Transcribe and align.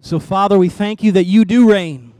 So, 0.00 0.20
Father, 0.20 0.56
we 0.56 0.68
thank 0.68 1.02
you 1.02 1.12
that 1.12 1.24
you 1.24 1.44
do 1.44 1.70
reign. 1.70 2.14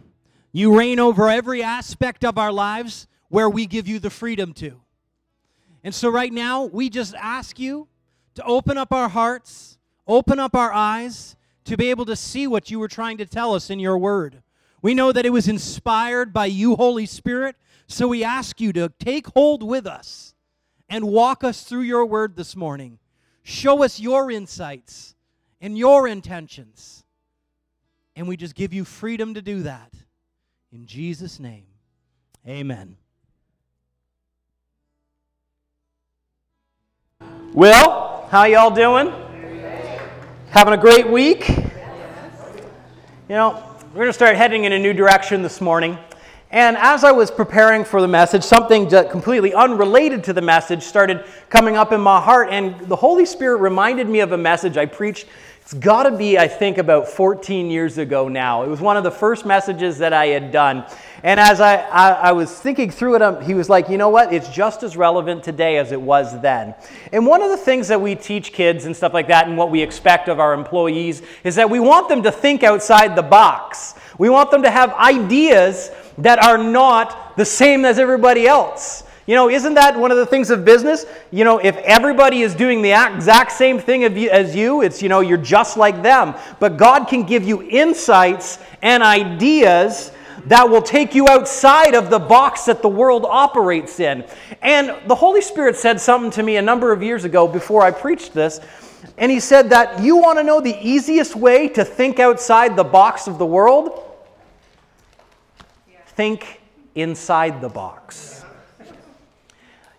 You 0.50 0.76
reign 0.76 0.98
over 0.98 1.28
every 1.28 1.62
aspect 1.62 2.24
of 2.24 2.36
our 2.36 2.50
lives 2.50 3.06
where 3.28 3.48
we 3.48 3.66
give 3.66 3.86
you 3.86 4.00
the 4.00 4.10
freedom 4.10 4.52
to. 4.54 4.80
And 5.84 5.94
so, 5.94 6.08
right 6.08 6.32
now, 6.32 6.64
we 6.64 6.90
just 6.90 7.14
ask 7.14 7.58
you 7.58 7.86
to 8.34 8.42
open 8.44 8.76
up 8.76 8.92
our 8.92 9.08
hearts, 9.08 9.78
open 10.08 10.40
up 10.40 10.56
our 10.56 10.72
eyes 10.72 11.36
to 11.66 11.76
be 11.76 11.90
able 11.90 12.04
to 12.06 12.16
see 12.16 12.48
what 12.48 12.70
you 12.70 12.80
were 12.80 12.88
trying 12.88 13.18
to 13.18 13.26
tell 13.26 13.54
us 13.54 13.70
in 13.70 13.78
your 13.78 13.96
word. 13.96 14.42
We 14.82 14.94
know 14.94 15.12
that 15.12 15.26
it 15.26 15.30
was 15.30 15.46
inspired 15.46 16.32
by 16.32 16.46
you, 16.46 16.74
Holy 16.74 17.06
Spirit. 17.06 17.54
So, 17.86 18.08
we 18.08 18.24
ask 18.24 18.60
you 18.60 18.72
to 18.72 18.92
take 18.98 19.28
hold 19.28 19.62
with 19.62 19.86
us 19.86 20.34
and 20.88 21.04
walk 21.04 21.44
us 21.44 21.62
through 21.62 21.82
your 21.82 22.04
word 22.04 22.34
this 22.34 22.56
morning. 22.56 22.98
Show 23.44 23.84
us 23.84 24.00
your 24.00 24.32
insights 24.32 25.14
and 25.60 25.78
your 25.78 26.08
intentions. 26.08 27.04
And 28.18 28.26
we 28.26 28.36
just 28.36 28.56
give 28.56 28.72
you 28.72 28.84
freedom 28.84 29.34
to 29.34 29.40
do 29.40 29.62
that. 29.62 29.92
In 30.72 30.86
Jesus' 30.86 31.38
name, 31.38 31.66
amen. 32.44 32.96
Well, 37.54 38.26
how 38.28 38.42
y'all 38.46 38.74
doing? 38.74 39.12
Having 40.50 40.74
a 40.74 40.78
great 40.78 41.08
week? 41.08 41.48
You 41.48 41.54
know, 43.28 43.62
we're 43.90 44.00
going 44.00 44.08
to 44.08 44.12
start 44.12 44.34
heading 44.34 44.64
in 44.64 44.72
a 44.72 44.78
new 44.80 44.92
direction 44.92 45.40
this 45.40 45.60
morning. 45.60 45.96
And 46.50 46.76
as 46.76 47.04
I 47.04 47.12
was 47.12 47.30
preparing 47.30 47.84
for 47.84 48.00
the 48.00 48.08
message, 48.08 48.42
something 48.42 48.90
completely 48.90 49.54
unrelated 49.54 50.24
to 50.24 50.32
the 50.32 50.42
message 50.42 50.82
started 50.82 51.24
coming 51.50 51.76
up 51.76 51.92
in 51.92 52.00
my 52.00 52.20
heart. 52.20 52.48
And 52.50 52.80
the 52.88 52.96
Holy 52.96 53.26
Spirit 53.26 53.58
reminded 53.58 54.08
me 54.08 54.18
of 54.20 54.32
a 54.32 54.38
message 54.38 54.76
I 54.76 54.86
preached 54.86 55.26
it's 55.68 55.74
got 55.74 56.04
to 56.04 56.16
be, 56.16 56.38
I 56.38 56.48
think, 56.48 56.78
about 56.78 57.08
14 57.08 57.70
years 57.70 57.98
ago 57.98 58.26
now. 58.26 58.62
It 58.62 58.68
was 58.68 58.80
one 58.80 58.96
of 58.96 59.04
the 59.04 59.10
first 59.10 59.44
messages 59.44 59.98
that 59.98 60.14
I 60.14 60.28
had 60.28 60.50
done. 60.50 60.86
And 61.22 61.38
as 61.38 61.60
I, 61.60 61.74
I, 61.74 62.10
I, 62.12 62.32
was 62.32 62.58
thinking 62.58 62.90
through 62.90 63.16
it, 63.16 63.20
um, 63.20 63.42
he 63.42 63.52
was 63.52 63.68
like, 63.68 63.90
you 63.90 63.98
know 63.98 64.08
what? 64.08 64.32
It's 64.32 64.48
just 64.48 64.82
as 64.82 64.96
relevant 64.96 65.44
today 65.44 65.76
as 65.76 65.92
it 65.92 66.00
was 66.00 66.40
then. 66.40 66.74
And 67.12 67.26
one 67.26 67.42
of 67.42 67.50
the 67.50 67.56
things 67.58 67.86
that 67.88 68.00
we 68.00 68.14
teach 68.14 68.54
kids 68.54 68.86
and 68.86 68.96
stuff 68.96 69.12
like 69.12 69.28
that, 69.28 69.46
and 69.46 69.58
what 69.58 69.70
we 69.70 69.82
expect 69.82 70.28
of 70.28 70.40
our 70.40 70.54
employees, 70.54 71.20
is 71.44 71.56
that 71.56 71.68
we 71.68 71.80
want 71.80 72.08
them 72.08 72.22
to 72.22 72.32
think 72.32 72.62
outside 72.62 73.14
the 73.14 73.22
box. 73.22 73.94
We 74.16 74.30
want 74.30 74.50
them 74.50 74.62
to 74.62 74.70
have 74.70 74.94
ideas 74.94 75.90
that 76.16 76.42
are 76.42 76.56
not 76.56 77.36
the 77.36 77.44
same 77.44 77.84
as 77.84 77.98
everybody 77.98 78.46
else. 78.46 79.02
You 79.28 79.34
know, 79.34 79.50
isn't 79.50 79.74
that 79.74 79.94
one 79.94 80.10
of 80.10 80.16
the 80.16 80.24
things 80.24 80.48
of 80.48 80.64
business? 80.64 81.04
You 81.30 81.44
know, 81.44 81.58
if 81.58 81.76
everybody 81.76 82.40
is 82.40 82.54
doing 82.54 82.80
the 82.80 82.92
exact 82.92 83.52
same 83.52 83.78
thing 83.78 84.02
as 84.04 84.56
you, 84.56 84.80
it's, 84.80 85.02
you 85.02 85.10
know, 85.10 85.20
you're 85.20 85.36
just 85.36 85.76
like 85.76 86.02
them. 86.02 86.34
But 86.58 86.78
God 86.78 87.08
can 87.08 87.24
give 87.24 87.44
you 87.44 87.60
insights 87.60 88.58
and 88.80 89.02
ideas 89.02 90.12
that 90.46 90.66
will 90.66 90.80
take 90.80 91.14
you 91.14 91.28
outside 91.28 91.94
of 91.94 92.08
the 92.08 92.18
box 92.18 92.64
that 92.64 92.80
the 92.80 92.88
world 92.88 93.26
operates 93.28 94.00
in. 94.00 94.24
And 94.62 94.96
the 95.06 95.14
Holy 95.14 95.42
Spirit 95.42 95.76
said 95.76 96.00
something 96.00 96.30
to 96.30 96.42
me 96.42 96.56
a 96.56 96.62
number 96.62 96.90
of 96.90 97.02
years 97.02 97.26
ago 97.26 97.46
before 97.46 97.82
I 97.82 97.90
preached 97.90 98.32
this. 98.32 98.60
And 99.18 99.30
He 99.30 99.40
said 99.40 99.68
that 99.68 100.02
you 100.02 100.16
want 100.16 100.38
to 100.38 100.42
know 100.42 100.62
the 100.62 100.78
easiest 100.80 101.36
way 101.36 101.68
to 101.68 101.84
think 101.84 102.18
outside 102.18 102.76
the 102.76 102.84
box 102.84 103.26
of 103.26 103.36
the 103.36 103.44
world? 103.44 104.04
Think 106.06 106.62
inside 106.94 107.60
the 107.60 107.68
box. 107.68 108.37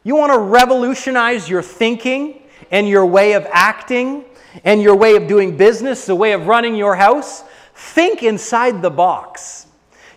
You 0.10 0.16
want 0.16 0.34
to 0.34 0.40
revolutionize 0.40 1.48
your 1.48 1.62
thinking 1.62 2.42
and 2.72 2.90
your 2.90 3.06
way 3.06 3.34
of 3.34 3.46
acting 3.52 4.26
and 4.64 4.82
your 4.82 4.96
way 4.96 5.16
of 5.16 5.28
doing 5.28 5.56
business, 5.56 6.08
the 6.08 6.16
way 6.16 6.32
of 6.32 6.48
running 6.48 6.74
your 6.74 6.96
house? 6.96 7.44
Think 7.76 8.24
inside 8.24 8.82
the 8.82 8.90
box. 8.90 9.68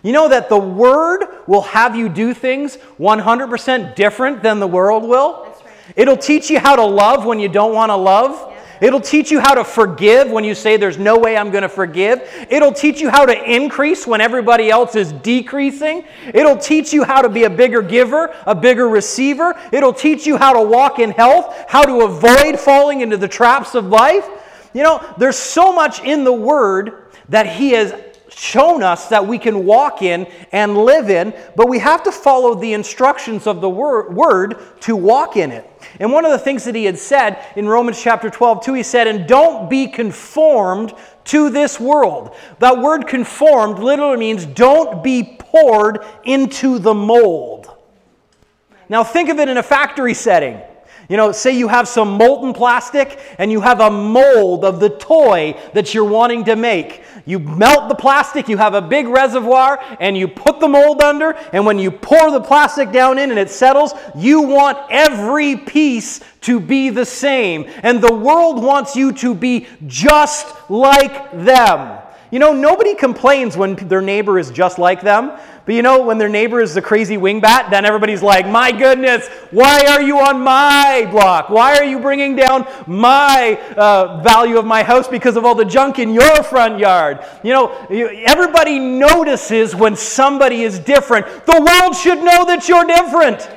You 0.01 0.11
know 0.11 0.29
that 0.29 0.49
the 0.49 0.57
Word 0.57 1.27
will 1.45 1.61
have 1.61 1.95
you 1.95 2.09
do 2.09 2.33
things 2.33 2.77
100% 2.97 3.93
different 3.93 4.41
than 4.41 4.59
the 4.59 4.65
world 4.65 5.03
will? 5.03 5.43
Right. 5.43 5.95
It'll 5.95 6.17
teach 6.17 6.49
you 6.49 6.57
how 6.57 6.75
to 6.75 6.83
love 6.83 7.27
when 7.27 7.37
you 7.37 7.47
don't 7.47 7.75
want 7.75 7.91
to 7.91 7.95
love. 7.95 8.51
It'll 8.83 8.99
teach 8.99 9.31
you 9.31 9.39
how 9.39 9.55
to 9.55 9.63
forgive 9.63 10.29
when 10.29 10.43
you 10.43 10.53
say, 10.53 10.75
There's 10.75 10.97
no 10.97 11.17
way 11.17 11.37
I'm 11.37 11.51
going 11.51 11.61
to 11.61 11.69
forgive. 11.69 12.21
It'll 12.49 12.73
teach 12.73 12.99
you 12.99 13.09
how 13.09 13.25
to 13.25 13.49
increase 13.49 14.05
when 14.05 14.19
everybody 14.19 14.69
else 14.69 14.95
is 14.95 15.13
decreasing. 15.13 16.03
It'll 16.33 16.57
teach 16.57 16.91
you 16.91 17.05
how 17.05 17.21
to 17.21 17.29
be 17.29 17.45
a 17.45 17.49
bigger 17.49 17.81
giver, 17.81 18.35
a 18.45 18.53
bigger 18.53 18.89
receiver. 18.89 19.57
It'll 19.71 19.93
teach 19.93 20.27
you 20.27 20.35
how 20.35 20.51
to 20.51 20.61
walk 20.61 20.99
in 20.99 21.11
health, 21.11 21.55
how 21.69 21.83
to 21.83 22.01
avoid 22.01 22.59
falling 22.59 22.99
into 22.99 23.15
the 23.15 23.29
traps 23.29 23.73
of 23.73 23.85
life. 23.85 24.27
You 24.73 24.83
know, 24.83 25.15
there's 25.17 25.37
so 25.37 25.71
much 25.71 26.03
in 26.03 26.25
the 26.25 26.33
Word 26.33 27.05
that 27.29 27.47
He 27.47 27.71
has 27.71 27.95
shown 28.27 28.83
us 28.83 29.07
that 29.07 29.25
we 29.25 29.39
can 29.39 29.63
walk 29.65 30.01
in 30.01 30.27
and 30.51 30.77
live 30.77 31.09
in, 31.09 31.33
but 31.55 31.69
we 31.69 31.79
have 31.79 32.03
to 32.03 32.11
follow 32.11 32.55
the 32.55 32.73
instructions 32.73 33.47
of 33.47 33.61
the 33.61 33.69
Word 33.69 34.57
to 34.81 34.97
walk 34.97 35.37
in 35.37 35.51
it. 35.51 35.69
And 35.99 36.11
one 36.11 36.25
of 36.25 36.31
the 36.31 36.39
things 36.39 36.63
that 36.65 36.75
he 36.75 36.85
had 36.85 36.97
said 36.97 37.43
in 37.55 37.67
Romans 37.67 38.01
chapter 38.01 38.29
12, 38.29 38.65
2, 38.65 38.73
he 38.73 38.83
said, 38.83 39.07
And 39.07 39.27
don't 39.27 39.69
be 39.69 39.87
conformed 39.87 40.93
to 41.25 41.49
this 41.49 41.79
world. 41.79 42.35
That 42.59 42.79
word 42.79 43.07
conformed 43.07 43.79
literally 43.79 44.17
means 44.17 44.45
don't 44.45 45.03
be 45.03 45.37
poured 45.39 45.99
into 46.23 46.79
the 46.79 46.93
mold. 46.93 47.71
Now 48.89 49.03
think 49.03 49.29
of 49.29 49.39
it 49.39 49.49
in 49.49 49.57
a 49.57 49.63
factory 49.63 50.13
setting. 50.13 50.61
You 51.09 51.17
know, 51.17 51.31
say 51.31 51.51
you 51.51 51.67
have 51.67 51.87
some 51.87 52.17
molten 52.17 52.53
plastic 52.53 53.19
and 53.37 53.51
you 53.51 53.59
have 53.61 53.81
a 53.81 53.89
mold 53.89 54.63
of 54.63 54.79
the 54.79 54.89
toy 54.89 55.59
that 55.73 55.93
you're 55.93 56.05
wanting 56.05 56.45
to 56.45 56.55
make. 56.55 57.03
You 57.25 57.39
melt 57.39 57.89
the 57.89 57.95
plastic, 57.95 58.47
you 58.47 58.57
have 58.57 58.73
a 58.73 58.81
big 58.81 59.07
reservoir, 59.07 59.79
and 59.99 60.17
you 60.17 60.27
put 60.27 60.59
the 60.59 60.67
mold 60.67 61.01
under, 61.01 61.31
and 61.53 61.65
when 61.65 61.79
you 61.79 61.89
pour 61.89 62.31
the 62.31 62.41
plastic 62.41 62.91
down 62.91 63.17
in 63.17 63.31
and 63.31 63.39
it 63.39 63.49
settles, 63.49 63.93
you 64.15 64.41
want 64.41 64.77
every 64.89 65.55
piece 65.55 66.21
to 66.41 66.59
be 66.59 66.89
the 66.89 67.05
same. 67.05 67.65
And 67.83 68.01
the 68.01 68.13
world 68.13 68.61
wants 68.61 68.95
you 68.95 69.11
to 69.13 69.33
be 69.33 69.67
just 69.87 70.47
like 70.69 71.31
them. 71.31 71.99
You 72.31 72.39
know, 72.39 72.51
nobody 72.51 72.95
complains 72.95 73.55
when 73.55 73.75
their 73.75 74.01
neighbor 74.01 74.39
is 74.39 74.49
just 74.49 74.79
like 74.79 75.01
them. 75.01 75.37
But 75.65 75.75
you 75.75 75.81
know, 75.81 76.03
when 76.03 76.17
their 76.17 76.29
neighbor 76.29 76.59
is 76.59 76.73
the 76.73 76.81
crazy 76.81 77.15
wingbat, 77.15 77.71
then 77.71 77.85
everybody's 77.85 78.21
like, 78.21 78.45
my 78.47 78.71
goodness, 78.71 79.27
why 79.51 79.85
are 79.87 80.01
you 80.01 80.19
on 80.19 80.41
my 80.41 81.07
block? 81.09 81.49
Why 81.49 81.77
are 81.77 81.85
you 81.85 81.99
bringing 81.99 82.35
down 82.35 82.67
my 82.85 83.57
uh, 83.77 84.21
value 84.21 84.57
of 84.57 84.65
my 84.65 84.83
house 84.83 85.07
because 85.07 85.37
of 85.37 85.45
all 85.45 85.55
the 85.55 85.63
junk 85.63 85.99
in 85.99 86.13
your 86.13 86.43
front 86.43 86.79
yard? 86.79 87.19
You 87.43 87.53
know, 87.53 87.71
everybody 87.89 88.77
notices 88.77 89.73
when 89.73 89.95
somebody 89.95 90.63
is 90.63 90.79
different. 90.79 91.25
The 91.45 91.61
world 91.61 91.95
should 91.95 92.17
know 92.17 92.43
that 92.45 92.67
you're 92.67 92.85
different. 92.85 93.47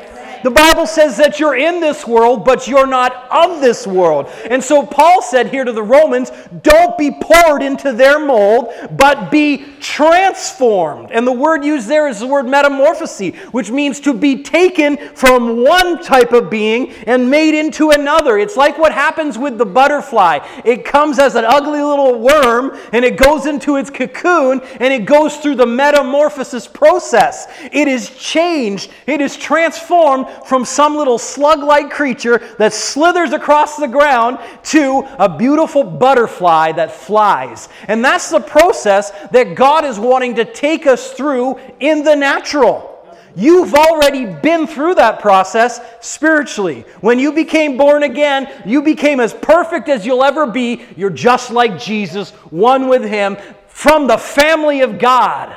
The 0.42 0.50
Bible 0.50 0.86
says 0.86 1.16
that 1.16 1.40
you're 1.40 1.56
in 1.56 1.80
this 1.80 2.06
world, 2.06 2.44
but 2.44 2.68
you're 2.68 2.86
not 2.86 3.28
of 3.30 3.60
this 3.60 3.86
world. 3.86 4.28
And 4.48 4.62
so 4.62 4.84
Paul 4.84 5.22
said 5.22 5.48
here 5.48 5.64
to 5.64 5.72
the 5.72 5.82
Romans, 5.82 6.30
don't 6.62 6.96
be 6.98 7.10
poured 7.10 7.62
into 7.62 7.92
their 7.92 8.24
mold, 8.24 8.72
but 8.92 9.30
be 9.30 9.64
transformed. 9.80 11.10
And 11.10 11.26
the 11.26 11.32
word 11.32 11.64
used 11.64 11.88
there 11.88 12.08
is 12.08 12.20
the 12.20 12.26
word 12.26 12.46
metamorphosis, 12.46 13.34
which 13.52 13.70
means 13.70 14.00
to 14.00 14.12
be 14.12 14.42
taken 14.42 14.96
from 15.14 15.62
one 15.62 16.02
type 16.02 16.32
of 16.32 16.50
being 16.50 16.92
and 17.06 17.30
made 17.30 17.54
into 17.54 17.90
another. 17.90 18.38
It's 18.38 18.56
like 18.56 18.78
what 18.78 18.92
happens 18.92 19.38
with 19.38 19.58
the 19.58 19.66
butterfly. 19.66 20.40
It 20.64 20.84
comes 20.84 21.18
as 21.18 21.34
an 21.34 21.44
ugly 21.44 21.82
little 21.82 22.18
worm 22.18 22.78
and 22.92 23.04
it 23.04 23.16
goes 23.16 23.46
into 23.46 23.76
its 23.76 23.90
cocoon 23.90 24.60
and 24.80 24.92
it 24.92 25.04
goes 25.04 25.36
through 25.36 25.56
the 25.56 25.66
metamorphosis 25.66 26.66
process. 26.66 27.46
It 27.72 27.88
is 27.88 28.10
changed, 28.10 28.90
it 29.06 29.20
is 29.20 29.36
transformed 29.36 30.25
from 30.46 30.64
some 30.64 30.96
little 30.96 31.18
slug 31.18 31.62
like 31.62 31.90
creature 31.90 32.38
that 32.58 32.72
slithers 32.72 33.32
across 33.32 33.76
the 33.76 33.88
ground 33.88 34.38
to 34.64 35.06
a 35.18 35.36
beautiful 35.36 35.84
butterfly 35.84 36.72
that 36.72 36.92
flies. 36.92 37.68
And 37.88 38.04
that's 38.04 38.30
the 38.30 38.40
process 38.40 39.10
that 39.30 39.54
God 39.54 39.84
is 39.84 39.98
wanting 39.98 40.34
to 40.36 40.44
take 40.44 40.86
us 40.86 41.12
through 41.12 41.58
in 41.80 42.04
the 42.04 42.14
natural. 42.14 42.92
You've 43.36 43.74
already 43.74 44.24
been 44.24 44.66
through 44.66 44.94
that 44.94 45.20
process 45.20 45.80
spiritually. 46.00 46.86
When 47.02 47.18
you 47.18 47.32
became 47.32 47.76
born 47.76 48.02
again, 48.02 48.50
you 48.64 48.80
became 48.80 49.20
as 49.20 49.34
perfect 49.34 49.90
as 49.90 50.06
you'll 50.06 50.24
ever 50.24 50.46
be. 50.46 50.86
You're 50.96 51.10
just 51.10 51.50
like 51.50 51.78
Jesus, 51.78 52.30
one 52.50 52.88
with 52.88 53.04
Him, 53.04 53.36
from 53.68 54.06
the 54.06 54.16
family 54.16 54.80
of 54.80 54.98
God. 54.98 55.54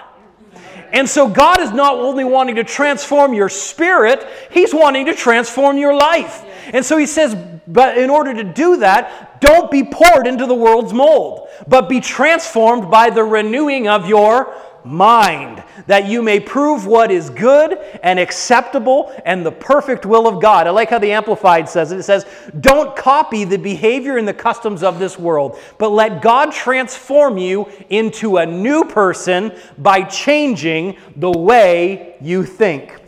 And 0.92 1.10
so 1.10 1.28
God 1.28 1.62
is 1.62 1.72
not 1.72 1.96
only 1.96 2.24
wanting 2.24 2.56
to 2.56 2.64
transform 2.64 3.34
your 3.34 3.50
spirit, 3.50 4.26
He's 4.52 4.74
wanting 4.74 5.06
to 5.06 5.16
transform 5.16 5.78
your 5.78 5.94
life. 5.94 6.44
And 6.74 6.86
so 6.86 6.98
He 6.98 7.06
says, 7.06 7.36
but 7.68 7.98
in 7.98 8.10
order 8.10 8.34
to 8.34 8.44
do 8.44 8.78
that, 8.78 9.40
don't 9.42 9.70
be 9.70 9.84
poured 9.84 10.26
into 10.26 10.46
the 10.46 10.56
world's 10.56 10.92
mold, 10.92 11.48
but 11.68 11.88
be 11.88 12.02
transformed 12.02 12.90
by 12.90 13.10
the 13.10 13.24
renewing 13.24 13.88
of 13.88 14.08
your 14.08 14.54
mind, 14.86 15.64
that 15.88 16.08
you 16.08 16.22
may 16.22 16.40
prove 16.40 16.86
what 16.86 17.12
is 17.12 17.30
good 17.30 17.78
and 18.04 18.20
acceptable 18.20 19.14
and 19.26 19.46
the 19.46 19.52
perfect 19.52 20.06
will 20.06 20.28
of 20.28 20.42
God. 20.42 20.68
I 20.68 20.72
like 20.72 20.90
how 20.90 21.00
the 21.00 21.12
Amplified 21.12 21.70
says 21.70 21.92
it. 21.92 22.00
It 22.00 22.04
says, 22.04 22.26
Don't 22.60 22.96
copy 22.96 23.44
the 23.44 23.58
behavior 23.58 24.18
and 24.18 24.28
the 24.28 24.34
customs 24.34 24.84
of 24.84 25.00
this 25.00 25.18
world, 25.18 25.60
but 25.78 25.90
let 25.90 26.22
God 26.22 26.52
transform 26.52 27.38
you 27.38 27.70
into 27.90 28.38
a 28.38 28.46
new 28.46 28.86
person 28.86 29.52
by 29.78 30.04
changing 30.04 30.98
the 31.16 31.32
way 31.32 32.16
you 32.22 32.44
think. 32.44 32.99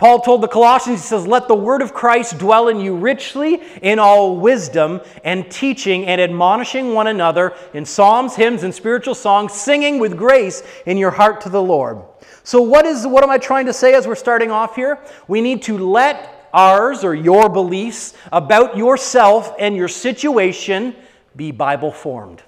Paul 0.00 0.20
told 0.20 0.40
the 0.40 0.48
Colossians, 0.48 1.02
he 1.02 1.06
says, 1.06 1.26
Let 1.26 1.46
the 1.46 1.54
word 1.54 1.82
of 1.82 1.92
Christ 1.92 2.38
dwell 2.38 2.68
in 2.68 2.80
you 2.80 2.96
richly 2.96 3.60
in 3.82 3.98
all 3.98 4.38
wisdom 4.38 5.02
and 5.24 5.50
teaching 5.50 6.06
and 6.06 6.18
admonishing 6.18 6.94
one 6.94 7.06
another 7.06 7.54
in 7.74 7.84
psalms, 7.84 8.34
hymns, 8.34 8.62
and 8.62 8.74
spiritual 8.74 9.14
songs, 9.14 9.52
singing 9.52 9.98
with 9.98 10.16
grace 10.16 10.62
in 10.86 10.96
your 10.96 11.10
heart 11.10 11.42
to 11.42 11.50
the 11.50 11.62
Lord. 11.62 11.98
So, 12.44 12.62
what, 12.62 12.86
is, 12.86 13.06
what 13.06 13.22
am 13.22 13.28
I 13.28 13.36
trying 13.36 13.66
to 13.66 13.74
say 13.74 13.92
as 13.92 14.06
we're 14.06 14.14
starting 14.14 14.50
off 14.50 14.74
here? 14.74 14.98
We 15.28 15.42
need 15.42 15.60
to 15.64 15.76
let 15.76 16.48
ours 16.54 17.04
or 17.04 17.14
your 17.14 17.50
beliefs 17.50 18.14
about 18.32 18.78
yourself 18.78 19.54
and 19.58 19.76
your 19.76 19.88
situation 19.88 20.96
be 21.36 21.50
Bible 21.50 21.92
formed. 21.92 22.42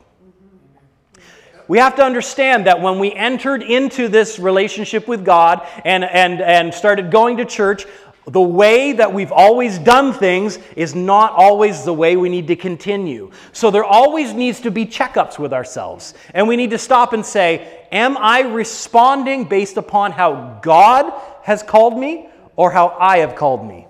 We 1.69 1.79
have 1.79 1.97
to 1.97 2.05
understand 2.05 2.67
that 2.67 2.81
when 2.81 2.99
we 2.99 3.13
entered 3.13 3.63
into 3.63 4.09
this 4.09 4.39
relationship 4.39 5.09
with 5.09 5.25
God 5.25 5.67
and, 5.85 6.05
and, 6.05 6.41
and 6.41 6.75
started 6.75 7.11
going 7.11 7.37
to 7.39 7.45
church, 7.45 7.87
the 8.27 8.41
way 8.41 8.93
that 8.93 9.13
we've 9.13 9.33
always 9.33 9.79
done 9.79 10.13
things 10.13 10.59
is 10.77 10.95
not 10.95 11.33
always 11.33 11.85
the 11.85 11.93
way 11.93 12.17
we 12.17 12.29
need 12.29 12.47
to 12.49 12.57
continue. 12.57 13.31
So 13.53 13.71
there 13.71 13.85
always 13.85 14.33
needs 14.33 14.61
to 14.61 14.71
be 14.71 14.87
checkups 14.87 15.39
with 15.39 15.53
ourselves. 15.53 16.15
And 16.33 16.47
we 16.47 16.57
need 16.57 16.71
to 16.71 16.79
stop 16.79 17.13
and 17.13 17.27
say, 17.27 17.87
Am 17.91 18.17
I 18.17 18.41
responding 18.41 19.45
based 19.45 19.77
upon 19.77 20.13
how 20.13 20.61
God 20.63 21.13
has 21.43 21.63
called 21.63 21.99
me 21.99 22.29
or 22.57 22.71
how 22.71 22.97
I 23.01 23.19
have 23.19 23.35
called 23.35 23.67
me? 23.67 23.87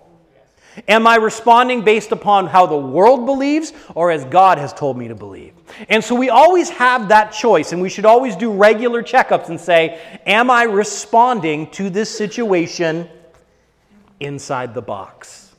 Am 0.88 1.06
I 1.06 1.16
responding 1.16 1.82
based 1.82 2.12
upon 2.12 2.46
how 2.46 2.66
the 2.66 2.76
world 2.76 3.26
believes 3.26 3.72
or 3.94 4.10
as 4.10 4.24
God 4.24 4.58
has 4.58 4.72
told 4.72 4.96
me 4.96 5.08
to 5.08 5.14
believe? 5.14 5.52
And 5.88 6.02
so 6.02 6.14
we 6.14 6.30
always 6.30 6.70
have 6.70 7.08
that 7.08 7.32
choice, 7.32 7.72
and 7.72 7.82
we 7.82 7.88
should 7.88 8.06
always 8.06 8.36
do 8.36 8.50
regular 8.50 9.02
checkups 9.02 9.48
and 9.48 9.60
say, 9.60 10.00
Am 10.26 10.50
I 10.50 10.64
responding 10.64 11.70
to 11.72 11.90
this 11.90 12.10
situation 12.10 13.08
inside 14.20 14.74
the 14.74 14.82
box? 14.82 15.54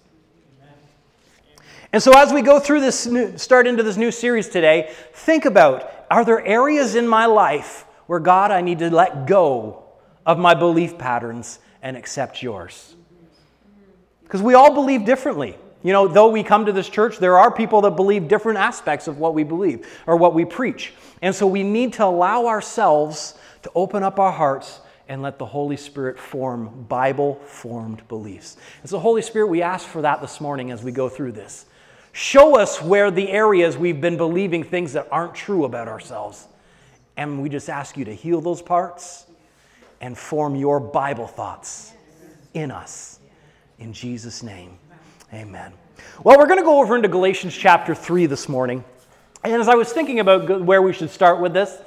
And 1.92 2.02
so 2.02 2.18
as 2.18 2.34
we 2.34 2.42
go 2.42 2.60
through 2.60 2.82
this, 2.82 3.06
new, 3.06 3.38
start 3.38 3.68
into 3.68 3.84
this 3.84 3.98
new 3.98 4.12
series 4.12 4.50
today, 4.50 4.92
think 5.14 5.46
about 5.46 5.92
are 6.10 6.26
there 6.26 6.44
areas 6.44 6.96
in 6.96 7.08
my 7.08 7.28
life 7.28 7.86
where 8.08 8.20
God, 8.20 8.50
I 8.50 8.62
need 8.62 8.80
to 8.80 8.90
let 8.90 9.28
go 9.28 9.84
of 10.26 10.40
my 10.40 10.56
belief 10.56 10.98
patterns 10.98 11.60
and 11.84 11.96
accept 11.96 12.42
yours? 12.42 12.96
Because 14.24 14.42
we 14.42 14.54
all 14.54 14.74
believe 14.74 15.06
differently. 15.06 15.58
You 15.84 15.92
know, 15.92 16.08
though 16.08 16.30
we 16.30 16.44
come 16.44 16.66
to 16.66 16.72
this 16.72 16.88
church, 16.88 17.18
there 17.18 17.38
are 17.38 17.52
people 17.52 17.82
that 17.82 17.92
believe 17.92 18.28
different 18.28 18.58
aspects 18.58 19.08
of 19.08 19.18
what 19.18 19.34
we 19.34 19.44
believe 19.44 19.86
or 20.08 20.16
what 20.16 20.34
we 20.34 20.46
preach. 20.46 20.94
And 21.22 21.36
so 21.36 21.46
we 21.46 21.64
need 21.64 21.94
to 21.94 22.06
allow 22.06 22.48
ourselves 22.48 23.36
to 23.64 23.72
open 23.76 24.02
up 24.02 24.18
our 24.18 24.32
hearts 24.32 24.80
and 25.10 25.22
let 25.22 25.38
the 25.38 25.46
Holy 25.46 25.76
Spirit 25.76 26.18
form 26.18 26.86
Bible 26.88 27.36
formed 27.46 28.08
beliefs. 28.08 28.56
And 28.82 28.90
so, 28.90 28.98
Holy 28.98 29.22
Spirit, 29.22 29.48
we 29.48 29.62
ask 29.62 29.86
for 29.86 30.02
that 30.02 30.22
this 30.22 30.40
morning 30.40 30.72
as 30.72 30.84
we 30.84 30.94
go 30.94 31.10
through 31.10 31.34
this. 31.34 31.66
Show 32.14 32.58
us 32.58 32.82
where 32.82 33.12
the 33.12 33.30
areas 33.30 33.76
we've 33.76 34.00
been 34.00 34.18
believing 34.18 34.64
things 34.64 34.94
that 34.94 35.08
aren't 35.12 35.36
true 35.36 35.66
about 35.66 35.88
ourselves. 35.88 36.48
And 37.18 37.42
we 37.42 37.50
just 37.50 37.70
ask 37.70 37.98
you 37.98 38.06
to 38.06 38.14
heal 38.14 38.40
those 38.40 38.62
parts 38.62 39.26
and 40.00 40.18
form 40.18 40.56
your 40.56 40.80
Bible 40.80 41.28
thoughts 41.28 41.92
in 42.54 42.72
us. 42.72 43.13
In 43.84 43.92
Jesus' 43.92 44.42
name, 44.44 44.78
amen. 45.34 45.74
Well, 46.24 46.38
we're 46.38 46.48
going 46.48 46.58
to 46.58 46.64
go 46.64 46.80
over 46.80 46.96
into 46.96 47.10
Galatians 47.10 47.54
chapter 47.54 47.94
3 47.94 48.28
this 48.28 48.48
morning. 48.48 48.82
And 49.44 49.56
as 49.56 49.68
I 49.68 49.76
was 49.76 49.92
thinking 49.92 50.22
about 50.22 50.62
where 50.62 50.82
we 50.82 50.94
should 50.94 51.10
start 51.10 51.42
with 51.42 51.52
this, 51.52 51.78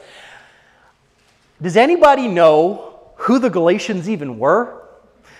does 1.62 1.74
anybody 1.74 2.28
know 2.28 3.00
who 3.14 3.38
the 3.38 3.48
Galatians 3.48 4.10
even 4.10 4.38
were? 4.38 4.82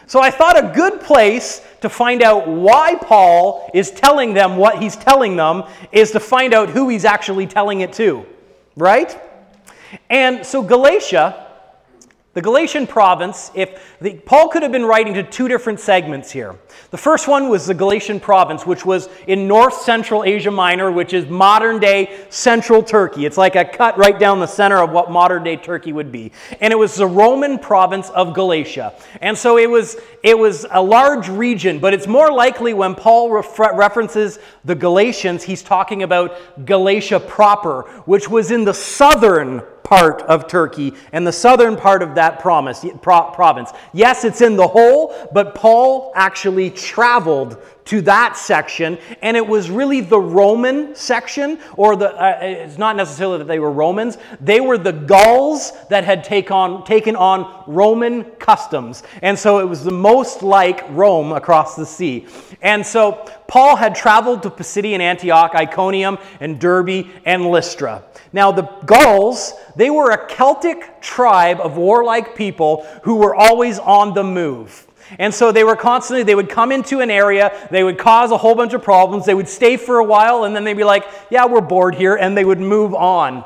So 0.07 0.23
I 0.23 0.31
thought 0.31 0.57
a 0.57 0.73
good 0.75 1.03
place 1.03 1.61
to 1.83 1.91
find 1.91 2.23
out 2.23 2.49
why 2.49 2.95
Paul 3.03 3.71
is 3.75 3.91
telling 3.91 4.33
them 4.33 4.57
what 4.57 4.79
he's 4.83 4.97
telling 4.97 5.37
them 5.37 5.65
is 5.93 6.13
to 6.13 6.21
find 6.21 6.55
out 6.55 6.71
who 6.71 6.89
he's 6.89 7.05
actually 7.05 7.47
telling 7.47 7.83
it 7.83 7.93
to, 7.93 8.25
right? 8.77 9.15
And 10.09 10.47
so 10.47 10.63
Galatia 10.63 11.46
the 12.37 12.43
Galatian 12.43 12.87
province, 12.87 13.51
if 13.55 13.97
the, 13.99 14.13
Paul 14.13 14.49
could 14.49 14.63
have 14.63 14.71
been 14.71 14.85
writing 14.85 15.15
to 15.15 15.23
two 15.23 15.49
different 15.49 15.81
segments 15.81 16.31
here. 16.31 16.55
The 16.91 16.99
first 16.99 17.29
one 17.29 17.49
was 17.49 17.65
the 17.65 17.73
Galatian 17.73 18.21
province, 18.21 18.67
which 18.67 18.85
was 18.85 19.09
in 19.27 19.49
north 19.49 19.73
central 19.73 20.23
Asia 20.23 20.51
Minor, 20.51 20.93
which 20.93 21.15
is 21.15 21.27
modern 21.31 21.81
day 21.81 22.27
central 22.29 22.83
Turkey. 22.83 23.25
It's 23.25 23.39
like 23.39 23.57
a 23.57 23.65
cut 23.65 23.97
right 23.97 24.19
down 24.19 24.39
the 24.39 24.47
center 24.47 24.83
of 24.83 24.91
what 24.91 25.11
modern 25.11 25.45
day 25.45 25.57
Turkey 25.57 25.95
would 25.95 26.13
be. 26.13 26.31
And 26.61 26.75
it 26.75 26.77
was 26.77 26.95
the 26.95 27.07
Roman 27.07 27.59
province 27.59 28.11
of 28.11 28.35
Galatia. 28.35 28.93
And 29.23 29.39
so 29.39 29.57
it 29.57 29.71
was, 29.71 29.97
it 30.23 30.39
was 30.39 30.67
a 30.71 30.83
large 30.83 31.31
region, 31.31 31.79
but 31.79 31.95
it's 31.95 32.07
more 32.07 32.31
likely 32.31 32.75
when 32.75 32.95
Paul 32.95 33.31
refer- 33.31 33.75
references 33.75 34.39
the 34.63 34.75
Galatians, 34.75 35.43
he's 35.43 35.63
talking 35.63 36.03
about 36.03 36.37
Galatia 36.67 37.19
proper, 37.19 37.85
which 38.05 38.29
was 38.29 38.51
in 38.51 38.65
the 38.65 38.75
southern 38.75 39.63
part 39.87 40.23
of 40.23 40.49
Turkey 40.49 40.95
and 41.13 41.25
the 41.27 41.33
southern 41.33 41.77
part 41.77 42.03
of 42.03 42.17
that 42.17 42.41
promise, 42.41 42.85
pro- 43.03 43.31
province. 43.31 43.71
Yes, 43.93 44.25
it's 44.25 44.41
in 44.41 44.57
the 44.57 44.67
whole, 44.67 45.15
but 45.33 45.55
Paul 45.55 46.13
actually 46.17 46.71
traveled 46.71 47.57
to 47.87 48.01
that 48.03 48.37
section, 48.37 48.99
and 49.23 49.37
it 49.37 49.47
was 49.47 49.71
really 49.71 50.01
the 50.01 50.19
Roman 50.19 50.95
section, 50.95 51.59
or 51.77 51.97
the, 51.97 52.11
uh, 52.11 52.39
it's 52.41 52.79
not 52.79 52.97
necessarily 52.97 53.39
that 53.39 53.49
they 53.49 53.59
were 53.59 53.71
Romans, 53.71 54.19
they 54.41 54.61
were 54.61 54.79
the 54.79 54.93
Gauls 54.93 55.73
that 55.89 56.05
had 56.05 56.25
take 56.25 56.51
on, 56.51 56.85
taken 56.85 57.17
on 57.17 57.65
Roman 57.67 58.25
customs. 58.25 59.03
And 59.23 59.39
so 59.39 59.61
it 59.61 59.65
was 59.69 59.85
the 59.85 59.93
most 59.93 60.43
like 60.43 60.85
Rome 60.91 61.33
across 61.33 61.77
the 61.77 61.87
sea. 61.87 62.27
And 62.61 62.85
so 62.85 63.25
Paul 63.47 63.77
had 63.77 63.95
traveled 63.95 64.43
to 64.43 64.51
Pisidian 64.51 65.01
Antioch, 65.01 65.53
Iconium, 65.55 66.19
and 66.41 66.61
Derbe, 66.61 67.07
and 67.25 67.47
Lystra. 67.47 68.05
Now, 68.33 68.53
the 68.53 68.63
Gauls, 68.85 69.55
they 69.77 69.91
were 69.91 70.11
a 70.11 70.27
Celtic 70.27 71.01
tribe 71.01 71.61
of 71.61 71.77
warlike 71.77 72.35
people 72.37 72.87
who 73.03 73.17
were 73.17 73.35
always 73.35 73.79
on 73.79 74.15
the 74.15 74.25
move. 74.25 74.86
And 75.19 75.33
so 75.33 75.53
they 75.53 75.65
were 75.65 75.77
constantly, 75.77 76.23
they 76.23 76.35
would 76.35 76.49
come 76.49 76.73
into 76.73 77.01
an 77.01 77.11
area, 77.11 77.69
they 77.71 77.85
would 77.85 77.99
cause 77.99 78.31
a 78.31 78.37
whole 78.37 78.55
bunch 78.55 78.73
of 78.73 78.83
problems, 78.83 79.27
they 79.27 79.35
would 79.35 79.49
stay 79.49 79.77
for 79.77 79.99
a 79.99 80.05
while, 80.05 80.45
and 80.45 80.55
then 80.55 80.65
they'd 80.65 80.75
be 80.75 80.85
like, 80.85 81.07
yeah, 81.31 81.47
we're 81.47 81.61
bored 81.61 81.95
here, 81.95 82.17
and 82.17 82.37
they 82.37 82.45
would 82.45 82.61
move 82.61 82.95
on. 82.95 83.45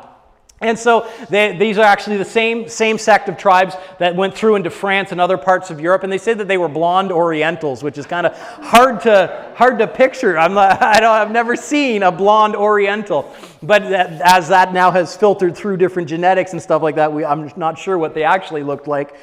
And 0.63 0.79
so 0.79 1.11
they, 1.31 1.57
these 1.57 1.79
are 1.79 1.85
actually 1.85 2.19
the 2.19 2.25
same, 2.25 2.69
same 2.69 2.99
sect 2.99 3.31
of 3.31 3.39
tribes 3.39 3.75
that 3.99 4.15
went 4.15 4.35
through 4.35 4.57
into 4.57 4.69
France 4.69 5.11
and 5.11 5.19
other 5.19 5.39
parts 5.39 5.71
of 5.71 5.81
Europe. 5.81 6.03
And 6.03 6.13
they 6.13 6.19
say 6.19 6.35
that 6.35 6.49
they 6.49 6.59
were 6.59 6.69
blonde 6.69 7.11
Orientals, 7.11 7.83
which 7.83 7.97
is 7.97 8.05
kind 8.05 8.27
of 8.27 8.37
hard 8.37 9.01
to, 9.03 9.55
hard 9.57 9.79
to 9.79 9.87
picture. 9.87 10.39
I'm 10.39 10.53
not, 10.53 10.83
I 10.83 11.01
don't, 11.01 11.11
I've 11.11 11.31
never 11.31 11.57
seen 11.57 12.03
a 12.03 12.13
blonde 12.13 12.57
Oriental. 12.57 13.35
But 13.63 13.89
that, 13.89 14.21
as 14.23 14.49
that 14.49 14.75
now 14.75 14.91
has 14.91 15.17
filtered 15.17 15.57
through 15.57 15.79
different 15.79 16.11
genetics 16.11 16.53
and 16.53 16.61
stuff 16.61 16.83
like 16.83 16.97
that, 16.97 17.11
we, 17.11 17.25
I'm 17.25 17.51
not 17.57 17.79
sure 17.79 17.97
what 17.97 18.13
they 18.13 18.25
actually 18.25 18.63
looked 18.63 18.87
like. 18.87 19.17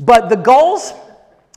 But 0.00 0.30
the 0.30 0.36
Gauls 0.36 0.92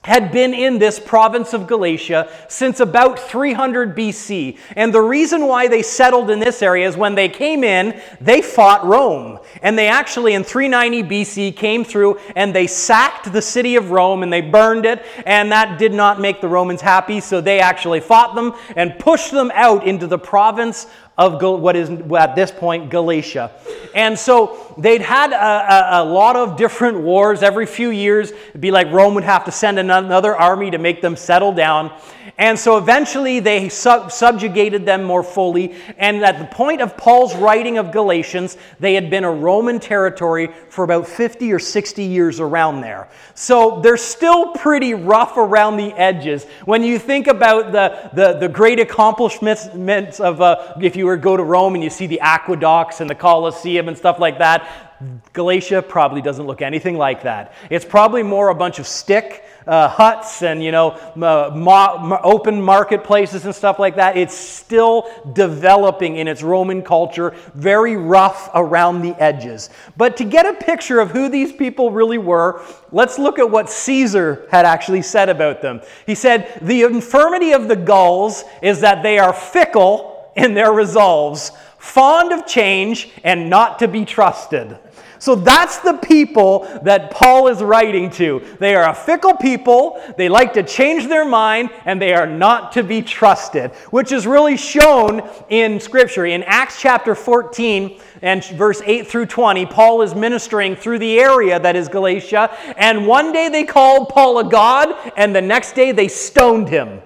had 0.06 0.32
been 0.32 0.54
in 0.54 0.78
this 0.78 1.00
province 1.00 1.52
of 1.52 1.66
Galatia 1.66 2.30
since 2.48 2.80
about 2.80 3.20
300 3.20 3.98
BC. 3.98 4.56
And 4.76 4.94
the 4.94 5.02
reason 5.02 5.48
why 5.48 5.68
they 5.68 5.82
settled 5.82 6.30
in 6.30 6.38
this 6.38 6.62
area 6.62 6.88
is 6.88 6.96
when 6.96 7.16
they 7.16 7.28
came 7.28 7.64
in, 7.64 8.00
they 8.22 8.44
fought 8.44 8.86
Rome. 8.86 9.40
And 9.64 9.76
they 9.76 9.88
actually, 9.88 10.36
in 10.36 10.44
390 10.44 11.10
BC, 11.10 11.56
came 11.56 11.84
through 11.84 12.20
and 12.36 12.54
they 12.54 12.68
sacked 12.68 13.34
the 13.34 13.42
city 13.42 13.78
of 13.78 13.90
Rome 13.90 14.22
and 14.22 14.32
they 14.32 14.42
burned 14.42 14.86
it. 14.86 15.04
And 15.26 15.52
that 15.52 15.80
did 15.80 15.92
not 15.92 16.22
make 16.22 16.40
the 16.40 16.50
Romans 16.50 16.82
happy. 16.82 17.20
So 17.20 17.42
they 17.42 17.60
actually 17.60 18.00
fought 18.00 18.36
them 18.36 18.54
and 18.76 19.00
pushed 19.00 19.32
them 19.32 19.52
out 19.56 19.88
into 19.88 20.06
the 20.06 20.20
province 20.20 20.86
of 21.18 21.42
what 21.42 21.76
is 21.76 21.90
at 22.18 22.36
this 22.36 22.52
point 22.52 22.90
Galatia. 22.90 23.52
And 23.94 24.20
so 24.20 24.76
they'd 24.78 25.02
had 25.02 25.32
a, 25.32 25.36
a, 25.36 26.04
a, 26.04 26.06
lot 26.06 26.36
of 26.36 26.58
different 26.58 27.00
wars 27.00 27.42
every 27.42 27.66
few 27.66 27.90
years. 27.90 28.32
It'd 28.32 28.60
be 28.60 28.72
like 28.72 28.92
Rome 28.92 29.16
would 29.16 29.24
have 29.24 29.46
to 29.46 29.52
send 29.52 29.80
another 29.80 30.36
army 30.36 30.72
to 30.72 30.78
make 30.78 31.02
them 31.02 31.16
settle 31.16 31.54
down. 31.54 31.94
And 32.38 32.58
so 32.58 32.78
eventually 32.78 33.40
they 33.40 33.70
sub- 33.70 34.12
subjugated 34.12 34.86
them 34.86 35.04
more 35.04 35.24
fully. 35.24 35.76
And 35.98 36.24
at 36.24 36.40
the 36.40 36.46
point 36.46 36.82
of 36.82 36.98
Paul's 36.98 37.36
writing 37.36 37.78
of 37.78 37.92
Galatians, 37.92 38.58
they 38.80 38.94
had 38.94 39.10
been 39.10 39.24
a 39.24 39.32
Roman 39.32 39.80
territory 39.80 40.50
for 40.70 40.84
about 40.84 41.08
50 41.08 41.52
or 41.52 41.60
60 41.60 42.04
years 42.04 42.40
around 42.40 42.82
there. 42.82 43.10
So 43.34 43.80
they're 43.82 43.98
still 43.98 44.54
pretty 44.54 44.94
rough 44.94 45.38
around 45.38 45.78
the 45.78 45.94
edges. 45.94 46.46
When 46.66 46.84
you 46.84 47.00
think 47.00 47.28
about 47.28 47.72
the, 47.72 48.10
the, 48.14 48.40
the 48.40 48.50
great 48.50 48.80
accomplishments 48.80 50.20
of, 50.20 50.42
uh, 50.42 50.74
if 50.82 50.96
you 50.96 51.06
were 51.06 51.18
to 51.18 51.22
go 51.22 51.38
to 51.38 51.44
Rome 51.44 51.76
and 51.76 51.84
you 51.84 51.90
see 51.90 52.08
the 52.08 52.20
aqueducts 52.22 53.02
and 53.02 53.10
the 53.10 53.16
Colosseum 53.16 53.88
and 53.88 53.98
stuff 53.98 54.20
like 54.20 54.40
that, 54.40 54.85
Galatia 55.34 55.82
probably 55.82 56.22
doesn't 56.22 56.46
look 56.46 56.62
anything 56.62 56.98
like 56.98 57.24
that. 57.24 57.54
It's 57.70 57.86
probably 57.86 58.24
more 58.24 58.50
a 58.50 58.56
bunch 58.56 58.80
of 58.80 58.88
stick 58.88 59.44
uh, 59.68 59.88
huts 59.88 60.42
and 60.42 60.64
you 60.64 60.72
know 60.72 60.92
uh, 60.92 62.20
open 62.24 62.62
marketplaces 62.62 63.46
and 63.46 63.54
stuff 63.54 63.80
like 63.80 63.96
that. 63.96 64.16
It's 64.16 64.36
still 64.36 65.10
developing 65.34 66.18
in 66.18 66.28
its 66.28 66.44
Roman 66.44 66.82
culture, 66.82 67.36
very 67.56 67.98
rough 67.98 68.50
around 68.54 69.02
the 69.02 69.16
edges. 69.22 69.70
But 69.98 70.18
to 70.18 70.24
get 70.24 70.46
a 70.46 70.54
picture 70.54 71.00
of 71.00 71.12
who 71.12 71.30
these 71.30 71.52
people 71.52 71.92
really 71.92 72.18
were, 72.18 72.62
let's 72.92 73.20
look 73.20 73.40
at 73.40 73.50
what 73.50 73.70
Caesar 73.70 74.48
had 74.52 74.66
actually 74.66 75.02
said 75.02 75.30
about 75.30 75.62
them. 75.62 75.82
He 76.06 76.16
said, 76.16 76.60
"The 76.62 76.84
infirmity 76.84 77.52
of 77.52 77.68
the 77.68 77.76
Gauls 77.76 78.44
is 78.62 78.82
that 78.82 79.04
they 79.04 79.20
are 79.20 79.34
fickle 79.34 80.15
in 80.36 80.54
their 80.54 80.72
resolves." 80.72 81.52
Fond 81.78 82.32
of 82.32 82.46
change 82.46 83.10
and 83.24 83.50
not 83.50 83.80
to 83.80 83.88
be 83.88 84.06
trusted. 84.06 84.78
So 85.18 85.34
that's 85.34 85.78
the 85.78 85.94
people 85.94 86.68
that 86.84 87.10
Paul 87.10 87.48
is 87.48 87.64
writing 87.64 88.10
to. 88.12 88.42
They 88.60 88.76
are 88.76 88.90
a 88.90 88.94
fickle 88.94 89.36
people, 89.36 90.00
they 90.18 90.30
like 90.30 90.54
to 90.54 90.64
change 90.64 91.08
their 91.08 91.26
mind, 91.26 91.70
and 91.86 92.02
they 92.02 92.14
are 92.14 92.28
not 92.28 92.74
to 92.74 92.84
be 92.84 93.02
trusted, 93.02 93.72
which 93.92 94.12
is 94.12 94.28
really 94.28 94.58
shown 94.58 95.28
in 95.50 95.80
Scripture. 95.80 96.26
In 96.26 96.44
Acts 96.44 96.80
chapter 96.82 97.16
14 97.16 98.00
and 98.22 98.44
verse 98.46 98.82
8 98.86 99.08
through 99.08 99.28
20, 99.28 99.66
Paul 99.66 100.02
is 100.02 100.14
ministering 100.14 100.76
through 100.76 101.00
the 101.00 101.20
area 101.20 101.60
that 101.60 101.76
is 101.76 101.88
Galatia, 101.88 102.52
and 102.78 103.08
one 103.08 103.32
day 103.32 103.48
they 103.50 103.64
called 103.64 104.10
Paul 104.10 104.40
a 104.40 104.44
god, 104.44 104.94
and 105.16 105.36
the 105.36 105.42
next 105.42 105.74
day 105.74 105.92
they 105.92 106.08
stoned 106.08 106.70
him. 106.70 107.02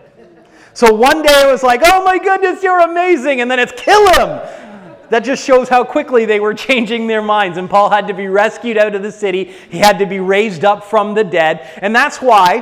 So 0.80 0.94
one 0.94 1.22
day 1.22 1.42
it 1.44 1.52
was 1.52 1.62
like, 1.62 1.82
oh 1.84 2.06
my 2.06 2.18
goodness, 2.18 2.64
you're 2.64 2.80
amazing, 2.80 3.42
and 3.42 3.52
then 3.52 3.60
it's 3.60 3.74
kill 3.76 4.08
him 4.12 4.40
that 5.10 5.26
just 5.26 5.44
shows 5.44 5.68
how 5.68 5.84
quickly 5.84 6.24
they 6.24 6.40
were 6.40 6.54
changing 6.68 7.06
their 7.06 7.22
minds. 7.22 7.58
And 7.58 7.70
Paul 7.70 7.90
had 7.90 8.08
to 8.08 8.14
be 8.14 8.30
rescued 8.30 8.78
out 8.78 8.96
of 8.96 9.04
the 9.04 9.12
city, 9.12 9.54
he 9.70 9.78
had 9.78 10.00
to 10.00 10.06
be 10.06 10.22
raised 10.22 10.64
up 10.64 10.86
from 10.86 11.16
the 11.16 11.24
dead. 11.26 11.68
And 11.82 11.94
that's 11.94 12.22
why 12.22 12.62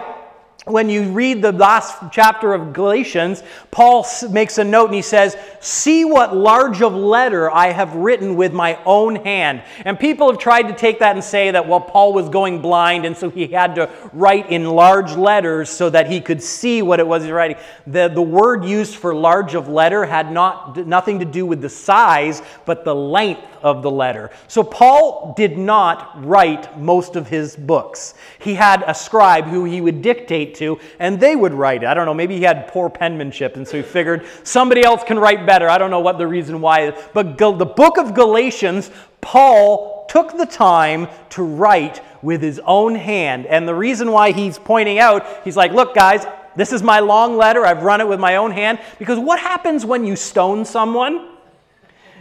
when 0.69 0.89
you 0.89 1.03
read 1.12 1.41
the 1.41 1.51
last 1.51 1.97
chapter 2.12 2.53
of 2.53 2.74
Galatians, 2.74 3.43
Paul 3.71 4.05
makes 4.29 4.57
a 4.57 4.63
note 4.63 4.86
and 4.86 4.95
he 4.95 5.01
says, 5.01 5.38
See 5.59 6.05
what 6.05 6.36
large 6.36 6.81
of 6.81 6.93
letter 6.93 7.50
I 7.51 7.71
have 7.71 7.95
written 7.95 8.36
with 8.36 8.53
my 8.53 8.79
own 8.86 9.15
hand. 9.15 9.63
And 9.86 10.00
people 10.00 10.31
have 10.31 10.39
tried 10.39 10.63
to 10.63 10.74
take 10.74 11.00
that 11.00 11.15
and 11.15 11.24
say 11.24 11.51
that, 11.51 11.67
well, 11.67 11.81
Paul 11.81 12.13
was 12.13 12.29
going 12.29 12.62
blind 12.62 13.05
and 13.05 13.15
so 13.15 13.29
he 13.29 13.47
had 13.47 13.75
to 13.75 13.89
write 14.13 14.50
in 14.51 14.65
large 14.65 15.15
letters 15.15 15.69
so 15.69 15.89
that 15.89 16.09
he 16.09 16.21
could 16.21 16.41
see 16.41 16.81
what 16.81 17.00
it 17.00 17.07
was 17.07 17.24
he's 17.24 17.31
writing. 17.31 17.57
The, 17.86 18.07
the 18.07 18.21
word 18.21 18.65
used 18.65 18.95
for 18.95 19.13
large 19.15 19.55
of 19.55 19.67
letter 19.67 20.05
had 20.05 20.31
not, 20.31 20.88
nothing 20.88 21.19
to 21.19 21.25
do 21.25 21.45
with 21.45 21.62
the 21.62 21.69
size, 21.69 22.41
but 22.65 22.83
the 22.83 22.95
length 22.95 23.41
of 23.67 23.83
the 23.83 23.91
letter. 23.91 24.31
So 24.47 24.63
Paul 24.63 25.33
did 25.36 25.57
not 25.57 26.25
write 26.25 26.79
most 26.79 27.15
of 27.17 27.27
his 27.27 27.55
books. 27.55 28.13
He 28.39 28.53
had 28.53 28.83
a 28.88 28.95
scribe 28.95 29.45
who 29.45 29.65
he 29.65 29.81
would 29.81 30.01
dictate 30.01 30.55
to, 30.55 30.79
and 31.00 31.19
they 31.19 31.36
would 31.36 31.53
write 31.53 31.83
it. 31.83 31.88
I 31.88 31.93
don't 31.93 32.05
know, 32.05 32.13
maybe 32.13 32.38
he 32.38 32.43
had 32.43 32.69
poor 32.69 32.89
penmanship, 32.89 33.57
and 33.57 33.67
so 33.67 33.77
he 33.77 33.83
figured 33.83 34.25
somebody 34.43 34.83
else 34.83 35.03
can 35.03 35.19
write 35.19 35.45
better. 35.45 35.69
I 35.69 35.77
don't 35.77 35.91
know 35.91 36.00
what 36.00 36.17
the 36.17 36.27
reason 36.27 36.62
why. 36.62 36.91
But 37.13 37.38
the 37.38 37.65
book 37.65 37.97
of 37.97 38.13
Galatians, 38.13 38.89
Paul 39.19 40.05
took 40.09 40.38
the 40.38 40.45
time 40.45 41.09
to 41.31 41.43
write 41.43 42.01
with 42.21 42.41
his 42.41 42.59
own 42.63 42.95
hand. 42.95 43.45
And 43.45 43.67
the 43.67 43.75
reason 43.75 44.12
why 44.12 44.31
he's 44.31 44.57
pointing 44.57 45.00
out, 45.00 45.43
he's 45.43 45.57
like, 45.57 45.74
look, 45.74 45.93
guys, 45.93 46.25
this 46.55 46.71
is 46.71 46.81
my 46.81 47.00
long 47.00 47.38
letter. 47.38 47.65
I've 47.65 47.83
run 47.83 48.01
it 48.01 48.07
with 48.07 48.19
my 48.19 48.38
own 48.38 48.51
hand. 48.51 48.79
Because 48.97 49.19
what 49.19 49.39
happens 49.39 49.86
when 49.86 50.05
you 50.05 50.15
stone 50.15 50.65
someone? 50.65 51.37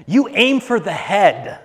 You 0.06 0.28
aim 0.28 0.60
for 0.60 0.78
the 0.78 0.92
head 0.92 1.60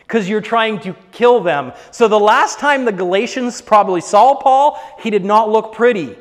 because 0.00 0.28
you're 0.28 0.40
trying 0.40 0.80
to 0.80 0.94
kill 1.10 1.40
them. 1.40 1.72
So 1.90 2.08
the 2.08 2.18
last 2.18 2.58
time 2.58 2.84
the 2.84 2.92
Galatians 2.92 3.62
probably 3.62 4.00
saw 4.00 4.34
Paul, 4.34 4.78
he 4.98 5.10
did 5.10 5.24
not 5.24 5.50
look 5.50 5.72
pretty. 5.72 6.16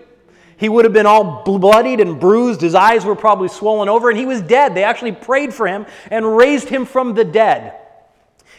He 0.58 0.70
would 0.70 0.86
have 0.86 0.94
been 0.94 1.08
all 1.08 1.44
bloodied 1.44 2.00
and 2.00 2.20
bruised. 2.20 2.62
His 2.62 2.76
eyes 2.76 3.04
were 3.04 3.16
probably 3.16 3.48
swollen 3.48 3.90
over, 3.90 4.10
and 4.10 4.20
he 4.20 4.26
was 4.26 4.42
dead. 4.42 4.76
They 4.76 4.84
actually 4.84 5.14
prayed 5.14 5.54
for 5.54 5.68
him 5.68 5.88
and 6.12 6.38
raised 6.38 6.70
him 6.70 6.86
from 6.86 7.16
the 7.16 7.26
dead. 7.26 7.81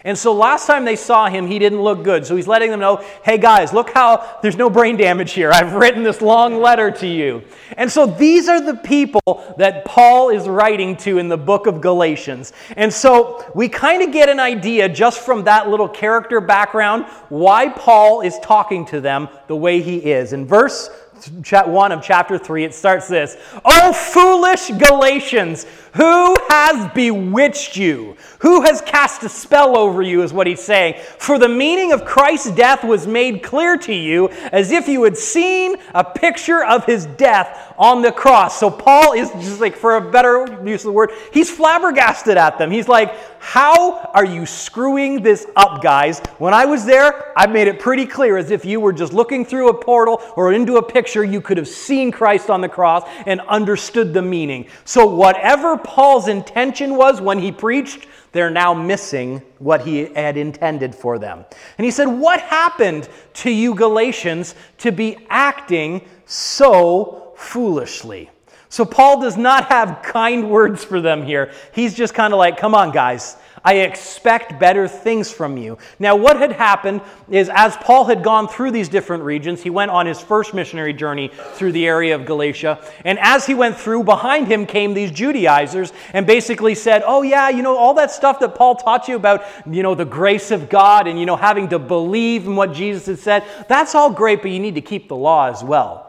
And 0.04 0.18
so 0.18 0.32
last 0.32 0.66
time 0.66 0.84
they 0.84 0.96
saw 0.96 1.28
him, 1.28 1.46
he 1.46 1.58
didn't 1.58 1.80
look 1.80 2.02
good. 2.02 2.26
So 2.26 2.34
he's 2.34 2.48
letting 2.48 2.70
them 2.70 2.80
know 2.80 3.04
hey, 3.24 3.38
guys, 3.38 3.72
look 3.72 3.90
how 3.90 4.38
there's 4.42 4.56
no 4.56 4.68
brain 4.68 4.96
damage 4.96 5.32
here. 5.32 5.50
I've 5.52 5.74
written 5.74 6.02
this 6.02 6.20
long 6.20 6.60
letter 6.60 6.90
to 6.90 7.06
you. 7.06 7.42
And 7.76 7.90
so 7.90 8.06
these 8.06 8.48
are 8.48 8.60
the 8.60 8.74
people 8.74 9.20
that 9.58 9.84
Paul 9.84 10.30
is 10.30 10.48
writing 10.48 10.96
to 10.98 11.18
in 11.18 11.28
the 11.28 11.36
book 11.36 11.66
of 11.66 11.80
Galatians. 11.80 12.52
And 12.76 12.92
so 12.92 13.50
we 13.54 13.68
kind 13.68 14.02
of 14.02 14.12
get 14.12 14.28
an 14.28 14.40
idea 14.40 14.88
just 14.88 15.20
from 15.20 15.44
that 15.44 15.68
little 15.68 15.88
character 15.88 16.40
background 16.40 17.06
why 17.28 17.68
Paul 17.68 18.22
is 18.22 18.38
talking 18.40 18.84
to 18.86 19.00
them 19.00 19.28
the 19.46 19.56
way 19.56 19.80
he 19.80 19.98
is. 19.98 20.32
In 20.32 20.46
verse 20.46 20.90
1 21.30 21.92
of 21.92 22.02
chapter 22.02 22.38
3, 22.38 22.64
it 22.64 22.74
starts 22.74 23.08
this 23.08 23.36
Oh, 23.64 23.92
foolish 23.92 24.70
Galatians, 24.70 25.66
who 25.94 26.36
has 26.48 26.90
bewitched 26.94 27.76
you? 27.76 28.16
Who 28.38 28.62
has 28.62 28.80
cast 28.80 29.22
a 29.24 29.28
spell 29.28 29.76
over 29.76 30.00
you, 30.00 30.22
is 30.22 30.32
what 30.32 30.46
he's 30.46 30.62
saying. 30.62 30.94
For 31.18 31.38
the 31.38 31.48
meaning 31.48 31.92
of 31.92 32.06
Christ's 32.06 32.50
death 32.52 32.82
was 32.82 33.06
made 33.06 33.42
clear 33.42 33.76
to 33.78 33.92
you 33.92 34.30
as 34.52 34.72
if 34.72 34.88
you 34.88 35.02
had 35.02 35.18
seen 35.18 35.76
a 35.92 36.02
picture 36.02 36.64
of 36.64 36.86
his 36.86 37.04
death 37.04 37.74
on 37.78 38.00
the 38.00 38.10
cross. 38.10 38.58
So 38.58 38.70
Paul 38.70 39.12
is 39.12 39.30
just 39.32 39.60
like, 39.60 39.76
for 39.76 39.96
a 39.96 40.10
better 40.10 40.46
use 40.64 40.80
of 40.80 40.86
the 40.86 40.92
word, 40.92 41.10
he's 41.30 41.50
flabbergasted 41.50 42.38
at 42.38 42.56
them. 42.56 42.70
He's 42.70 42.88
like, 42.88 43.14
How 43.38 44.10
are 44.14 44.24
you 44.24 44.46
screwing 44.46 45.22
this 45.22 45.46
up, 45.56 45.82
guys? 45.82 46.20
When 46.38 46.54
I 46.54 46.64
was 46.64 46.86
there, 46.86 47.36
I 47.36 47.46
made 47.46 47.68
it 47.68 47.80
pretty 47.80 48.06
clear 48.06 48.38
as 48.38 48.50
if 48.50 48.64
you 48.64 48.80
were 48.80 48.92
just 48.94 49.12
looking 49.12 49.44
through 49.44 49.68
a 49.68 49.74
portal 49.74 50.22
or 50.36 50.54
into 50.54 50.76
a 50.76 50.82
picture, 50.82 51.22
you 51.22 51.42
could 51.42 51.58
have 51.58 51.68
seen 51.68 52.10
Christ 52.10 52.48
on 52.48 52.62
the 52.62 52.68
cross 52.68 53.06
and 53.26 53.40
understood 53.42 54.14
the 54.14 54.22
meaning. 54.22 54.66
So, 54.84 55.06
whatever 55.06 55.76
Paul's 55.84 56.28
intention 56.28 56.96
was 56.96 57.20
when 57.20 57.38
he 57.38 57.52
preached, 57.52 58.06
they're 58.32 58.50
now 58.50 58.74
missing 58.74 59.42
what 59.58 59.86
he 59.86 60.06
had 60.14 60.36
intended 60.36 60.94
for 60.94 61.18
them. 61.18 61.44
And 61.78 61.84
he 61.84 61.90
said, 61.90 62.06
What 62.06 62.40
happened 62.40 63.08
to 63.34 63.50
you, 63.50 63.74
Galatians, 63.74 64.54
to 64.78 64.90
be 64.90 65.18
acting 65.28 66.08
so 66.24 67.34
foolishly? 67.36 68.30
So, 68.70 68.86
Paul 68.86 69.20
does 69.20 69.36
not 69.36 69.66
have 69.66 70.00
kind 70.02 70.48
words 70.50 70.82
for 70.82 71.00
them 71.00 71.22
here. 71.22 71.52
He's 71.74 71.94
just 71.94 72.14
kind 72.14 72.32
of 72.32 72.38
like, 72.38 72.56
Come 72.56 72.74
on, 72.74 72.90
guys. 72.90 73.36
I 73.64 73.74
expect 73.74 74.58
better 74.58 74.88
things 74.88 75.30
from 75.30 75.56
you. 75.56 75.78
Now, 76.00 76.16
what 76.16 76.36
had 76.36 76.52
happened 76.52 77.00
is 77.30 77.48
as 77.54 77.76
Paul 77.76 78.04
had 78.06 78.24
gone 78.24 78.48
through 78.48 78.72
these 78.72 78.88
different 78.88 79.22
regions, 79.22 79.62
he 79.62 79.70
went 79.70 79.92
on 79.92 80.04
his 80.04 80.20
first 80.20 80.52
missionary 80.52 80.92
journey 80.92 81.30
through 81.54 81.72
the 81.72 81.86
area 81.86 82.14
of 82.16 82.26
Galatia. 82.26 82.84
And 83.04 83.20
as 83.20 83.46
he 83.46 83.54
went 83.54 83.76
through, 83.76 84.02
behind 84.02 84.48
him 84.48 84.66
came 84.66 84.94
these 84.94 85.12
Judaizers 85.12 85.92
and 86.12 86.26
basically 86.26 86.74
said, 86.74 87.04
Oh, 87.06 87.22
yeah, 87.22 87.50
you 87.50 87.62
know, 87.62 87.76
all 87.76 87.94
that 87.94 88.10
stuff 88.10 88.40
that 88.40 88.56
Paul 88.56 88.74
taught 88.74 89.06
you 89.06 89.14
about, 89.14 89.44
you 89.70 89.84
know, 89.84 89.94
the 89.94 90.04
grace 90.04 90.50
of 90.50 90.68
God 90.68 91.06
and, 91.06 91.18
you 91.18 91.26
know, 91.26 91.36
having 91.36 91.68
to 91.68 91.78
believe 91.78 92.46
in 92.46 92.56
what 92.56 92.72
Jesus 92.72 93.06
had 93.06 93.18
said, 93.20 93.44
that's 93.68 93.94
all 93.94 94.10
great, 94.10 94.42
but 94.42 94.50
you 94.50 94.58
need 94.58 94.74
to 94.74 94.80
keep 94.80 95.08
the 95.08 95.16
law 95.16 95.48
as 95.48 95.62
well. 95.62 96.08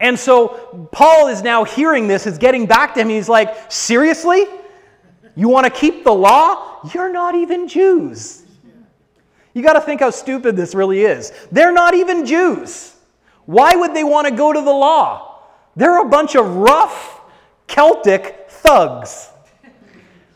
And 0.00 0.18
so 0.18 0.88
Paul 0.92 1.28
is 1.28 1.42
now 1.42 1.64
hearing 1.64 2.06
this, 2.06 2.26
is 2.26 2.38
getting 2.38 2.66
back 2.66 2.94
to 2.94 3.00
him. 3.00 3.08
He's 3.08 3.28
like, 3.28 3.70
Seriously? 3.70 4.46
You 5.36 5.48
want 5.48 5.64
to 5.64 5.70
keep 5.70 6.04
the 6.04 6.14
law? 6.14 6.80
You're 6.92 7.12
not 7.12 7.34
even 7.34 7.68
Jews. 7.68 8.42
You 9.52 9.62
got 9.62 9.74
to 9.74 9.80
think 9.80 10.00
how 10.00 10.10
stupid 10.10 10.56
this 10.56 10.74
really 10.74 11.02
is. 11.02 11.32
They're 11.52 11.72
not 11.72 11.94
even 11.94 12.26
Jews. 12.26 12.96
Why 13.46 13.74
would 13.74 13.94
they 13.94 14.04
want 14.04 14.26
to 14.26 14.34
go 14.34 14.52
to 14.52 14.60
the 14.60 14.70
law? 14.70 15.42
They're 15.76 16.00
a 16.00 16.08
bunch 16.08 16.34
of 16.34 16.56
rough 16.56 17.20
Celtic 17.66 18.46
thugs. 18.48 19.30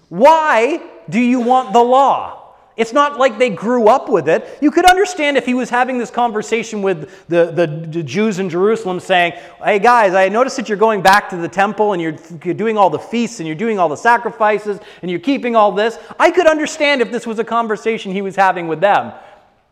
Why 0.09 0.83
do 1.09 1.21
you 1.21 1.41
want 1.41 1.73
the 1.73 1.83
law? 1.83 2.38
It's 2.79 2.93
not 2.93 3.19
like 3.19 3.39
they 3.39 3.51
grew 3.51 3.89
up 3.89 4.09
with 4.09 4.29
it. 4.29 4.57
You 4.63 4.71
could 4.71 4.85
understand 4.85 5.37
if 5.37 5.45
he 5.45 5.53
was 5.53 5.69
having 5.69 5.99
this 5.99 6.13
conversation 6.13 6.81
with 6.81 7.27
the, 7.29 7.47
the, 7.47 7.67
the, 7.67 8.03
Jews 8.05 8.39
in 8.39 8.49
Jerusalem 8.49 9.01
saying, 9.01 9.33
Hey 9.63 9.81
guys, 9.81 10.15
I 10.15 10.29
noticed 10.29 10.57
that 10.59 10.69
you're 10.69 10.79
going 10.79 11.03
back 11.03 11.29
to 11.31 11.37
the 11.37 11.49
temple 11.49 11.93
and 11.93 12.01
you're, 12.01 12.17
you're 12.45 12.55
doing 12.55 12.79
all 12.79 12.89
the 12.89 12.99
feasts 12.99 13.41
and 13.41 13.49
you're 13.49 13.57
doing 13.57 13.81
all 13.81 13.89
the 13.89 13.97
sacrifices 13.97 14.79
and 15.03 15.11
you're 15.11 15.19
keeping 15.19 15.57
all 15.57 15.73
this. 15.73 15.99
I 16.21 16.31
could 16.31 16.47
understand 16.47 17.03
if 17.03 17.11
this 17.11 17.27
was 17.27 17.41
a 17.41 17.45
conversation 17.45 18.13
he 18.13 18.23
was 18.23 18.37
having 18.37 18.69
with 18.69 18.81
them. 18.81 19.13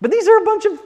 But 0.00 0.10
these 0.10 0.26
are 0.26 0.38
a 0.38 0.44
bunch 0.44 0.64
of 0.64 0.80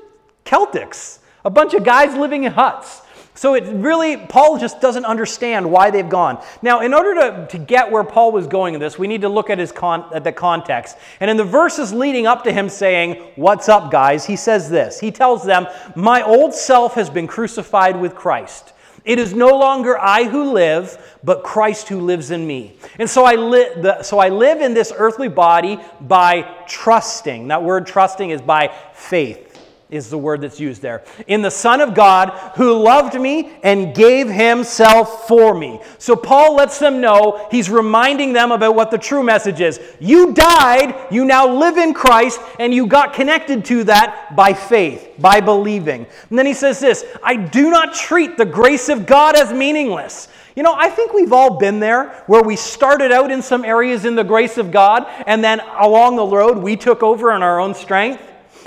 Celtics, 0.45 1.21
a 1.45 1.51
bunch 1.51 1.73
of 1.73 1.85
guys 1.85 2.15
living 2.15 2.45
in 2.45 2.53
huts. 2.53 3.01
So 3.41 3.55
it 3.55 3.65
really, 3.65 4.19
Paul 4.19 4.59
just 4.59 4.83
doesn't 4.83 5.07
understand 5.07 5.71
why 5.73 5.91
they've 5.91 6.07
gone. 6.07 6.45
Now, 6.61 6.81
in 6.81 6.93
order 6.93 7.15
to, 7.15 7.47
to 7.47 7.57
get 7.57 7.91
where 7.91 8.05
Paul 8.05 8.33
was 8.33 8.47
going 8.47 8.75
in 8.75 8.81
this, 8.81 8.99
we 8.99 9.07
need 9.07 9.23
to 9.23 9.31
look 9.31 9.49
at, 9.49 9.59
his 9.59 9.73
con, 9.73 10.05
at 10.13 10.25
the 10.25 10.33
context. 10.33 10.99
And 11.21 11.31
in 11.31 11.39
the 11.39 11.45
verses 11.45 11.91
leading 11.95 12.27
up 12.27 12.45
to 12.45 12.53
him 12.53 12.69
saying, 12.69 13.15
What's 13.37 13.71
up, 13.71 13.91
guys? 13.91 14.27
He 14.27 14.37
says 14.37 14.69
this. 14.69 15.01
He 15.01 15.11
tells 15.11 15.43
them, 15.43 15.67
My 15.97 16.21
old 16.21 16.53
self 16.53 16.93
has 16.97 17.09
been 17.09 17.27
crucified 17.27 17.99
with 17.99 18.15
Christ. 18.15 18.75
It 19.07 19.19
is 19.19 19.33
no 19.33 19.57
longer 19.57 19.99
I 19.99 20.25
who 20.25 20.53
live, 20.53 21.17
but 21.25 21.43
Christ 21.43 21.89
who 21.89 22.03
lives 22.03 22.31
in 22.31 22.47
me. 22.47 22.77
And 22.99 23.09
so 23.09 23.25
I, 23.25 23.37
li- 23.37 23.73
the, 23.81 24.03
so 24.03 24.19
I 24.19 24.29
live 24.29 24.61
in 24.61 24.75
this 24.75 24.93
earthly 24.95 25.29
body 25.29 25.81
by 26.03 26.43
trusting. 26.69 27.49
That 27.49 27.63
word 27.63 27.87
trusting 27.87 28.29
is 28.29 28.43
by 28.43 28.71
faith 28.93 29.50
is 29.91 30.09
the 30.09 30.19
word 30.19 30.41
that's 30.41 30.61
used 30.61 30.83
there. 30.83 31.03
In 31.27 31.43
the 31.43 31.51
Son 31.51 31.81
of 31.81 31.95
God 31.95 32.31
who 32.57 32.73
loved 32.75 33.19
me 33.21 33.53
and 33.63 33.95
gave 33.95 34.29
himself 34.29 35.27
for 35.27 35.55
me. 35.55 35.81
So 35.99 36.15
Paul 36.17 36.55
lets 36.57 36.79
them 36.79 37.01
know, 37.01 37.47
he's 37.51 37.69
reminding 37.69 38.33
them 38.33 38.53
about 38.53 38.75
what 38.75 38.91
the 38.91 38.99
true 38.99 39.23
message 39.23 39.61
is. 39.61 39.81
You 39.99 40.33
died, 40.33 40.95
you 41.11 41.25
now 41.25 41.49
live 41.49 41.77
in 41.77 41.95
Christ, 41.95 42.41
and 42.59 42.73
you 42.73 42.87
got 42.87 43.13
connected 43.13 43.65
to 43.67 43.85
that 43.85 44.35
by 44.37 44.53
faith, 44.53 45.11
by 45.19 45.41
believing. 45.41 46.07
And 46.29 46.39
then 46.39 46.47
he 46.47 46.55
says 46.55 46.81
this 46.81 47.05
I 47.23 47.37
do 47.37 47.71
not 47.71 47.95
treat 47.95 48.37
the 48.37 48.45
grace 48.45 48.89
of 48.89 49.07
God 49.07 49.37
as 49.37 49.53
meaningless. 49.53 50.29
You 50.57 50.65
know, 50.65 50.75
I 50.77 50.91
think 50.91 51.13
we've 51.13 51.33
all 51.33 51.59
been 51.59 51.81
there 51.81 52.25
where 52.27 52.43
we 52.43 52.57
started 52.57 53.13
out 53.13 53.31
in 53.31 53.41
some 53.41 53.65
areas 53.65 54.05
in 54.05 54.15
the 54.15 54.25
grace 54.25 54.59
of 54.59 54.71
God, 54.71 55.07
and 55.27 55.43
then 55.43 55.61
along 55.79 56.17
the 56.17 56.27
road 56.27 56.59
we 56.59 56.77
took 56.77 57.03
over 57.03 57.33
in 57.35 57.43
our 57.43 57.61
own 57.61 57.75
strength. 57.75 58.23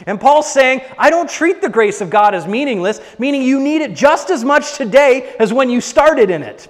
And 0.08 0.20
Paul's 0.20 0.52
saying, 0.52 0.82
I 0.98 1.10
don't 1.10 1.30
treat 1.30 1.62
the 1.62 1.70
grace 1.70 2.02
of 2.02 2.10
God 2.10 2.34
as 2.34 2.48
meaningless, 2.48 3.00
meaning 3.20 3.42
you 3.42 3.60
need 3.60 3.82
it 3.82 3.94
just 3.94 4.30
as 4.30 4.44
much 4.44 4.78
today 4.78 5.36
as 5.40 5.54
when 5.54 5.70
you 5.70 5.82
started 5.82 6.30
in 6.30 6.44
it. 6.44 6.68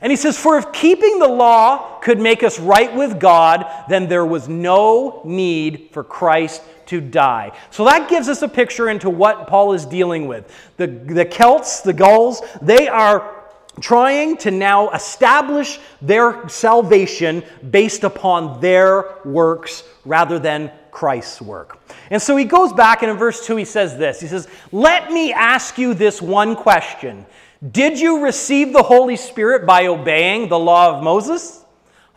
And 0.00 0.10
he 0.10 0.16
says, 0.16 0.38
For 0.38 0.56
if 0.56 0.72
keeping 0.72 1.18
the 1.18 1.28
law 1.28 1.98
could 2.00 2.18
make 2.18 2.42
us 2.42 2.58
right 2.58 2.94
with 2.94 3.20
God, 3.20 3.66
then 3.88 4.08
there 4.08 4.24
was 4.24 4.48
no 4.48 5.22
need 5.24 5.90
for 5.92 6.02
Christ 6.02 6.62
to 6.86 7.00
die. 7.00 7.56
So 7.70 7.84
that 7.84 8.08
gives 8.08 8.28
us 8.28 8.42
a 8.42 8.48
picture 8.48 8.88
into 8.88 9.10
what 9.10 9.46
Paul 9.46 9.74
is 9.74 9.84
dealing 9.84 10.26
with. 10.26 10.52
The, 10.76 10.86
the 10.86 11.24
Celts, 11.24 11.82
the 11.82 11.92
Gauls, 11.92 12.42
they 12.62 12.88
are 12.88 13.39
trying 13.80 14.36
to 14.38 14.50
now 14.50 14.90
establish 14.90 15.78
their 16.02 16.48
salvation 16.48 17.42
based 17.70 18.04
upon 18.04 18.60
their 18.60 19.16
works 19.24 19.84
rather 20.04 20.38
than 20.38 20.72
Christ's 20.90 21.40
work. 21.40 21.78
And 22.10 22.20
so 22.20 22.36
he 22.36 22.44
goes 22.44 22.72
back, 22.72 23.02
and 23.02 23.10
in 23.10 23.16
verse 23.16 23.46
2, 23.46 23.56
he 23.56 23.64
says 23.64 23.96
this 23.96 24.20
He 24.20 24.26
says, 24.26 24.48
Let 24.72 25.12
me 25.12 25.32
ask 25.32 25.78
you 25.78 25.94
this 25.94 26.20
one 26.20 26.56
question 26.56 27.26
Did 27.70 27.98
you 27.98 28.24
receive 28.24 28.72
the 28.72 28.82
Holy 28.82 29.16
Spirit 29.16 29.66
by 29.66 29.86
obeying 29.86 30.48
the 30.48 30.58
law 30.58 30.96
of 30.96 31.02
Moses? 31.02 31.64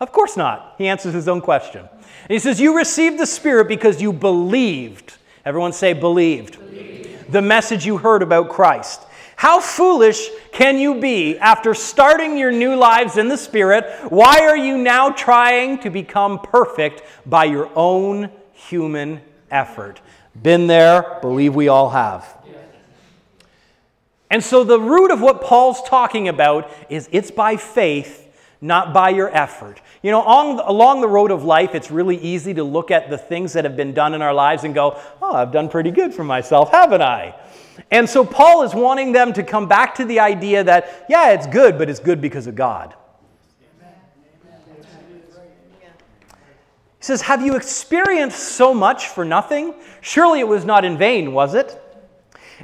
Of 0.00 0.12
course 0.12 0.36
not. 0.36 0.74
He 0.76 0.88
answers 0.88 1.14
his 1.14 1.28
own 1.28 1.40
question. 1.40 1.80
And 1.80 2.30
he 2.30 2.38
says, 2.38 2.60
You 2.60 2.76
received 2.76 3.18
the 3.18 3.26
Spirit 3.26 3.68
because 3.68 4.02
you 4.02 4.12
believed. 4.12 5.14
Everyone 5.44 5.72
say, 5.72 5.92
believed. 5.92 6.58
believed. 6.58 7.30
The 7.30 7.42
message 7.42 7.86
you 7.86 7.98
heard 7.98 8.22
about 8.22 8.48
Christ. 8.48 9.02
How 9.44 9.60
foolish 9.60 10.30
can 10.52 10.78
you 10.78 11.02
be 11.02 11.38
after 11.38 11.74
starting 11.74 12.38
your 12.38 12.50
new 12.50 12.76
lives 12.76 13.18
in 13.18 13.28
the 13.28 13.36
Spirit? 13.36 13.84
Why 14.10 14.46
are 14.46 14.56
you 14.56 14.78
now 14.78 15.10
trying 15.10 15.80
to 15.80 15.90
become 15.90 16.38
perfect 16.38 17.02
by 17.26 17.44
your 17.44 17.70
own 17.76 18.30
human 18.54 19.20
effort. 19.50 20.00
Been 20.40 20.66
there, 20.66 21.18
believe 21.20 21.54
we 21.54 21.68
all 21.68 21.90
have. 21.90 22.26
And 24.30 24.42
so 24.42 24.64
the 24.64 24.80
root 24.80 25.10
of 25.10 25.20
what 25.20 25.42
Paul's 25.42 25.82
talking 25.82 26.28
about 26.28 26.70
is 26.88 27.10
it's 27.12 27.30
by 27.30 27.56
faith, 27.58 28.34
not 28.62 28.94
by 28.94 29.10
your 29.10 29.28
effort. 29.28 29.82
You 30.02 30.10
know, 30.10 30.22
on, 30.22 30.58
along 30.60 31.02
the 31.02 31.08
road 31.08 31.30
of 31.30 31.44
life, 31.44 31.74
it's 31.74 31.90
really 31.90 32.16
easy 32.16 32.54
to 32.54 32.64
look 32.64 32.90
at 32.90 33.10
the 33.10 33.18
things 33.18 33.52
that 33.52 33.64
have 33.64 33.76
been 33.76 33.92
done 33.92 34.14
in 34.14 34.22
our 34.22 34.32
lives 34.32 34.64
and 34.64 34.74
go, 34.74 34.98
oh, 35.20 35.34
I've 35.34 35.52
done 35.52 35.68
pretty 35.68 35.90
good 35.90 36.14
for 36.14 36.24
myself, 36.24 36.70
haven't 36.70 37.02
I? 37.02 37.34
And 37.90 38.08
so 38.08 38.24
Paul 38.24 38.62
is 38.62 38.74
wanting 38.74 39.12
them 39.12 39.32
to 39.32 39.42
come 39.42 39.68
back 39.68 39.94
to 39.96 40.04
the 40.04 40.20
idea 40.20 40.64
that, 40.64 41.06
yeah, 41.08 41.30
it's 41.32 41.46
good, 41.46 41.78
but 41.78 41.90
it's 41.90 42.00
good 42.00 42.20
because 42.20 42.46
of 42.46 42.54
God. 42.54 42.94
He 47.04 47.06
says, 47.06 47.20
Have 47.22 47.44
you 47.44 47.54
experienced 47.54 48.38
so 48.38 48.72
much 48.72 49.08
for 49.08 49.26
nothing? 49.26 49.74
Surely 50.00 50.40
it 50.40 50.48
was 50.48 50.64
not 50.64 50.86
in 50.86 50.96
vain, 50.96 51.34
was 51.34 51.54
it? 51.54 51.78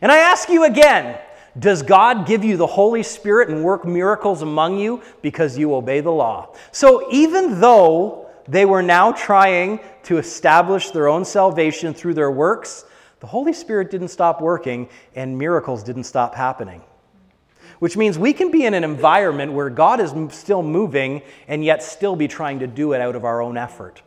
And 0.01 0.11
I 0.11 0.17
ask 0.19 0.49
you 0.49 0.65
again 0.65 1.19
Does 1.59 1.83
God 1.83 2.27
give 2.27 2.43
you 2.43 2.57
the 2.57 2.67
Holy 2.67 3.03
Spirit 3.03 3.51
and 3.51 3.63
work 3.63 3.85
miracles 3.85 4.41
among 4.41 4.79
you 4.79 5.03
because 5.21 5.59
you 5.59 5.75
obey 5.75 6.01
the 6.01 6.11
law? 6.11 6.55
So 6.73 7.13
even 7.13 7.61
though 7.61 8.31
they 8.49 8.65
were 8.65 8.83
now 8.83 9.13
trying 9.13 9.81
to 10.05 10.17
establish 10.17 10.91
their 10.91 11.09
own 11.09 11.27
salvation 11.27 11.93
through 11.93 12.15
their 12.15 12.31
works, 12.31 12.87
the 13.21 13.27
Holy 13.27 13.53
Spirit 13.53 13.91
didn't 13.91 14.09
stop 14.09 14.41
working 14.41 14.89
and 15.15 15.39
miracles 15.39 15.83
didn't 15.83 16.05
stop 16.05 16.35
happening. 16.35 16.83
Which 17.79 17.97
means 17.97 18.19
we 18.19 18.33
can 18.33 18.51
be 18.51 18.65
in 18.65 18.75
an 18.75 18.85
environment 18.85 19.53
where 19.53 19.71
God 19.71 20.01
is 20.01 20.13
still 20.35 20.63
moving 20.63 21.23
and 21.49 21.65
yet 21.65 21.83
still 21.83 22.17
be 22.17 22.29
trying 22.29 22.59
to 22.59 22.67
do 22.67 22.93
it 22.93 23.01
out 23.01 23.17
of 23.17 23.25
our 23.25 23.41
own 23.41 23.57
effort. 23.57 24.03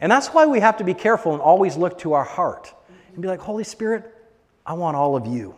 And 0.00 0.10
that's 0.10 0.28
why 0.28 0.46
we 0.46 0.60
have 0.60 0.78
to 0.78 0.84
be 0.84 0.94
careful 0.94 1.32
and 1.32 1.40
always 1.40 1.76
look 1.76 1.98
to 2.00 2.14
our 2.14 2.24
heart 2.24 2.74
and 3.12 3.22
be 3.22 3.28
like, 3.28 3.40
Holy 3.40 3.64
Spirit, 3.64 4.12
I 4.66 4.74
want 4.74 4.96
all 4.96 5.16
of 5.16 5.26
you. 5.26 5.54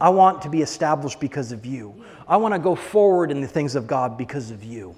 I 0.00 0.10
want 0.10 0.42
to 0.42 0.48
be 0.48 0.60
established 0.60 1.20
because 1.20 1.52
of 1.52 1.64
you. 1.64 2.04
I 2.28 2.36
want 2.36 2.54
to 2.54 2.58
go 2.58 2.74
forward 2.74 3.30
in 3.30 3.40
the 3.40 3.48
things 3.48 3.74
of 3.74 3.86
God 3.86 4.18
because 4.18 4.50
of 4.50 4.62
you. 4.62 4.94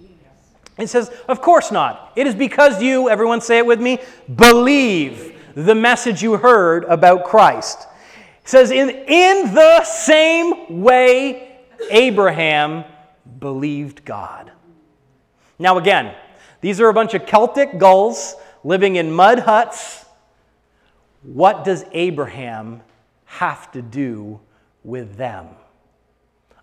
It 0.79 0.89
says, 0.89 1.11
Of 1.29 1.41
course 1.41 1.71
not. 1.71 2.13
It 2.17 2.27
is 2.27 2.35
because 2.35 2.83
you, 2.83 3.09
everyone 3.09 3.41
say 3.41 3.59
it 3.59 3.67
with 3.67 3.81
me, 3.81 3.99
believe 4.35 5.36
the 5.57 5.75
message 5.75 6.23
you 6.23 6.37
heard 6.37 6.85
about 6.85 7.25
Christ. 7.25 7.89
It 8.43 8.49
says, 8.49 8.71
In, 8.71 8.91
in 8.91 9.55
the 9.55 9.83
same 9.85 10.83
way 10.83 11.59
Abraham 11.91 12.85
believed 13.41 14.05
God. 14.05 14.53
Now, 15.59 15.79
again, 15.79 16.15
these 16.61 16.79
are 16.79 16.89
a 16.89 16.93
bunch 16.93 17.15
of 17.15 17.25
Celtic 17.25 17.79
Gauls 17.79 18.37
living 18.65 18.97
in 18.97 19.11
mud 19.11 19.41
huts. 19.41 20.05
What 21.23 21.65
does 21.65 21.87
Abraham 21.93 22.83
have 23.25 23.73
to 23.73 23.81
do 23.81 24.41
with 24.85 25.17
them? 25.17 25.49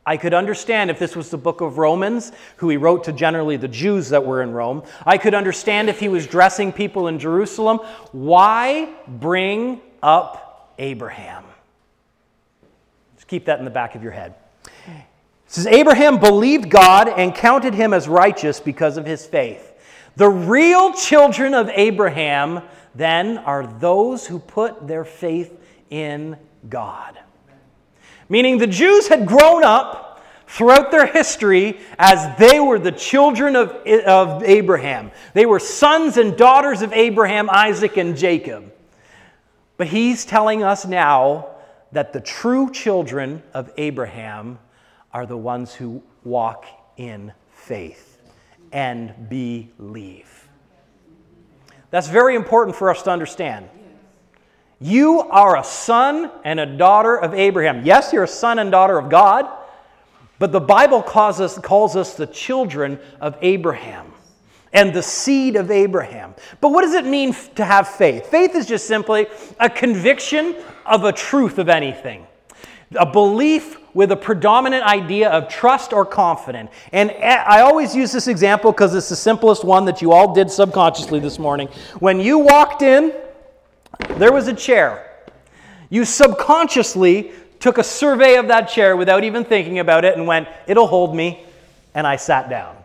I 0.05 0.17
could 0.17 0.33
understand 0.33 0.89
if 0.89 0.99
this 0.99 1.15
was 1.15 1.29
the 1.29 1.37
book 1.37 1.61
of 1.61 1.77
Romans, 1.77 2.33
who 2.57 2.67
he 2.69 2.75
wrote 2.75 3.05
to 3.05 3.13
generally 3.13 3.55
the 3.55 3.69
Jews 3.69 4.09
that 4.09 4.25
were 4.25 4.41
in 4.41 4.51
Rome. 4.51 4.83
I 5.05 5.17
could 5.17 5.33
understand 5.33 5.89
if 5.89 5.99
he 5.99 6.09
was 6.09 6.27
dressing 6.27 6.73
people 6.73 7.07
in 7.07 7.19
Jerusalem. 7.19 7.77
Why 8.11 8.89
bring 9.07 9.79
up 10.01 10.73
Abraham? 10.77 11.45
Just 13.15 13.27
keep 13.27 13.45
that 13.45 13.59
in 13.59 13.65
the 13.65 13.71
back 13.71 13.95
of 13.95 14.03
your 14.03 14.11
head. 14.11 14.35
It 14.85 15.03
says 15.47 15.67
Abraham 15.67 16.19
believed 16.19 16.69
God 16.69 17.07
and 17.07 17.33
counted 17.33 17.73
him 17.73 17.93
as 17.93 18.07
righteous 18.09 18.59
because 18.59 18.97
of 18.97 19.05
his 19.05 19.25
faith. 19.25 19.69
The 20.15 20.29
real 20.29 20.93
children 20.93 21.53
of 21.53 21.69
Abraham, 21.69 22.61
then, 22.93 23.37
are 23.37 23.65
those 23.65 24.27
who 24.27 24.39
put 24.39 24.87
their 24.87 25.05
faith 25.05 25.57
in 25.89 26.37
God. 26.69 27.17
Meaning 28.33 28.57
the 28.57 28.65
Jews 28.65 29.09
had 29.09 29.27
grown 29.27 29.63
up 29.63 30.19
throughout 30.47 30.89
their 30.89 31.05
history 31.05 31.79
as 31.99 32.35
they 32.39 32.59
were 32.59 32.79
the 32.79 32.91
children 32.91 33.55
of, 33.55 33.69
of 34.07 34.41
Abraham. 34.41 35.11
They 35.35 35.45
were 35.45 35.59
sons 35.59 36.17
and 36.17 36.35
daughters 36.35 36.81
of 36.81 36.91
Abraham, 36.93 37.47
Isaac, 37.51 37.95
and 37.97 38.17
Jacob. 38.17 38.73
But 39.77 39.85
he's 39.85 40.25
telling 40.25 40.63
us 40.63 40.83
now 40.83 41.49
that 41.91 42.11
the 42.11 42.21
true 42.21 42.71
children 42.71 43.43
of 43.53 43.71
Abraham 43.77 44.57
are 45.13 45.27
the 45.27 45.37
ones 45.37 45.75
who 45.75 46.01
walk 46.23 46.65
in 46.97 47.33
faith 47.51 48.19
and 48.71 49.29
believe. 49.29 50.49
That's 51.91 52.07
very 52.07 52.33
important 52.33 52.75
for 52.75 52.89
us 52.89 53.03
to 53.03 53.11
understand. 53.11 53.69
You 54.83 55.21
are 55.21 55.57
a 55.57 55.63
son 55.63 56.29
and 56.43 56.59
a 56.59 56.65
daughter 56.65 57.17
of 57.17 57.33
Abraham. 57.33 57.85
Yes, 57.85 58.11
you're 58.11 58.25
a 58.25 58.27
son 58.27 58.59
and 58.59 58.69
daughter 58.69 58.97
of 58.97 59.09
God, 59.09 59.49
but 60.39 60.51
the 60.51 60.59
Bible 60.59 61.01
calls 61.01 61.39
us, 61.39 61.57
calls 61.57 61.95
us 61.95 62.15
the 62.15 62.27
children 62.27 62.99
of 63.21 63.37
Abraham 63.41 64.11
and 64.73 64.93
the 64.93 65.01
seed 65.01 65.55
of 65.55 65.71
Abraham. 65.71 66.35
But 66.59 66.73
what 66.73 66.81
does 66.81 66.95
it 66.95 67.05
mean 67.05 67.33
to 67.55 67.63
have 67.63 67.87
faith? 67.87 68.25
Faith 68.25 68.55
is 68.55 68.65
just 68.65 68.85
simply 68.85 69.27
a 69.57 69.69
conviction 69.69 70.53
of 70.85 71.05
a 71.05 71.13
truth 71.13 71.59
of 71.59 71.69
anything, 71.69 72.27
a 72.97 73.05
belief 73.05 73.77
with 73.93 74.11
a 74.11 74.17
predominant 74.17 74.83
idea 74.83 75.29
of 75.29 75.47
trust 75.47 75.93
or 75.93 76.05
confidence. 76.05 76.71
And 76.91 77.11
I 77.11 77.61
always 77.61 77.95
use 77.95 78.11
this 78.11 78.27
example 78.27 78.73
because 78.73 78.93
it's 78.95 79.07
the 79.07 79.15
simplest 79.15 79.63
one 79.63 79.85
that 79.85 80.01
you 80.01 80.11
all 80.11 80.33
did 80.33 80.51
subconsciously 80.51 81.21
this 81.21 81.39
morning. 81.39 81.69
When 81.99 82.19
you 82.19 82.39
walked 82.39 82.81
in, 82.81 83.13
there 84.17 84.31
was 84.31 84.47
a 84.47 84.53
chair. 84.53 85.09
You 85.89 86.05
subconsciously 86.05 87.31
took 87.59 87.77
a 87.77 87.83
survey 87.83 88.35
of 88.35 88.47
that 88.47 88.63
chair 88.67 88.97
without 88.97 89.23
even 89.23 89.45
thinking 89.45 89.79
about 89.79 90.05
it 90.05 90.17
and 90.17 90.27
went, 90.27 90.47
it'll 90.67 90.87
hold 90.87 91.15
me. 91.15 91.45
And 91.95 92.05
I 92.07 92.15
sat 92.15 92.49
down. 92.49 92.75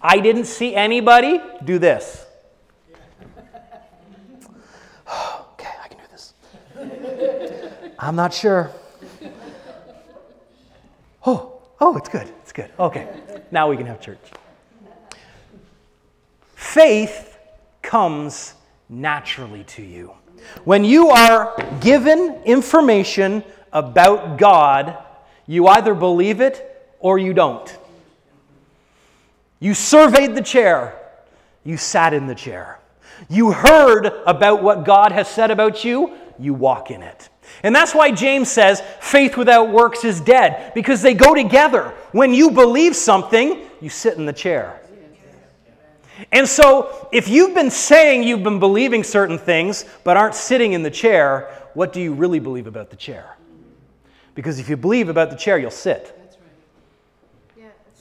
I 0.00 0.18
didn't 0.18 0.46
see 0.46 0.74
anybody 0.74 1.40
do 1.64 1.78
this. 1.78 2.26
okay, 5.08 5.70
I 5.82 5.88
can 5.88 5.98
do 5.98 6.04
this. 6.10 6.34
I'm 7.98 8.16
not 8.16 8.34
sure. 8.34 8.70
Oh, 11.24 11.62
oh, 11.80 11.96
it's 11.96 12.08
good. 12.08 12.28
It's 12.42 12.52
good. 12.52 12.70
Okay. 12.78 13.08
Now 13.50 13.70
we 13.70 13.76
can 13.76 13.86
have 13.86 14.00
church. 14.00 14.18
Faith 16.54 17.38
comes 17.80 18.55
naturally 18.88 19.64
to 19.64 19.82
you. 19.82 20.12
When 20.64 20.84
you 20.84 21.08
are 21.10 21.56
given 21.80 22.34
information 22.44 23.42
about 23.72 24.38
God, 24.38 24.98
you 25.46 25.66
either 25.66 25.94
believe 25.94 26.40
it 26.40 26.94
or 26.98 27.18
you 27.18 27.34
don't. 27.34 27.76
You 29.58 29.74
surveyed 29.74 30.34
the 30.34 30.42
chair, 30.42 30.98
you 31.64 31.76
sat 31.76 32.12
in 32.12 32.26
the 32.26 32.34
chair. 32.34 32.78
You 33.30 33.52
heard 33.52 34.06
about 34.26 34.62
what 34.62 34.84
God 34.84 35.12
has 35.12 35.28
said 35.28 35.50
about 35.50 35.84
you, 35.84 36.12
you 36.38 36.52
walk 36.52 36.90
in 36.90 37.02
it. 37.02 37.28
And 37.62 37.74
that's 37.74 37.94
why 37.94 38.10
James 38.10 38.50
says 38.50 38.82
faith 39.00 39.36
without 39.36 39.70
works 39.70 40.04
is 40.04 40.20
dead, 40.20 40.74
because 40.74 41.00
they 41.00 41.14
go 41.14 41.34
together. 41.34 41.94
When 42.12 42.34
you 42.34 42.50
believe 42.50 42.94
something, 42.94 43.62
you 43.80 43.88
sit 43.88 44.18
in 44.18 44.26
the 44.26 44.32
chair. 44.32 44.80
And 46.32 46.48
so, 46.48 47.08
if 47.12 47.28
you've 47.28 47.54
been 47.54 47.70
saying 47.70 48.22
you've 48.22 48.42
been 48.42 48.58
believing 48.58 49.04
certain 49.04 49.38
things 49.38 49.84
but 50.02 50.16
aren't 50.16 50.34
sitting 50.34 50.72
in 50.72 50.82
the 50.82 50.90
chair, 50.90 51.50
what 51.74 51.92
do 51.92 52.00
you 52.00 52.14
really 52.14 52.40
believe 52.40 52.66
about 52.66 52.90
the 52.90 52.96
chair? 52.96 53.36
Because 54.34 54.58
if 54.58 54.68
you 54.68 54.76
believe 54.76 55.08
about 55.08 55.30
the 55.30 55.36
chair, 55.36 55.58
you'll 55.58 55.70
sit. 55.70 56.12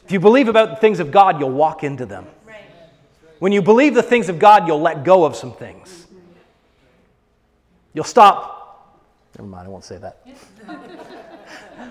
If 0.05 0.11
you 0.11 0.19
believe 0.19 0.47
about 0.47 0.69
the 0.69 0.75
things 0.75 0.99
of 0.99 1.11
God, 1.11 1.39
you'll 1.39 1.51
walk 1.51 1.83
into 1.83 2.05
them. 2.05 2.27
When 3.39 3.51
you 3.51 3.61
believe 3.61 3.95
the 3.95 4.03
things 4.03 4.29
of 4.29 4.39
God, 4.39 4.67
you'll 4.67 4.81
let 4.81 5.03
go 5.03 5.25
of 5.25 5.35
some 5.35 5.51
things. 5.51 6.07
You'll 7.93 8.05
stop. 8.05 9.01
Never 9.37 9.49
mind, 9.49 9.67
I 9.67 9.69
won't 9.69 9.83
say 9.83 9.97
that. 9.97 10.25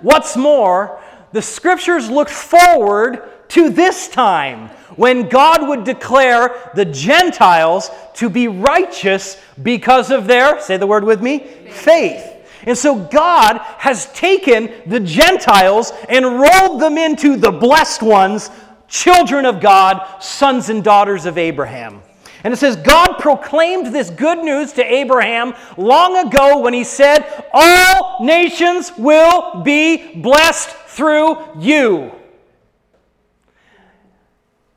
What's 0.00 0.36
more, 0.36 1.00
the 1.32 1.42
scriptures 1.42 2.08
look 2.08 2.28
forward 2.28 3.22
to 3.48 3.70
this 3.70 4.08
time 4.08 4.68
when 4.96 5.28
God 5.28 5.68
would 5.68 5.84
declare 5.84 6.70
the 6.74 6.84
Gentiles 6.84 7.90
to 8.14 8.30
be 8.30 8.48
righteous 8.48 9.40
because 9.62 10.10
of 10.10 10.26
their, 10.26 10.60
say 10.60 10.76
the 10.76 10.86
word 10.86 11.04
with 11.04 11.22
me, 11.22 11.38
faith. 11.70 12.32
And 12.62 12.76
so 12.76 12.96
God 12.96 13.58
has 13.78 14.12
taken 14.12 14.72
the 14.86 15.00
Gentiles 15.00 15.92
and 16.08 16.40
rolled 16.40 16.80
them 16.80 16.98
into 16.98 17.36
the 17.36 17.52
blessed 17.52 18.02
ones, 18.02 18.50
children 18.88 19.44
of 19.44 19.60
God, 19.60 20.20
sons 20.20 20.68
and 20.68 20.82
daughters 20.82 21.26
of 21.26 21.38
Abraham. 21.38 22.02
And 22.42 22.52
it 22.52 22.58
says, 22.58 22.76
God 22.76 23.18
proclaimed 23.18 23.86
this 23.86 24.10
good 24.10 24.38
news 24.38 24.72
to 24.74 24.84
Abraham 24.84 25.54
long 25.76 26.26
ago 26.26 26.60
when 26.60 26.74
he 26.74 26.84
said, 26.84 27.24
All 27.52 28.24
nations 28.24 28.92
will 28.96 29.62
be 29.62 30.14
blessed 30.14 30.70
through 30.70 31.38
you. 31.58 32.12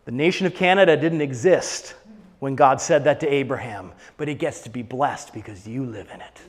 The 0.10 0.16
nation 0.16 0.48
of 0.48 0.56
Canada 0.56 0.98
didn't 0.98 1.22
exist 1.22 1.94
when 2.40 2.56
God 2.56 2.82
said 2.82 3.04
that 3.04 3.20
to 3.20 3.32
Abraham, 3.32 3.92
but 4.18 4.28
it 4.28 4.40
gets 4.40 4.62
to 4.62 4.70
be 4.72 4.82
blessed 4.82 5.36
because 5.36 5.68
you 5.68 5.86
live 5.86 6.10
in 6.12 6.20
it. 6.20 6.42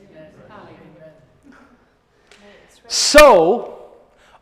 So, 2.87 3.91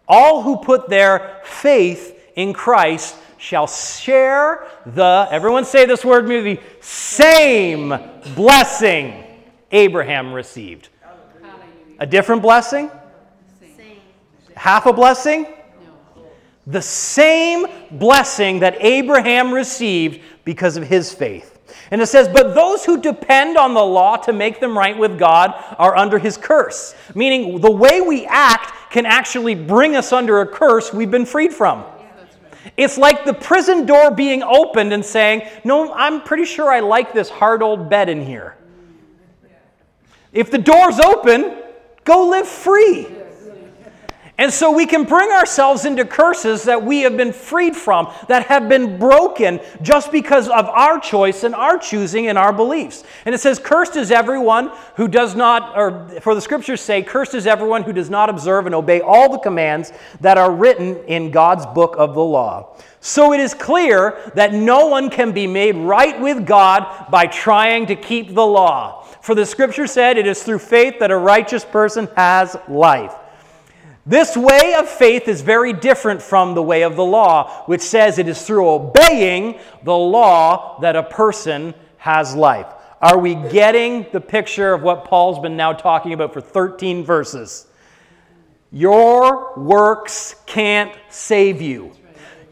all 0.07 0.41
who 0.41 0.55
put 0.55 0.87
their 0.87 1.41
faith 1.43 2.17
in 2.35 2.53
Christ 2.53 3.17
shall 3.37 3.67
share 3.67 4.65
the, 4.85 5.27
everyone 5.29 5.65
say 5.65 5.85
this 5.85 6.05
word 6.05 6.25
movie, 6.25 6.61
same 6.79 7.93
blessing 8.35 9.25
Abraham 9.73 10.31
received. 10.31 10.87
A 11.99 12.07
different 12.07 12.41
blessing? 12.41 12.89
Half 14.55 14.85
a 14.85 14.93
blessing? 14.93 15.45
The 16.69 16.81
same 16.81 17.65
blessing 17.91 18.59
that 18.59 18.77
Abraham 18.79 19.51
received 19.51 20.21
because 20.45 20.77
of 20.77 20.83
his 20.83 21.11
faith. 21.11 21.59
And 21.91 21.99
it 22.01 22.05
says, 22.05 22.27
But 22.27 22.53
those 22.53 22.85
who 22.85 23.01
depend 23.01 23.57
on 23.57 23.73
the 23.73 23.83
law 23.83 24.17
to 24.17 24.33
make 24.33 24.59
them 24.59 24.77
right 24.77 24.97
with 24.97 25.17
God 25.17 25.53
are 25.79 25.97
under 25.97 26.19
his 26.19 26.37
curse. 26.37 26.93
Meaning, 27.15 27.59
the 27.59 27.71
way 27.71 28.01
we 28.01 28.25
act 28.27 28.91
can 28.91 29.05
actually 29.05 29.55
bring 29.55 29.95
us 29.95 30.13
under 30.13 30.41
a 30.41 30.47
curse 30.47 30.93
we've 30.93 31.11
been 31.11 31.25
freed 31.25 31.53
from. 31.53 31.83
It's 32.77 32.97
like 32.97 33.25
the 33.25 33.33
prison 33.33 33.85
door 33.85 34.11
being 34.11 34.43
opened 34.43 34.93
and 34.93 35.03
saying, 35.03 35.49
No, 35.63 35.91
I'm 35.93 36.21
pretty 36.21 36.45
sure 36.45 36.71
I 36.71 36.81
like 36.81 37.13
this 37.13 37.29
hard 37.29 37.63
old 37.63 37.89
bed 37.89 38.09
in 38.09 38.23
here. 38.23 38.55
If 40.31 40.51
the 40.51 40.59
door's 40.59 40.99
open, 40.99 41.57
go 42.03 42.27
live 42.27 42.47
free. 42.47 43.07
And 44.39 44.53
so 44.53 44.71
we 44.71 44.85
can 44.85 45.03
bring 45.03 45.31
ourselves 45.31 45.83
into 45.83 46.05
curses 46.05 46.63
that 46.63 46.81
we 46.81 47.01
have 47.01 47.17
been 47.17 47.33
freed 47.33 47.75
from, 47.75 48.09
that 48.29 48.45
have 48.45 48.69
been 48.69 48.97
broken 48.97 49.59
just 49.81 50.13
because 50.13 50.47
of 50.47 50.65
our 50.67 50.97
choice 50.97 51.43
and 51.43 51.53
our 51.53 51.77
choosing 51.77 52.27
and 52.27 52.37
our 52.37 52.53
beliefs. 52.53 53.03
And 53.25 53.35
it 53.35 53.39
says, 53.39 53.59
Cursed 53.59 53.97
is 53.97 54.11
everyone 54.11 54.71
who 54.95 55.09
does 55.09 55.35
not, 55.35 55.77
or 55.77 56.07
for 56.21 56.35
the 56.35 56.41
scriptures 56.41 56.79
say, 56.79 57.03
Cursed 57.03 57.35
is 57.35 57.47
everyone 57.47 57.83
who 57.83 57.91
does 57.91 58.09
not 58.09 58.29
observe 58.29 58.65
and 58.65 58.73
obey 58.73 59.01
all 59.01 59.29
the 59.29 59.39
commands 59.39 59.91
that 60.21 60.37
are 60.37 60.55
written 60.55 60.95
in 61.07 61.31
God's 61.31 61.65
book 61.65 61.95
of 61.97 62.13
the 62.13 62.23
law. 62.23 62.77
So 63.01 63.33
it 63.33 63.41
is 63.41 63.53
clear 63.53 64.31
that 64.35 64.53
no 64.53 64.87
one 64.87 65.09
can 65.09 65.33
be 65.33 65.47
made 65.47 65.75
right 65.75 66.17
with 66.17 66.47
God 66.47 67.11
by 67.11 67.25
trying 67.25 67.87
to 67.87 67.95
keep 67.97 68.33
the 68.33 68.45
law. 68.45 69.03
For 69.19 69.35
the 69.35 69.45
scripture 69.45 69.85
said, 69.85 70.17
It 70.17 70.27
is 70.27 70.41
through 70.43 70.59
faith 70.59 70.99
that 70.99 71.11
a 71.11 71.17
righteous 71.17 71.65
person 71.65 72.07
has 72.15 72.55
life. 72.69 73.13
This 74.05 74.35
way 74.35 74.75
of 74.75 74.89
faith 74.89 75.27
is 75.27 75.41
very 75.41 75.73
different 75.73 76.21
from 76.21 76.55
the 76.55 76.63
way 76.63 76.83
of 76.83 76.95
the 76.95 77.05
law, 77.05 77.63
which 77.65 77.81
says 77.81 78.17
it 78.17 78.27
is 78.27 78.41
through 78.41 78.69
obeying 78.69 79.59
the 79.83 79.95
law 79.95 80.79
that 80.79 80.95
a 80.95 81.03
person 81.03 81.73
has 81.97 82.33
life. 82.33 82.67
Are 83.01 83.17
we 83.17 83.35
getting 83.35 84.07
the 84.11 84.21
picture 84.21 84.73
of 84.73 84.81
what 84.81 85.05
Paul's 85.05 85.39
been 85.39 85.57
now 85.57 85.73
talking 85.73 86.13
about 86.13 86.33
for 86.33 86.41
13 86.41 87.03
verses? 87.03 87.67
Your 88.71 89.53
works 89.57 90.35
can't 90.45 90.95
save 91.09 91.61
you. 91.61 91.91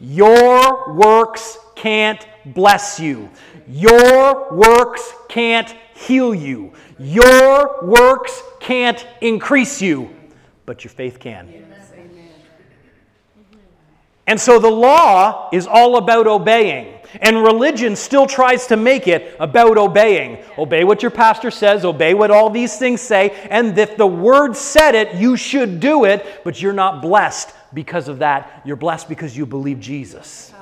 Your 0.00 0.94
works 0.94 1.58
can't 1.74 2.26
bless 2.46 3.00
you. 3.00 3.30
Your 3.66 4.54
works 4.54 5.12
can't 5.28 5.74
heal 5.94 6.34
you. 6.34 6.72
Your 6.98 7.84
works 7.84 8.42
can't 8.60 9.06
increase 9.20 9.82
you 9.82 10.17
but 10.68 10.84
your 10.84 10.90
faith 10.90 11.18
can. 11.18 11.48
And 14.26 14.38
so 14.38 14.58
the 14.58 14.70
law 14.70 15.48
is 15.50 15.66
all 15.66 15.96
about 15.96 16.26
obeying. 16.26 16.94
And 17.22 17.42
religion 17.42 17.96
still 17.96 18.26
tries 18.26 18.66
to 18.66 18.76
make 18.76 19.08
it 19.08 19.34
about 19.40 19.78
obeying. 19.78 20.44
Obey 20.58 20.84
what 20.84 21.00
your 21.00 21.10
pastor 21.10 21.50
says, 21.50 21.86
obey 21.86 22.12
what 22.12 22.30
all 22.30 22.50
these 22.50 22.78
things 22.78 23.00
say, 23.00 23.30
and 23.48 23.78
if 23.78 23.96
the 23.96 24.06
word 24.06 24.54
said 24.54 24.94
it, 24.94 25.14
you 25.14 25.38
should 25.38 25.80
do 25.80 26.04
it, 26.04 26.42
but 26.44 26.60
you're 26.60 26.74
not 26.74 27.00
blessed 27.00 27.54
because 27.72 28.06
of 28.06 28.18
that. 28.18 28.60
You're 28.66 28.76
blessed 28.76 29.08
because 29.08 29.34
you 29.34 29.46
believe 29.46 29.80
Jesus. 29.80 30.52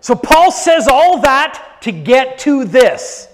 So 0.00 0.14
Paul 0.14 0.52
says 0.52 0.86
all 0.86 1.22
that 1.22 1.78
to 1.80 1.92
get 1.92 2.40
to 2.40 2.66
this. 2.66 3.26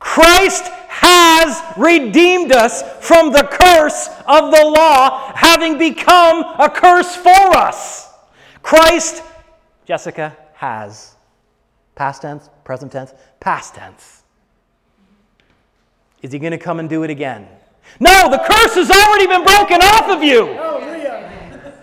Christ 0.00 0.64
has 1.00 1.62
redeemed 1.76 2.50
us 2.50 2.82
from 3.06 3.30
the 3.30 3.44
curse 3.44 4.08
of 4.26 4.50
the 4.50 4.64
law, 4.64 5.32
having 5.34 5.78
become 5.78 6.42
a 6.58 6.68
curse 6.68 7.14
for 7.14 7.56
us. 7.56 8.12
Christ, 8.62 9.22
Jessica, 9.86 10.36
has. 10.54 11.14
Past 11.94 12.22
tense, 12.22 12.50
present 12.64 12.90
tense, 12.90 13.14
past 13.38 13.76
tense. 13.76 14.24
Is 16.20 16.32
he 16.32 16.40
going 16.40 16.50
to 16.50 16.58
come 16.58 16.80
and 16.80 16.88
do 16.88 17.04
it 17.04 17.10
again? 17.10 17.46
No, 18.00 18.28
the 18.28 18.38
curse 18.38 18.74
has 18.74 18.90
already 18.90 19.28
been 19.28 19.44
broken 19.44 19.80
off 19.80 20.08
of 20.08 20.24
you. 20.24 20.46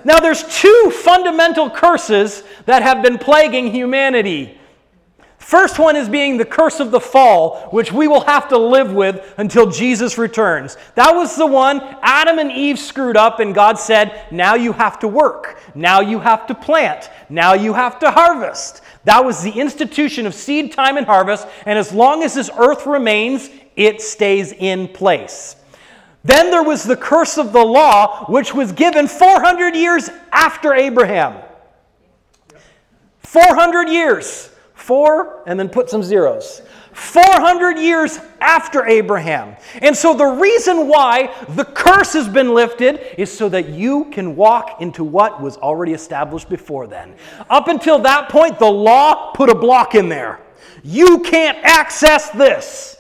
Now, 0.03 0.19
there's 0.19 0.43
two 0.59 0.91
fundamental 0.93 1.69
curses 1.69 2.43
that 2.65 2.83
have 2.83 3.01
been 3.01 3.17
plaguing 3.17 3.71
humanity 3.71 4.59
First 5.45 5.77
one 5.77 5.95
is 5.95 6.09
being 6.09 6.37
the 6.37 6.43
curse 6.43 6.79
of 6.79 6.89
the 6.89 6.99
fall, 6.99 7.69
which 7.69 7.93
we 7.93 8.07
will 8.07 8.21
have 8.21 8.49
to 8.49 8.57
live 8.57 8.91
with 8.91 9.35
until 9.37 9.69
Jesus 9.69 10.17
returns. 10.17 10.75
That 10.95 11.11
was 11.11 11.35
the 11.35 11.45
one 11.45 11.81
Adam 12.01 12.39
and 12.39 12.51
Eve 12.51 12.79
screwed 12.79 13.15
up, 13.15 13.39
and 13.39 13.53
God 13.53 13.77
said, 13.77 14.25
Now 14.31 14.55
you 14.55 14.73
have 14.73 14.97
to 15.01 15.07
work. 15.07 15.61
Now 15.75 16.01
you 16.01 16.17
have 16.17 16.47
to 16.47 16.55
plant. 16.55 17.11
Now 17.29 17.53
you 17.53 17.73
have 17.73 17.99
to 17.99 18.09
harvest. 18.09 18.81
That 19.03 19.23
was 19.23 19.43
the 19.43 19.51
institution 19.51 20.25
of 20.25 20.33
seed 20.33 20.71
time 20.71 20.97
and 20.97 21.05
harvest, 21.05 21.47
and 21.67 21.77
as 21.77 21.93
long 21.93 22.23
as 22.23 22.33
this 22.33 22.49
earth 22.57 22.87
remains, 22.87 23.51
it 23.75 24.01
stays 24.01 24.51
in 24.51 24.87
place. 24.87 25.57
Then 26.23 26.49
there 26.49 26.63
was 26.63 26.83
the 26.83 26.97
curse 26.97 27.37
of 27.37 27.53
the 27.53 27.63
law, 27.63 28.25
which 28.25 28.55
was 28.55 28.71
given 28.71 29.07
400 29.07 29.75
years 29.75 30.09
after 30.31 30.73
Abraham. 30.73 31.39
400 33.19 33.89
years. 33.89 34.49
Four, 34.75 35.41
and 35.47 35.59
then 35.59 35.69
put 35.69 35.89
some 35.89 36.03
zeros. 36.03 36.61
400 36.93 37.77
years 37.77 38.19
after 38.39 38.85
Abraham. 38.85 39.57
And 39.81 39.95
so 39.95 40.13
the 40.13 40.25
reason 40.25 40.87
why 40.87 41.33
the 41.49 41.65
curse 41.65 42.13
has 42.13 42.27
been 42.29 42.53
lifted 42.53 43.01
is 43.19 43.35
so 43.35 43.49
that 43.49 43.69
you 43.69 44.05
can 44.11 44.35
walk 44.35 44.81
into 44.81 45.03
what 45.03 45.41
was 45.41 45.57
already 45.57 45.93
established 45.93 46.47
before 46.47 46.87
then. 46.87 47.15
Up 47.49 47.67
until 47.67 47.99
that 47.99 48.29
point, 48.29 48.59
the 48.59 48.71
law 48.71 49.31
put 49.33 49.49
a 49.49 49.55
block 49.55 49.95
in 49.95 50.07
there. 50.07 50.39
You 50.83 51.19
can't 51.19 51.57
access 51.63 52.29
this. 52.29 52.95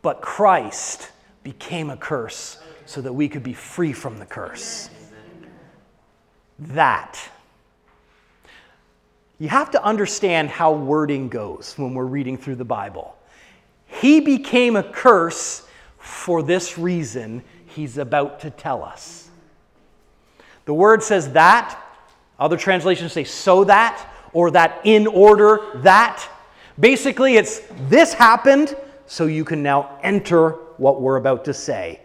But 0.00 0.22
Christ 0.22 1.10
became 1.42 1.90
a 1.90 1.96
curse 1.96 2.58
so 2.86 3.02
that 3.02 3.12
we 3.12 3.28
could 3.28 3.42
be 3.42 3.52
free 3.52 3.92
from 3.92 4.18
the 4.18 4.26
curse. 4.26 4.88
That. 6.58 7.18
You 9.38 9.48
have 9.48 9.70
to 9.72 9.84
understand 9.84 10.48
how 10.50 10.72
wording 10.72 11.28
goes 11.28 11.74
when 11.76 11.94
we're 11.94 12.04
reading 12.04 12.36
through 12.36 12.56
the 12.56 12.64
Bible. 12.64 13.16
He 13.86 14.20
became 14.20 14.74
a 14.74 14.82
curse 14.82 15.66
for 15.98 16.42
this 16.42 16.76
reason 16.76 17.44
he's 17.66 17.98
about 17.98 18.40
to 18.40 18.50
tell 18.50 18.82
us. 18.82 19.28
The 20.64 20.74
word 20.74 21.02
says 21.02 21.32
that, 21.32 21.80
other 22.38 22.56
translations 22.56 23.12
say 23.12 23.24
so 23.24 23.64
that, 23.64 24.06
or 24.32 24.50
that 24.50 24.80
in 24.84 25.06
order 25.06 25.60
that. 25.76 26.28
Basically, 26.78 27.36
it's 27.36 27.62
this 27.88 28.12
happened 28.12 28.76
so 29.06 29.26
you 29.26 29.44
can 29.44 29.62
now 29.62 29.98
enter 30.02 30.50
what 30.76 31.00
we're 31.00 31.16
about 31.16 31.44
to 31.46 31.54
say. 31.54 32.00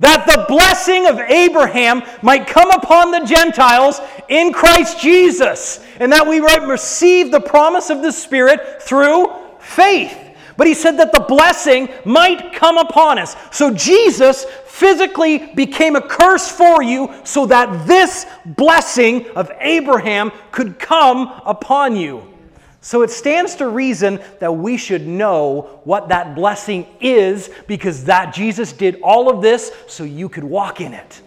That 0.00 0.26
the 0.26 0.44
blessing 0.46 1.06
of 1.06 1.18
Abraham 1.18 2.02
might 2.22 2.46
come 2.46 2.70
upon 2.70 3.10
the 3.10 3.24
Gentiles 3.24 4.00
in 4.28 4.52
Christ 4.52 5.00
Jesus, 5.00 5.84
and 5.98 6.12
that 6.12 6.26
we 6.26 6.40
might 6.40 6.66
receive 6.66 7.30
the 7.30 7.40
promise 7.40 7.88
of 7.88 8.02
the 8.02 8.12
Spirit 8.12 8.82
through 8.82 9.32
faith. 9.58 10.16
But 10.56 10.66
he 10.66 10.74
said 10.74 10.98
that 10.98 11.12
the 11.12 11.20
blessing 11.20 11.88
might 12.04 12.52
come 12.52 12.78
upon 12.78 13.18
us. 13.18 13.36
So 13.50 13.72
Jesus 13.72 14.44
physically 14.66 15.52
became 15.54 15.96
a 15.96 16.00
curse 16.00 16.50
for 16.50 16.82
you 16.82 17.12
so 17.24 17.46
that 17.46 17.86
this 17.86 18.26
blessing 18.44 19.26
of 19.30 19.50
Abraham 19.60 20.32
could 20.52 20.78
come 20.78 21.40
upon 21.44 21.96
you. 21.96 22.35
So 22.80 23.02
it 23.02 23.10
stands 23.10 23.56
to 23.56 23.68
reason 23.68 24.20
that 24.38 24.52
we 24.52 24.76
should 24.76 25.06
know 25.06 25.80
what 25.84 26.08
that 26.08 26.34
blessing 26.34 26.86
is 27.00 27.50
because 27.66 28.04
that 28.04 28.32
Jesus 28.32 28.72
did 28.72 29.00
all 29.02 29.28
of 29.28 29.42
this 29.42 29.72
so 29.88 30.04
you 30.04 30.28
could 30.28 30.44
walk 30.44 30.80
in 30.80 30.94
it. 30.94 31.22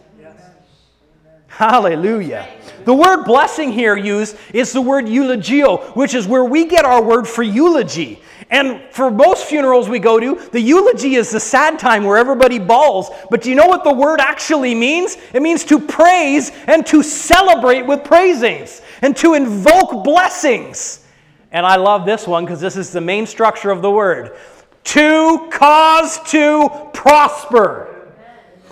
Hallelujah. 1.47 2.47
The 2.85 2.93
word 2.93 3.25
blessing 3.25 3.73
here 3.73 3.97
used 3.97 4.37
is 4.53 4.71
the 4.71 4.81
word 4.81 5.05
eulogio, 5.05 5.93
which 5.95 6.13
is 6.13 6.25
where 6.25 6.45
we 6.45 6.65
get 6.65 6.85
our 6.85 7.03
word 7.03 7.27
for 7.27 7.43
eulogy. 7.43 8.21
And 8.49 8.81
for 8.91 9.11
most 9.11 9.45
funerals 9.45 9.89
we 9.89 9.99
go 9.99 10.19
to, 10.19 10.35
the 10.51 10.61
eulogy 10.61 11.15
is 11.15 11.29
the 11.29 11.39
sad 11.39 11.77
time 11.77 12.05
where 12.05 12.17
everybody 12.17 12.57
bawls. 12.57 13.09
But 13.29 13.41
do 13.41 13.49
you 13.49 13.55
know 13.55 13.67
what 13.67 13.83
the 13.83 13.93
word 13.93 14.21
actually 14.21 14.73
means? 14.73 15.17
It 15.33 15.41
means 15.41 15.65
to 15.65 15.79
praise 15.79 16.51
and 16.65 16.85
to 16.87 17.03
celebrate 17.03 17.81
with 17.81 18.05
praisings 18.05 18.81
and 19.01 19.15
to 19.17 19.33
invoke 19.33 20.03
blessings. 20.03 21.05
And 21.51 21.65
I 21.65 21.77
love 21.77 22.05
this 22.05 22.27
one 22.27 22.45
because 22.45 22.61
this 22.61 22.77
is 22.77 22.91
the 22.91 23.01
main 23.01 23.25
structure 23.25 23.71
of 23.71 23.81
the 23.81 23.91
word 23.91 24.35
to 24.85 25.49
cause 25.51 26.19
to 26.31 26.69
prosper, 26.93 28.07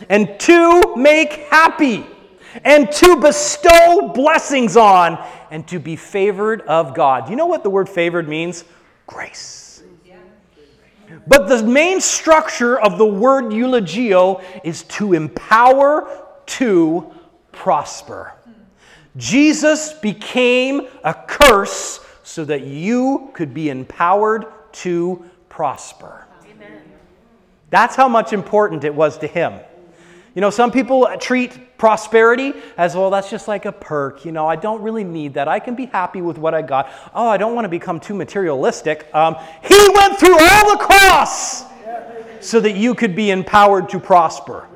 and 0.09 0.39
to 0.39 0.95
make 0.95 1.33
happy, 1.49 2.05
and 2.63 2.91
to 2.91 3.17
bestow 3.17 4.11
blessings 4.13 4.77
on, 4.77 5.23
and 5.51 5.67
to 5.67 5.79
be 5.79 5.95
favored 5.95 6.61
of 6.61 6.95
God. 6.95 7.25
Do 7.25 7.31
you 7.31 7.35
know 7.35 7.45
what 7.45 7.63
the 7.63 7.69
word 7.69 7.89
favored 7.89 8.27
means? 8.27 8.63
Grace. 9.05 9.83
But 11.27 11.47
the 11.47 11.63
main 11.63 12.01
structure 12.01 12.79
of 12.79 12.97
the 12.97 13.05
word 13.05 13.45
eulogio 13.45 14.43
is 14.63 14.83
to 14.83 15.13
empower 15.13 16.25
to 16.45 17.11
prosper. 17.51 18.33
Jesus 19.15 19.93
became 19.93 20.87
a 21.03 21.13
curse 21.13 21.99
so 22.27 22.43
that 22.43 22.63
you 22.63 23.31
could 23.33 23.53
be 23.53 23.69
empowered 23.69 24.45
to 24.73 25.23
prosper. 25.47 26.27
Amen. 26.51 26.81
That's 27.69 27.95
how 27.95 28.09
much 28.09 28.33
important 28.33 28.83
it 28.83 28.93
was 28.93 29.17
to 29.19 29.27
him. 29.27 29.53
You 30.35 30.41
know, 30.41 30.49
some 30.49 30.69
people 30.69 31.07
treat 31.21 31.77
prosperity 31.77 32.53
as 32.77 32.97
well, 32.97 33.09
that's 33.09 33.29
just 33.29 33.47
like 33.47 33.63
a 33.63 33.71
perk. 33.71 34.25
You 34.25 34.33
know, 34.33 34.45
I 34.45 34.57
don't 34.57 34.81
really 34.81 35.05
need 35.05 35.35
that. 35.35 35.47
I 35.47 35.59
can 35.59 35.73
be 35.73 35.85
happy 35.85 36.21
with 36.21 36.37
what 36.37 36.53
I 36.53 36.61
got. 36.61 36.91
Oh, 37.15 37.29
I 37.29 37.37
don't 37.37 37.55
want 37.55 37.63
to 37.63 37.69
become 37.69 37.97
too 37.97 38.13
materialistic. 38.13 39.09
Um, 39.15 39.37
he 39.63 39.89
went 39.95 40.19
through 40.19 40.37
all 40.37 40.77
the 40.77 40.83
cross 40.83 41.63
so 42.41 42.59
that 42.59 42.75
you 42.75 42.93
could 42.93 43.15
be 43.15 43.31
empowered 43.31 43.87
to 43.89 44.01
prosper, 44.01 44.67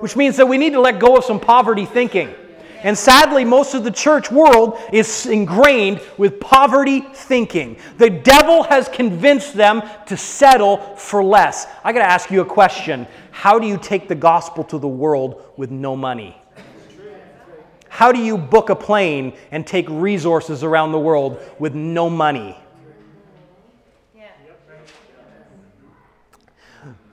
which 0.00 0.16
means 0.16 0.36
that 0.38 0.46
we 0.46 0.58
need 0.58 0.72
to 0.72 0.80
let 0.80 0.98
go 0.98 1.16
of 1.16 1.24
some 1.24 1.38
poverty 1.38 1.84
thinking. 1.84 2.34
And 2.82 2.96
sadly, 2.96 3.44
most 3.44 3.74
of 3.74 3.84
the 3.84 3.90
church 3.90 4.30
world 4.30 4.78
is 4.92 5.26
ingrained 5.26 6.00
with 6.18 6.40
poverty 6.40 7.00
thinking. 7.00 7.78
The 7.98 8.10
devil 8.10 8.62
has 8.64 8.88
convinced 8.88 9.54
them 9.54 9.82
to 10.06 10.16
settle 10.16 10.78
for 10.96 11.24
less. 11.24 11.66
I 11.82 11.92
got 11.92 12.00
to 12.00 12.10
ask 12.10 12.30
you 12.30 12.42
a 12.42 12.44
question 12.44 13.06
How 13.30 13.58
do 13.58 13.66
you 13.66 13.78
take 13.78 14.08
the 14.08 14.14
gospel 14.14 14.64
to 14.64 14.78
the 14.78 14.88
world 14.88 15.42
with 15.56 15.70
no 15.70 15.96
money? 15.96 16.36
How 17.88 18.12
do 18.12 18.20
you 18.20 18.36
book 18.36 18.68
a 18.68 18.76
plane 18.76 19.32
and 19.50 19.66
take 19.66 19.88
resources 19.88 20.62
around 20.62 20.92
the 20.92 20.98
world 20.98 21.40
with 21.58 21.74
no 21.74 22.10
money? 22.10 22.56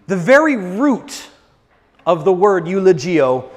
The 0.08 0.18
very 0.18 0.58
root 0.58 1.30
of 2.06 2.26
the 2.26 2.34
word 2.34 2.66
eulogio, 2.66 3.50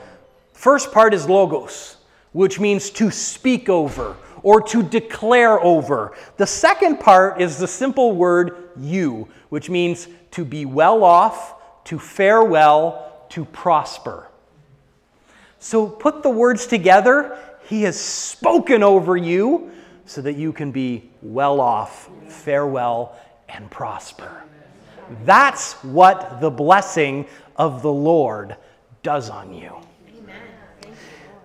first 0.53 0.93
part 0.93 1.13
is 1.13 1.29
logos 1.29 1.96
which 2.37 2.61
means 2.61 2.91
to 2.91 3.11
speak 3.11 3.71
over 3.71 4.15
or 4.43 4.61
to 4.61 4.83
declare 4.83 5.59
over. 5.59 6.13
The 6.37 6.47
second 6.47 7.01
part 7.01 7.41
is 7.41 7.57
the 7.57 7.67
simple 7.67 8.15
word 8.15 8.69
you, 8.79 9.29
which 9.49 9.71
means 9.71 10.07
to 10.33 10.45
be 10.45 10.67
well 10.67 11.03
off, 11.03 11.55
to 11.85 11.99
fare 11.99 12.45
well, 12.45 13.25
to 13.31 13.47
prosper. 13.47 14.29
So 15.61 15.89
put 15.89 16.23
the 16.23 16.29
words 16.29 16.67
together. 16.67 17.39
He 17.71 17.85
has 17.85 17.99
spoken 17.99 18.83
over 18.83 19.17
you 19.17 19.71
so 20.05 20.21
that 20.21 20.37
you 20.37 20.53
can 20.53 20.71
be 20.71 21.09
well 21.23 21.59
off, 21.59 22.11
farewell, 22.29 23.19
and 23.49 23.71
prosper. 23.71 24.43
That's 25.25 25.73
what 25.83 26.43
the 26.43 26.51
blessing 26.51 27.29
of 27.57 27.81
the 27.81 27.93
Lord 27.93 28.57
does 29.03 29.31
on 29.31 29.55
you. 29.55 29.75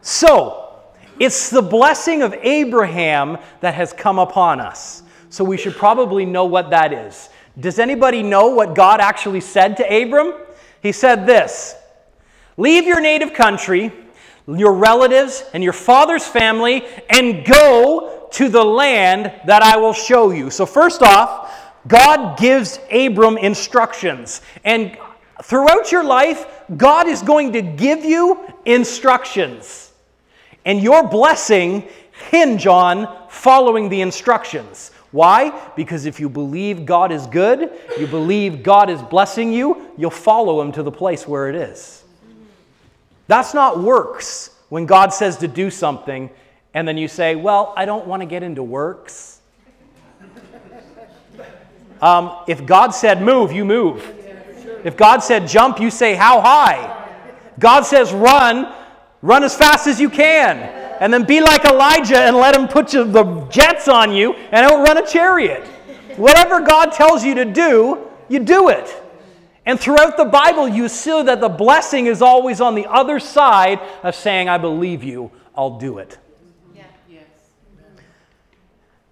So, 0.01 0.70
it's 1.19 1.49
the 1.49 1.61
blessing 1.61 2.21
of 2.21 2.33
Abraham 2.41 3.37
that 3.59 3.73
has 3.75 3.93
come 3.93 4.19
upon 4.19 4.59
us. 4.59 5.03
So 5.29 5.43
we 5.43 5.57
should 5.57 5.75
probably 5.75 6.25
know 6.25 6.45
what 6.45 6.69
that 6.71 6.91
is. 6.91 7.29
Does 7.59 7.79
anybody 7.79 8.23
know 8.23 8.47
what 8.47 8.75
God 8.75 8.99
actually 8.99 9.41
said 9.41 9.77
to 9.77 9.83
Abram? 9.83 10.33
He 10.81 10.91
said 10.91 11.25
this 11.25 11.75
Leave 12.57 12.85
your 12.85 13.01
native 13.01 13.33
country, 13.33 13.91
your 14.47 14.73
relatives, 14.73 15.43
and 15.53 15.63
your 15.63 15.73
father's 15.73 16.25
family, 16.25 16.85
and 17.09 17.45
go 17.45 18.27
to 18.31 18.49
the 18.49 18.63
land 18.63 19.33
that 19.45 19.61
I 19.61 19.77
will 19.77 19.93
show 19.93 20.31
you. 20.31 20.49
So, 20.49 20.65
first 20.65 21.01
off, 21.01 21.53
God 21.87 22.37
gives 22.37 22.79
Abram 22.91 23.37
instructions. 23.37 24.41
And 24.63 24.97
throughout 25.43 25.91
your 25.91 26.03
life, 26.03 26.45
God 26.77 27.07
is 27.07 27.21
going 27.21 27.53
to 27.53 27.61
give 27.61 28.05
you 28.05 28.39
instructions 28.65 29.90
and 30.65 30.81
your 30.81 31.07
blessing 31.07 31.87
hinge 32.29 32.67
on 32.67 33.27
following 33.29 33.89
the 33.89 34.01
instructions. 34.01 34.91
Why? 35.11 35.71
Because 35.75 36.05
if 36.05 36.19
you 36.19 36.29
believe 36.29 36.85
God 36.85 37.11
is 37.11 37.27
good, 37.27 37.71
you 37.99 38.07
believe 38.07 38.63
God 38.63 38.89
is 38.89 39.01
blessing 39.01 39.51
you, 39.51 39.91
you'll 39.97 40.09
follow 40.09 40.61
Him 40.61 40.71
to 40.73 40.83
the 40.83 40.91
place 40.91 41.27
where 41.27 41.49
it 41.49 41.55
is. 41.55 42.03
That's 43.27 43.53
not 43.53 43.79
works 43.79 44.55
when 44.69 44.85
God 44.85 45.13
says 45.13 45.37
to 45.37 45.47
do 45.47 45.69
something 45.69 46.29
and 46.73 46.87
then 46.87 46.97
you 46.97 47.07
say, 47.07 47.35
Well, 47.35 47.73
I 47.75 47.85
don't 47.85 48.07
want 48.07 48.21
to 48.21 48.25
get 48.25 48.43
into 48.43 48.63
works. 48.63 49.39
Um, 52.01 52.35
if 52.47 52.65
God 52.65 52.91
said 52.91 53.21
move, 53.21 53.51
you 53.51 53.63
move. 53.63 54.03
If 54.83 54.97
God 54.97 55.19
said 55.19 55.47
jump, 55.47 55.79
you 55.79 55.91
say 55.91 56.15
how 56.15 56.41
high. 56.41 56.97
God 57.59 57.83
says 57.83 58.11
run, 58.11 58.73
Run 59.21 59.43
as 59.43 59.55
fast 59.55 59.87
as 59.87 59.99
you 59.99 60.09
can. 60.09 60.57
And 60.99 61.11
then 61.11 61.23
be 61.23 61.41
like 61.41 61.65
Elijah 61.65 62.19
and 62.19 62.35
let 62.35 62.55
him 62.55 62.67
put 62.67 62.89
the 62.89 63.47
jets 63.49 63.87
on 63.87 64.11
you 64.11 64.33
and 64.33 64.65
outrun 64.65 64.97
a 64.97 65.07
chariot. 65.07 65.65
Whatever 66.15 66.61
God 66.61 66.91
tells 66.91 67.23
you 67.23 67.35
to 67.35 67.45
do, 67.45 68.07
you 68.29 68.39
do 68.39 68.69
it. 68.69 68.95
And 69.65 69.79
throughout 69.79 70.17
the 70.17 70.25
Bible, 70.25 70.67
you 70.67 70.89
see 70.89 71.21
that 71.23 71.39
the 71.39 71.49
blessing 71.49 72.07
is 72.07 72.21
always 72.21 72.61
on 72.61 72.75
the 72.75 72.87
other 72.87 73.19
side 73.19 73.79
of 74.03 74.15
saying, 74.15 74.49
I 74.49 74.57
believe 74.57 75.03
you, 75.03 75.31
I'll 75.55 75.77
do 75.77 75.99
it. 75.99 76.17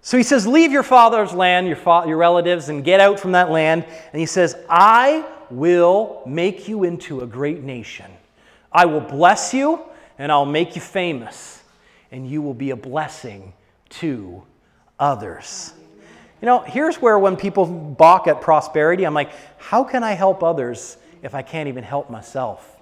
So 0.02 0.16
he 0.16 0.22
says, 0.22 0.46
Leave 0.46 0.72
your 0.72 0.82
father's 0.82 1.32
land, 1.32 1.66
your, 1.66 1.76
fa- 1.76 2.04
your 2.06 2.16
relatives, 2.16 2.68
and 2.68 2.82
get 2.84 3.00
out 3.00 3.20
from 3.20 3.32
that 3.32 3.50
land. 3.50 3.84
And 4.12 4.18
he 4.18 4.26
says, 4.26 4.56
I 4.68 5.24
will 5.50 6.22
make 6.26 6.68
you 6.68 6.84
into 6.84 7.20
a 7.20 7.26
great 7.26 7.62
nation. 7.62 8.10
I 8.72 8.86
will 8.86 9.00
bless 9.00 9.52
you, 9.52 9.80
and 10.20 10.30
I'll 10.30 10.44
make 10.44 10.76
you 10.76 10.82
famous, 10.82 11.62
and 12.12 12.28
you 12.28 12.42
will 12.42 12.52
be 12.52 12.70
a 12.70 12.76
blessing 12.76 13.54
to 13.88 14.42
others. 14.98 15.72
You 16.42 16.46
know, 16.46 16.60
here's 16.60 16.96
where 16.96 17.18
when 17.18 17.36
people 17.36 17.64
balk 17.64 18.26
at 18.26 18.42
prosperity, 18.42 19.04
I'm 19.04 19.14
like, 19.14 19.30
how 19.56 19.82
can 19.82 20.04
I 20.04 20.12
help 20.12 20.42
others 20.42 20.98
if 21.22 21.34
I 21.34 21.40
can't 21.40 21.68
even 21.70 21.82
help 21.82 22.10
myself? 22.10 22.76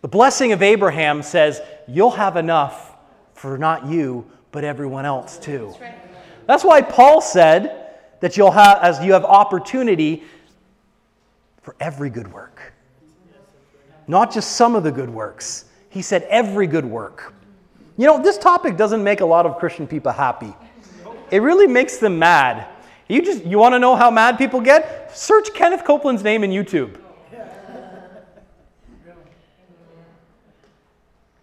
The 0.00 0.08
blessing 0.08 0.52
of 0.52 0.62
Abraham 0.62 1.22
says, 1.22 1.60
You'll 1.88 2.10
have 2.12 2.36
enough 2.36 2.94
for 3.32 3.58
not 3.58 3.86
you, 3.86 4.30
but 4.52 4.62
everyone 4.62 5.06
else 5.06 5.38
too. 5.38 5.74
That's 6.46 6.62
why 6.62 6.82
Paul 6.82 7.20
said 7.20 7.96
that 8.20 8.36
you'll 8.36 8.52
have, 8.52 8.78
as 8.80 9.04
you 9.04 9.14
have 9.14 9.24
opportunity 9.24 10.22
for 11.62 11.74
every 11.80 12.10
good 12.10 12.32
work. 12.32 12.73
Not 14.06 14.32
just 14.32 14.52
some 14.52 14.74
of 14.74 14.82
the 14.82 14.92
good 14.92 15.10
works. 15.10 15.64
He 15.88 16.02
said 16.02 16.22
every 16.24 16.66
good 16.66 16.84
work. 16.84 17.34
You 17.96 18.06
know, 18.06 18.22
this 18.22 18.38
topic 18.38 18.76
doesn't 18.76 19.02
make 19.02 19.20
a 19.20 19.26
lot 19.26 19.46
of 19.46 19.58
Christian 19.58 19.86
people 19.86 20.12
happy. 20.12 20.52
It 21.30 21.38
really 21.38 21.66
makes 21.66 21.98
them 21.98 22.18
mad. 22.18 22.66
You 23.08 23.22
just 23.22 23.44
you 23.44 23.58
want 23.58 23.74
to 23.74 23.78
know 23.78 23.94
how 23.94 24.10
mad 24.10 24.38
people 24.38 24.60
get? 24.60 25.16
Search 25.16 25.52
Kenneth 25.54 25.84
Copeland's 25.84 26.24
name 26.24 26.42
in 26.42 26.50
YouTube. 26.50 26.98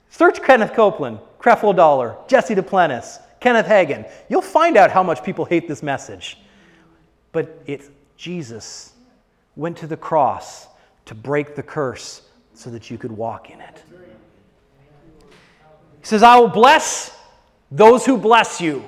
Search 0.10 0.44
Kenneth 0.44 0.74
Copeland, 0.74 1.20
Creflo 1.40 1.76
Dollar, 1.76 2.16
Jesse 2.28 2.54
Duplantis, 2.54 3.20
Kenneth 3.40 3.66
Hagin. 3.66 4.10
You'll 4.30 4.42
find 4.42 4.78
out 4.78 4.92
how 4.92 5.02
much 5.02 5.24
people 5.24 5.46
hate 5.46 5.68
this 5.68 5.82
message. 5.82 6.38
But 7.32 7.64
it's 7.66 7.90
Jesus 8.18 8.94
went 9.56 9.78
to 9.78 9.88
the 9.88 9.98
cross 9.98 10.68
to 11.06 11.16
break 11.16 11.56
the 11.56 11.64
curse 11.64 12.22
so 12.54 12.70
that 12.70 12.90
you 12.90 12.98
could 12.98 13.12
walk 13.12 13.50
in 13.50 13.60
it. 13.62 13.84
He 16.00 16.08
says, 16.08 16.24
I 16.24 16.38
will 16.40 16.48
bless 16.48 17.16
those 17.70 18.06
who 18.06 18.18
bless 18.18 18.60
you, 18.60 18.84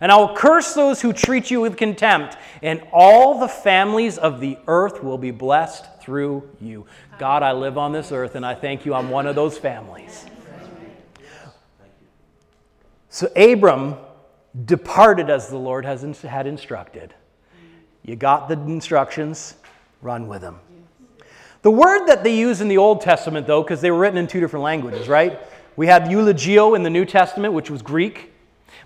and 0.00 0.12
I 0.12 0.16
will 0.16 0.34
curse 0.34 0.74
those 0.74 1.00
who 1.00 1.12
treat 1.12 1.50
you 1.50 1.60
with 1.60 1.76
contempt, 1.76 2.36
and 2.62 2.82
all 2.92 3.38
the 3.38 3.48
families 3.48 4.18
of 4.18 4.40
the 4.40 4.58
earth 4.66 5.02
will 5.02 5.18
be 5.18 5.30
blessed 5.30 5.84
through 6.00 6.48
you. 6.60 6.86
God, 7.18 7.42
I 7.42 7.52
live 7.52 7.78
on 7.78 7.92
this 7.92 8.12
earth, 8.12 8.34
and 8.34 8.44
I 8.44 8.54
thank 8.54 8.84
you 8.84 8.94
I'm 8.94 9.10
one 9.10 9.26
of 9.26 9.34
those 9.34 9.56
families. 9.56 10.26
So 13.08 13.28
Abram 13.34 13.96
departed 14.64 15.30
as 15.30 15.48
the 15.48 15.56
Lord 15.56 15.84
has, 15.84 16.02
had 16.20 16.46
instructed. 16.46 17.14
You 18.02 18.14
got 18.16 18.48
the 18.48 18.54
instructions, 18.54 19.54
run 20.02 20.28
with 20.28 20.42
them. 20.42 20.60
The 21.66 21.72
word 21.72 22.06
that 22.06 22.22
they 22.22 22.38
use 22.38 22.60
in 22.60 22.68
the 22.68 22.78
Old 22.78 23.00
Testament, 23.00 23.48
though, 23.48 23.60
because 23.60 23.80
they 23.80 23.90
were 23.90 23.98
written 23.98 24.18
in 24.18 24.28
two 24.28 24.38
different 24.38 24.62
languages, 24.62 25.08
right? 25.08 25.40
We 25.74 25.88
have 25.88 26.04
eulogio 26.04 26.76
in 26.76 26.84
the 26.84 26.90
New 26.90 27.04
Testament, 27.04 27.54
which 27.54 27.72
was 27.72 27.82
Greek. 27.82 28.32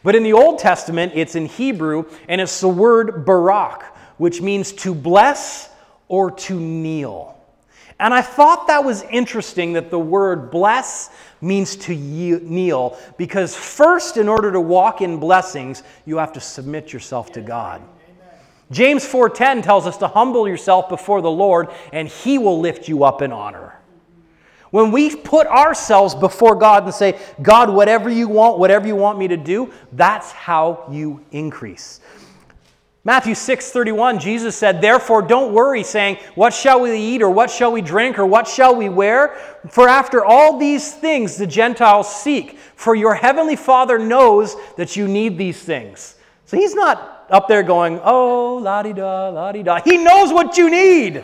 But 0.02 0.16
in 0.16 0.22
the 0.22 0.32
Old 0.32 0.60
Testament, 0.60 1.12
it's 1.14 1.34
in 1.34 1.44
Hebrew, 1.44 2.06
and 2.26 2.40
it's 2.40 2.58
the 2.58 2.70
word 2.70 3.26
barak, 3.26 3.82
which 4.16 4.40
means 4.40 4.72
to 4.72 4.94
bless 4.94 5.68
or 6.08 6.30
to 6.30 6.58
kneel. 6.58 7.38
And 7.98 8.14
I 8.14 8.22
thought 8.22 8.68
that 8.68 8.82
was 8.82 9.02
interesting 9.02 9.74
that 9.74 9.90
the 9.90 9.98
word 9.98 10.50
bless 10.50 11.10
means 11.42 11.76
to 11.76 11.94
kneel, 11.94 12.98
because 13.18 13.54
first, 13.54 14.16
in 14.16 14.26
order 14.26 14.50
to 14.52 14.60
walk 14.62 15.02
in 15.02 15.18
blessings, 15.18 15.82
you 16.06 16.16
have 16.16 16.32
to 16.32 16.40
submit 16.40 16.94
yourself 16.94 17.30
to 17.32 17.42
God. 17.42 17.82
James 18.70 19.04
4:10 19.04 19.62
tells 19.62 19.86
us 19.86 19.96
to 19.98 20.08
humble 20.08 20.46
yourself 20.46 20.88
before 20.88 21.20
the 21.20 21.30
Lord 21.30 21.68
and 21.92 22.06
he 22.06 22.38
will 22.38 22.60
lift 22.60 22.88
you 22.88 23.04
up 23.04 23.20
in 23.20 23.32
honor. 23.32 23.74
When 24.70 24.92
we 24.92 25.16
put 25.16 25.48
ourselves 25.48 26.14
before 26.14 26.54
God 26.54 26.84
and 26.84 26.94
say, 26.94 27.16
"God, 27.42 27.70
whatever 27.70 28.08
you 28.08 28.28
want, 28.28 28.58
whatever 28.58 28.86
you 28.86 28.94
want 28.94 29.18
me 29.18 29.26
to 29.28 29.36
do," 29.36 29.70
that's 29.92 30.30
how 30.30 30.84
you 30.88 31.20
increase. 31.32 32.00
Matthew 33.02 33.34
6:31 33.34 34.20
Jesus 34.20 34.54
said, 34.54 34.80
"Therefore 34.80 35.22
don't 35.22 35.52
worry 35.52 35.82
saying, 35.82 36.18
what 36.36 36.52
shall 36.52 36.80
we 36.80 36.92
eat 36.96 37.22
or 37.22 37.30
what 37.30 37.50
shall 37.50 37.72
we 37.72 37.80
drink 37.80 38.18
or 38.18 38.26
what 38.26 38.46
shall 38.46 38.76
we 38.76 38.88
wear? 38.88 39.34
For 39.70 39.88
after 39.88 40.24
all 40.24 40.58
these 40.58 40.92
things 40.92 41.36
the 41.36 41.46
Gentiles 41.46 42.14
seek, 42.14 42.58
for 42.76 42.94
your 42.94 43.14
heavenly 43.14 43.56
Father 43.56 43.98
knows 43.98 44.54
that 44.76 44.94
you 44.94 45.08
need 45.08 45.38
these 45.38 45.60
things." 45.60 46.14
So 46.44 46.56
he's 46.56 46.74
not 46.74 47.19
up 47.30 47.48
there 47.48 47.62
going, 47.62 48.00
"Oh, 48.02 48.56
la 48.62 48.82
di 48.82 48.92
da, 48.92 49.28
la 49.28 49.52
di 49.52 49.62
da." 49.62 49.80
He 49.80 49.96
knows 49.96 50.32
what 50.32 50.56
you 50.56 50.70
need. 50.70 51.22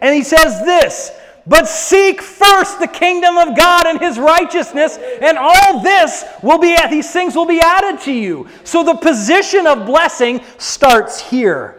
And 0.00 0.14
he 0.14 0.22
says 0.22 0.60
this, 0.64 1.12
but 1.46 1.68
seek 1.68 2.22
first 2.22 2.78
the 2.78 2.88
kingdom 2.88 3.36
of 3.36 3.56
God 3.56 3.86
and 3.86 4.00
his 4.00 4.18
righteousness, 4.18 4.98
and 5.20 5.36
all 5.38 5.80
this 5.80 6.24
will 6.42 6.58
be 6.58 6.76
these 6.90 7.10
things 7.10 7.36
will 7.36 7.46
be 7.46 7.60
added 7.60 8.00
to 8.02 8.12
you. 8.12 8.48
So 8.64 8.82
the 8.82 8.94
position 8.94 9.66
of 9.66 9.84
blessing 9.84 10.40
starts 10.56 11.20
here. 11.20 11.78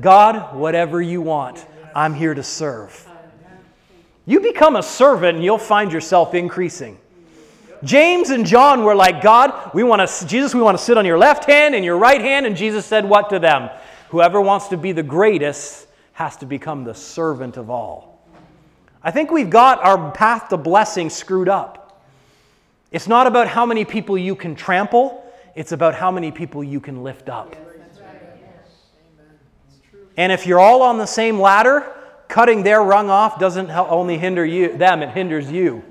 God, 0.00 0.56
whatever 0.56 1.02
you 1.02 1.20
want, 1.20 1.64
I'm 1.94 2.14
here 2.14 2.32
to 2.32 2.42
serve. 2.42 3.06
You 4.24 4.40
become 4.40 4.76
a 4.76 4.82
servant 4.82 5.36
and 5.36 5.44
you'll 5.44 5.58
find 5.58 5.92
yourself 5.92 6.32
increasing. 6.32 6.98
James 7.84 8.30
and 8.30 8.46
John 8.46 8.84
were 8.84 8.94
like, 8.94 9.22
God, 9.22 9.72
we 9.74 9.82
want 9.82 10.08
to 10.08 10.26
Jesus, 10.26 10.54
we 10.54 10.62
want 10.62 10.78
to 10.78 10.84
sit 10.84 10.96
on 10.96 11.04
your 11.04 11.18
left 11.18 11.44
hand 11.44 11.74
and 11.74 11.84
your 11.84 11.98
right 11.98 12.20
hand, 12.20 12.46
and 12.46 12.56
Jesus 12.56 12.86
said 12.86 13.04
what 13.04 13.30
to 13.30 13.38
them? 13.38 13.70
Whoever 14.10 14.40
wants 14.40 14.68
to 14.68 14.76
be 14.76 14.92
the 14.92 15.02
greatest 15.02 15.88
has 16.12 16.36
to 16.38 16.46
become 16.46 16.84
the 16.84 16.94
servant 16.94 17.56
of 17.56 17.70
all. 17.70 18.20
I 19.02 19.10
think 19.10 19.30
we've 19.30 19.50
got 19.50 19.82
our 19.82 20.12
path 20.12 20.48
to 20.50 20.56
blessing 20.56 21.10
screwed 21.10 21.48
up. 21.48 22.04
It's 22.92 23.08
not 23.08 23.26
about 23.26 23.48
how 23.48 23.66
many 23.66 23.84
people 23.84 24.16
you 24.16 24.36
can 24.36 24.54
trample, 24.54 25.24
it's 25.56 25.72
about 25.72 25.94
how 25.94 26.10
many 26.10 26.30
people 26.30 26.62
you 26.62 26.78
can 26.78 27.02
lift 27.02 27.28
up. 27.28 27.56
And 30.16 30.30
if 30.30 30.46
you're 30.46 30.60
all 30.60 30.82
on 30.82 30.98
the 30.98 31.06
same 31.06 31.40
ladder, 31.40 31.90
cutting 32.28 32.62
their 32.62 32.82
rung 32.82 33.10
off 33.10 33.38
doesn't 33.38 33.70
only 33.70 34.18
hinder 34.18 34.44
you, 34.44 34.76
them, 34.76 35.02
it 35.02 35.10
hinders 35.10 35.50
you. 35.50 35.82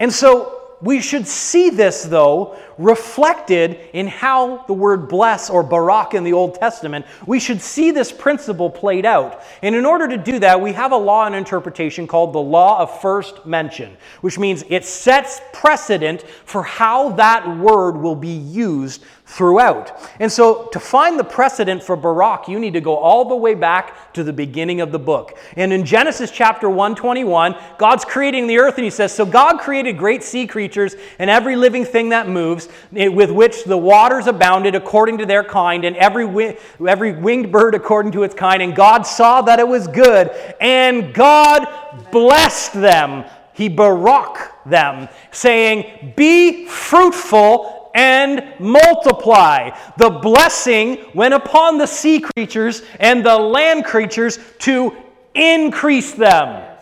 And 0.00 0.12
so 0.12 0.76
we 0.80 1.00
should 1.00 1.26
see 1.26 1.70
this, 1.70 2.04
though, 2.04 2.56
reflected 2.78 3.78
in 3.92 4.06
how 4.06 4.64
the 4.66 4.72
word 4.72 5.08
bless 5.08 5.50
or 5.50 5.62
barak 5.62 6.14
in 6.14 6.24
the 6.24 6.32
Old 6.32 6.54
Testament. 6.54 7.06
We 7.26 7.40
should 7.40 7.60
see 7.60 7.90
this 7.90 8.12
principle 8.12 8.70
played 8.70 9.06
out. 9.06 9.42
And 9.62 9.74
in 9.74 9.84
order 9.84 10.08
to 10.08 10.16
do 10.16 10.38
that, 10.40 10.60
we 10.60 10.72
have 10.72 10.92
a 10.92 10.96
law 10.96 11.26
and 11.26 11.34
interpretation 11.34 12.06
called 12.06 12.32
the 12.32 12.40
law 12.40 12.80
of 12.80 13.00
first 13.00 13.46
mention, 13.46 13.96
which 14.20 14.38
means 14.38 14.64
it 14.68 14.84
sets 14.84 15.40
precedent 15.52 16.22
for 16.44 16.62
how 16.62 17.10
that 17.10 17.58
word 17.58 17.96
will 17.96 18.16
be 18.16 18.28
used 18.28 19.04
throughout. 19.26 19.98
And 20.20 20.30
so, 20.30 20.66
to 20.72 20.78
find 20.78 21.18
the 21.18 21.24
precedent 21.24 21.82
for 21.82 21.96
Barak, 21.96 22.46
you 22.46 22.58
need 22.58 22.74
to 22.74 22.80
go 22.80 22.96
all 22.96 23.24
the 23.24 23.36
way 23.36 23.54
back 23.54 24.12
to 24.12 24.22
the 24.22 24.32
beginning 24.32 24.80
of 24.80 24.92
the 24.92 24.98
book. 24.98 25.38
And 25.56 25.72
in 25.72 25.84
Genesis 25.84 26.30
chapter 26.30 26.68
121, 26.68 27.56
God's 27.78 28.04
creating 28.04 28.46
the 28.46 28.58
earth, 28.58 28.76
and 28.76 28.84
he 28.84 28.90
says, 28.90 29.14
So 29.14 29.24
God 29.24 29.60
created 29.60 29.96
great 29.96 30.22
sea 30.22 30.46
creatures 30.46 30.94
and 31.18 31.30
every 31.30 31.56
living 31.56 31.84
thing 31.84 32.10
that 32.10 32.28
moves, 32.28 32.63
eh, 32.94 33.08
with 33.08 33.30
which 33.30 33.64
the 33.64 33.76
waters 33.76 34.26
abounded 34.26 34.74
according 34.74 35.18
to 35.18 35.26
their 35.26 35.44
kind, 35.44 35.84
and 35.84 35.96
every, 35.96 36.24
wi- 36.24 36.58
every 36.86 37.12
winged 37.12 37.50
bird 37.52 37.74
according 37.74 38.12
to 38.12 38.22
its 38.22 38.34
kind. 38.34 38.62
And 38.62 38.74
God 38.74 39.02
saw 39.02 39.42
that 39.42 39.58
it 39.58 39.66
was 39.66 39.86
good, 39.88 40.30
and 40.60 41.12
God 41.14 41.66
blessed 42.10 42.74
them. 42.74 43.24
He 43.52 43.68
barak 43.68 44.52
them, 44.66 45.08
saying, 45.30 46.14
Be 46.16 46.66
fruitful 46.66 47.90
and 47.94 48.52
multiply. 48.58 49.70
The 49.96 50.10
blessing 50.10 51.06
went 51.14 51.34
upon 51.34 51.78
the 51.78 51.86
sea 51.86 52.20
creatures 52.20 52.82
and 52.98 53.24
the 53.24 53.36
land 53.36 53.84
creatures 53.84 54.38
to 54.60 54.94
increase 55.34 56.12
them. 56.12 56.73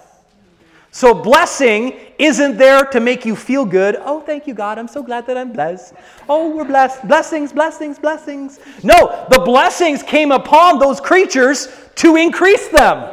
So, 0.95 1.15
blessing 1.15 1.99
isn't 2.19 2.59
there 2.59 2.85
to 2.85 3.01
make 3.01 3.25
you 3.25 3.35
feel 3.35 3.65
good. 3.65 3.97
Oh, 4.01 4.21
thank 4.21 4.47
you, 4.47 4.53
God. 4.53 4.79
I'm 4.79 4.87
so 4.87 5.03
glad 5.03 5.27
that 5.27 5.39
I'm 5.39 5.51
blessed. 5.51 5.95
Oh, 6.29 6.55
we're 6.55 6.67
blessed. 6.67 7.09
Blessings, 7.09 7.51
blessings, 7.51 7.99
blessings. 7.99 8.61
No, 8.85 9.27
the 9.31 9.39
blessings 9.39 10.03
came 10.03 10.31
upon 10.31 10.79
those 10.79 11.01
creatures 11.01 11.69
to 11.95 12.17
increase 12.17 12.69
them. 12.69 13.11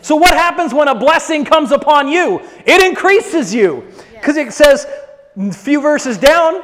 So, 0.00 0.16
what 0.16 0.32
happens 0.32 0.72
when 0.72 0.88
a 0.88 0.94
blessing 0.94 1.44
comes 1.44 1.70
upon 1.70 2.08
you? 2.08 2.40
It 2.64 2.82
increases 2.82 3.54
you. 3.54 3.86
Because 4.14 4.38
it 4.38 4.50
says, 4.54 4.86
a 5.36 5.52
few 5.52 5.82
verses 5.82 6.16
down, 6.16 6.62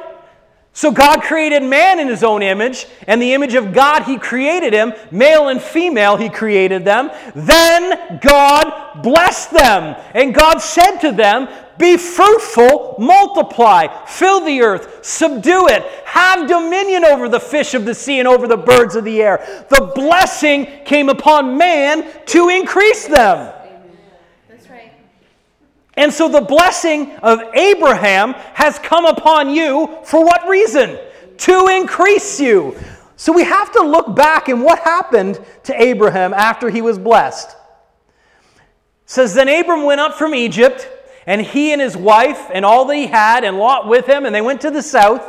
So 0.79 0.91
God 0.91 1.23
created 1.23 1.61
man 1.61 1.99
in 1.99 2.07
his 2.07 2.23
own 2.23 2.41
image, 2.41 2.85
and 3.05 3.21
the 3.21 3.33
image 3.33 3.53
of 3.53 3.73
God 3.73 4.03
he 4.03 4.17
created 4.17 4.71
him, 4.71 4.93
male 5.11 5.49
and 5.49 5.61
female 5.61 6.15
he 6.15 6.29
created 6.29 6.85
them. 6.85 7.11
Then 7.35 8.17
God 8.21 9.03
blessed 9.03 9.51
them, 9.51 10.01
and 10.13 10.33
God 10.33 10.59
said 10.59 10.99
to 10.99 11.11
them, 11.11 11.49
Be 11.77 11.97
fruitful, 11.97 12.95
multiply, 12.97 14.05
fill 14.05 14.45
the 14.45 14.61
earth, 14.61 15.03
subdue 15.03 15.67
it, 15.67 15.83
have 16.05 16.47
dominion 16.47 17.03
over 17.03 17.27
the 17.27 17.41
fish 17.41 17.73
of 17.73 17.83
the 17.83 17.93
sea 17.93 18.19
and 18.19 18.27
over 18.29 18.47
the 18.47 18.55
birds 18.55 18.95
of 18.95 19.03
the 19.03 19.21
air. 19.21 19.65
The 19.67 19.91
blessing 19.93 20.65
came 20.85 21.09
upon 21.09 21.57
man 21.57 22.09
to 22.27 22.47
increase 22.47 23.05
them. 23.05 23.53
And 25.99 26.13
so 26.13 26.29
the 26.29 26.39
blessing 26.39 27.11
of 27.17 27.41
Abraham 27.53 28.31
has 28.53 28.79
come 28.79 29.03
upon 29.03 29.49
you 29.49 29.97
for 30.05 30.23
what 30.23 30.47
reason? 30.47 30.97
To 31.39 31.67
increase 31.67 32.39
you. 32.39 32.77
So 33.17 33.33
we 33.33 33.43
have 33.43 33.73
to 33.73 33.81
look 33.81 34.15
back 34.15 34.47
and 34.47 34.63
what 34.63 34.79
happened 34.79 35.43
to 35.63 35.79
Abraham 35.79 36.33
after 36.33 36.69
he 36.69 36.81
was 36.81 36.97
blessed. 36.97 37.49
It 37.49 37.55
says 39.07 39.33
then 39.33 39.49
Abram 39.49 39.83
went 39.83 39.99
up 39.99 40.13
from 40.13 40.33
Egypt 40.33 40.87
and 41.25 41.41
he 41.41 41.73
and 41.73 41.81
his 41.81 41.97
wife 41.97 42.49
and 42.53 42.63
all 42.63 42.85
that 42.85 42.95
he 42.95 43.07
had 43.07 43.43
and 43.43 43.57
Lot 43.57 43.85
with 43.85 44.07
him 44.07 44.25
and 44.25 44.33
they 44.33 44.39
went 44.39 44.61
to 44.61 44.71
the 44.71 44.81
south. 44.81 45.21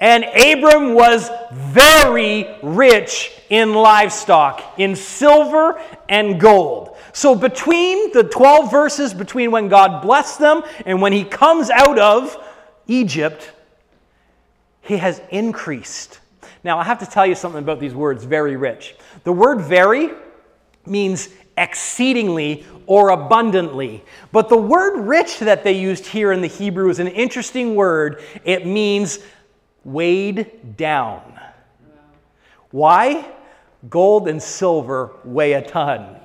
And 0.00 0.24
Abram 0.24 0.94
was 0.94 1.30
very 1.52 2.46
rich 2.62 3.32
in 3.50 3.74
livestock, 3.74 4.62
in 4.78 4.94
silver 4.94 5.80
and 6.08 6.40
gold. 6.40 6.96
So, 7.12 7.34
between 7.34 8.12
the 8.12 8.22
12 8.22 8.70
verses, 8.70 9.12
between 9.12 9.50
when 9.50 9.68
God 9.68 10.02
blessed 10.02 10.38
them 10.38 10.62
and 10.86 11.02
when 11.02 11.12
he 11.12 11.24
comes 11.24 11.68
out 11.68 11.98
of 11.98 12.36
Egypt, 12.86 13.50
he 14.82 14.98
has 14.98 15.20
increased. 15.30 16.20
Now, 16.62 16.78
I 16.78 16.84
have 16.84 17.00
to 17.00 17.06
tell 17.06 17.26
you 17.26 17.34
something 17.34 17.62
about 17.62 17.80
these 17.80 17.94
words, 17.94 18.24
very 18.24 18.56
rich. 18.56 18.94
The 19.24 19.32
word 19.32 19.60
very 19.60 20.10
means 20.86 21.28
exceedingly 21.56 22.64
or 22.86 23.10
abundantly. 23.10 24.04
But 24.32 24.48
the 24.48 24.56
word 24.56 25.00
rich 25.00 25.40
that 25.40 25.64
they 25.64 25.72
used 25.72 26.06
here 26.06 26.32
in 26.32 26.40
the 26.40 26.46
Hebrew 26.46 26.88
is 26.88 27.00
an 27.00 27.08
interesting 27.08 27.74
word. 27.74 28.22
It 28.44 28.66
means 28.66 29.18
weighed 29.84 30.76
down. 30.76 31.38
Why? 32.70 33.26
Gold 33.88 34.28
and 34.28 34.42
silver 34.42 35.12
weigh 35.24 35.54
a 35.54 35.62
ton. 35.62 36.16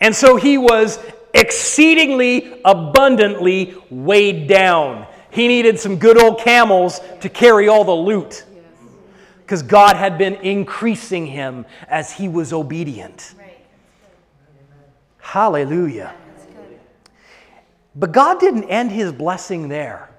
And 0.00 0.14
so 0.14 0.36
he 0.36 0.58
was 0.58 0.98
exceedingly 1.34 2.60
abundantly 2.64 3.74
weighed 3.90 4.48
down. 4.48 5.06
He 5.30 5.46
needed 5.46 5.78
some 5.78 5.96
good 5.96 6.20
old 6.20 6.40
camels 6.40 7.00
to 7.20 7.28
carry 7.28 7.68
all 7.68 7.84
the 7.84 7.92
loot 7.92 8.44
because 9.42 9.62
God 9.62 9.96
had 9.96 10.16
been 10.16 10.34
increasing 10.36 11.26
him 11.26 11.66
as 11.88 12.12
he 12.12 12.28
was 12.28 12.52
obedient. 12.52 13.34
Hallelujah. 15.18 16.14
But 17.94 18.12
God 18.12 18.40
didn't 18.40 18.64
end 18.64 18.90
his 18.90 19.12
blessing 19.12 19.68
there. 19.68 20.09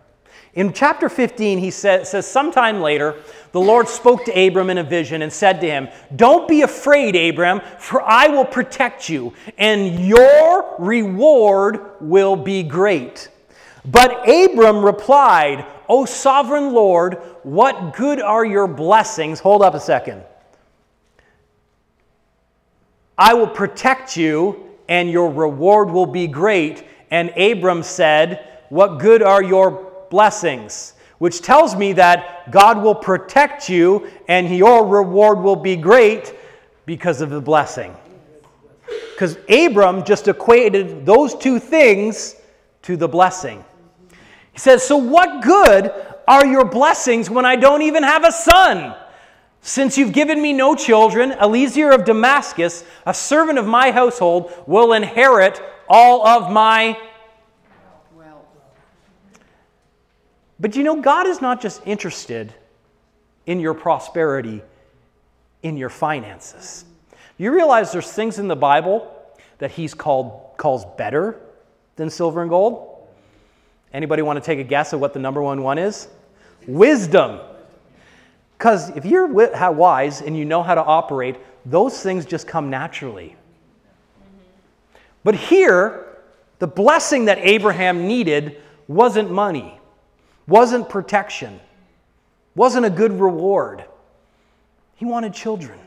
In 0.53 0.73
chapter 0.73 1.07
15, 1.07 1.59
he 1.59 1.71
says, 1.71 2.09
says, 2.09 2.27
Sometime 2.27 2.81
later, 2.81 3.15
the 3.53 3.61
Lord 3.61 3.87
spoke 3.87 4.25
to 4.25 4.47
Abram 4.47 4.69
in 4.69 4.79
a 4.79 4.83
vision 4.83 5.21
and 5.21 5.31
said 5.31 5.61
to 5.61 5.67
him, 5.67 5.87
Don't 6.15 6.47
be 6.47 6.61
afraid, 6.61 7.15
Abram, 7.15 7.61
for 7.79 8.01
I 8.01 8.27
will 8.27 8.45
protect 8.45 9.07
you, 9.07 9.33
and 9.57 10.05
your 10.05 10.75
reward 10.77 11.79
will 12.01 12.35
be 12.35 12.63
great. 12.63 13.29
But 13.85 14.27
Abram 14.29 14.83
replied, 14.83 15.65
O 15.87 16.05
sovereign 16.05 16.73
Lord, 16.73 17.15
what 17.43 17.95
good 17.95 18.21
are 18.21 18.45
your 18.45 18.67
blessings? 18.67 19.39
Hold 19.39 19.61
up 19.61 19.73
a 19.73 19.79
second. 19.79 20.21
I 23.17 23.33
will 23.33 23.47
protect 23.47 24.17
you, 24.17 24.69
and 24.89 25.09
your 25.09 25.31
reward 25.31 25.89
will 25.89 26.05
be 26.05 26.27
great. 26.27 26.85
And 27.09 27.29
Abram 27.37 27.83
said, 27.83 28.47
What 28.69 28.99
good 28.99 29.21
are 29.21 29.41
your 29.41 29.90
blessings, 30.11 30.93
which 31.17 31.41
tells 31.41 31.75
me 31.75 31.93
that 31.93 32.51
God 32.51 32.83
will 32.83 32.93
protect 32.93 33.67
you 33.67 34.07
and 34.27 34.55
your 34.55 34.85
reward 34.85 35.39
will 35.39 35.55
be 35.55 35.75
great 35.75 36.35
because 36.85 37.21
of 37.21 37.31
the 37.31 37.41
blessing. 37.41 37.95
Because 39.13 39.37
Abram 39.49 40.03
just 40.03 40.27
equated 40.27 41.05
those 41.05 41.33
two 41.33 41.57
things 41.57 42.35
to 42.83 42.97
the 42.97 43.07
blessing. 43.07 43.63
He 44.51 44.59
says, 44.59 44.83
So 44.83 44.97
what 44.97 45.43
good 45.43 45.91
are 46.27 46.45
your 46.45 46.65
blessings 46.65 47.29
when 47.29 47.45
I 47.45 47.55
don't 47.55 47.81
even 47.81 48.03
have 48.03 48.25
a 48.25 48.31
son? 48.31 48.95
Since 49.61 49.97
you've 49.97 50.11
given 50.11 50.41
me 50.41 50.53
no 50.53 50.75
children, 50.75 51.33
Eliezer 51.33 51.91
of 51.91 52.03
Damascus, 52.03 52.83
a 53.05 53.13
servant 53.13 53.59
of 53.59 53.67
my 53.67 53.91
household, 53.91 54.51
will 54.65 54.93
inherit 54.93 55.61
all 55.87 56.25
of 56.27 56.51
my 56.51 56.97
But 60.61 60.75
you 60.75 60.83
know, 60.83 61.01
God 61.01 61.25
is 61.25 61.41
not 61.41 61.59
just 61.59 61.81
interested 61.87 62.53
in 63.47 63.59
your 63.59 63.73
prosperity, 63.73 64.61
in 65.63 65.75
your 65.75 65.89
finances. 65.89 66.85
You 67.39 67.51
realize 67.51 67.91
there's 67.91 68.11
things 68.11 68.37
in 68.37 68.47
the 68.47 68.55
Bible 68.55 69.11
that 69.57 69.71
He's 69.71 69.95
called 69.95 70.55
calls 70.57 70.85
better 70.97 71.39
than 71.95 72.11
silver 72.11 72.41
and 72.41 72.49
gold? 72.49 73.07
Anybody 73.91 74.21
want 74.21 74.37
to 74.37 74.45
take 74.45 74.59
a 74.59 74.63
guess 74.63 74.93
at 74.93 74.99
what 74.99 75.13
the 75.13 75.19
number 75.19 75.41
one 75.41 75.63
one 75.63 75.79
is? 75.79 76.07
Wisdom. 76.67 77.39
Because 78.55 78.95
if 78.95 79.03
you're 79.03 79.25
wise 79.25 80.21
and 80.21 80.37
you 80.37 80.45
know 80.45 80.61
how 80.61 80.75
to 80.75 80.83
operate, 80.83 81.37
those 81.65 81.99
things 81.99 82.27
just 82.27 82.47
come 82.47 82.69
naturally. 82.69 83.35
But 85.23 85.33
here, 85.33 86.17
the 86.59 86.67
blessing 86.67 87.25
that 87.25 87.39
Abraham 87.39 88.07
needed 88.07 88.61
wasn't 88.87 89.31
money 89.31 89.80
wasn't 90.47 90.89
protection, 90.89 91.59
wasn't 92.55 92.85
a 92.85 92.89
good 92.89 93.19
reward. 93.19 93.85
He 94.95 95.05
wanted 95.05 95.33
children. 95.33 95.79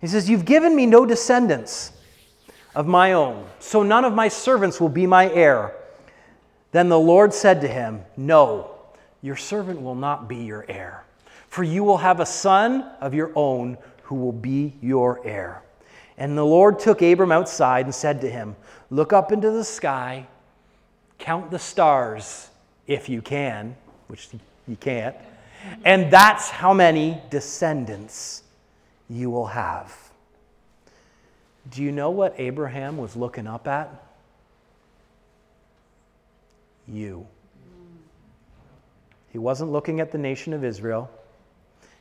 He 0.00 0.06
says, 0.06 0.28
You've 0.28 0.44
given 0.44 0.76
me 0.76 0.86
no 0.86 1.06
descendants 1.06 1.92
of 2.74 2.86
my 2.86 3.12
own, 3.12 3.46
so 3.58 3.82
none 3.82 4.04
of 4.04 4.12
my 4.12 4.28
servants 4.28 4.80
will 4.80 4.88
be 4.88 5.06
my 5.06 5.32
heir. 5.32 5.74
Then 6.72 6.88
the 6.88 6.98
Lord 6.98 7.32
said 7.32 7.60
to 7.60 7.68
him, 7.68 8.02
No, 8.16 8.70
your 9.22 9.36
servant 9.36 9.80
will 9.80 9.94
not 9.94 10.28
be 10.28 10.36
your 10.36 10.66
heir, 10.68 11.04
for 11.48 11.62
you 11.62 11.84
will 11.84 11.98
have 11.98 12.20
a 12.20 12.26
son 12.26 12.82
of 13.00 13.14
your 13.14 13.32
own 13.34 13.78
who 14.02 14.16
will 14.16 14.32
be 14.32 14.74
your 14.82 15.26
heir. 15.26 15.62
And 16.18 16.36
the 16.36 16.44
Lord 16.44 16.78
took 16.78 17.00
Abram 17.00 17.32
outside 17.32 17.86
and 17.86 17.94
said 17.94 18.20
to 18.20 18.30
him, 18.30 18.56
Look 18.90 19.12
up 19.12 19.32
into 19.32 19.50
the 19.50 19.64
sky, 19.64 20.26
count 21.18 21.50
the 21.50 21.58
stars 21.58 22.50
if 22.86 23.08
you 23.08 23.22
can, 23.22 23.76
which 24.08 24.28
you 24.68 24.76
can't. 24.76 25.16
And 25.84 26.10
that's 26.10 26.50
how 26.50 26.74
many 26.74 27.20
descendants 27.30 28.42
you 29.08 29.30
will 29.30 29.46
have. 29.46 29.96
Do 31.70 31.82
you 31.82 31.92
know 31.92 32.10
what 32.10 32.34
Abraham 32.38 32.98
was 32.98 33.16
looking 33.16 33.46
up 33.46 33.66
at? 33.66 33.88
You. 36.86 37.26
He 39.30 39.38
wasn't 39.38 39.72
looking 39.72 40.00
at 40.00 40.12
the 40.12 40.18
nation 40.18 40.52
of 40.52 40.62
Israel. 40.62 41.10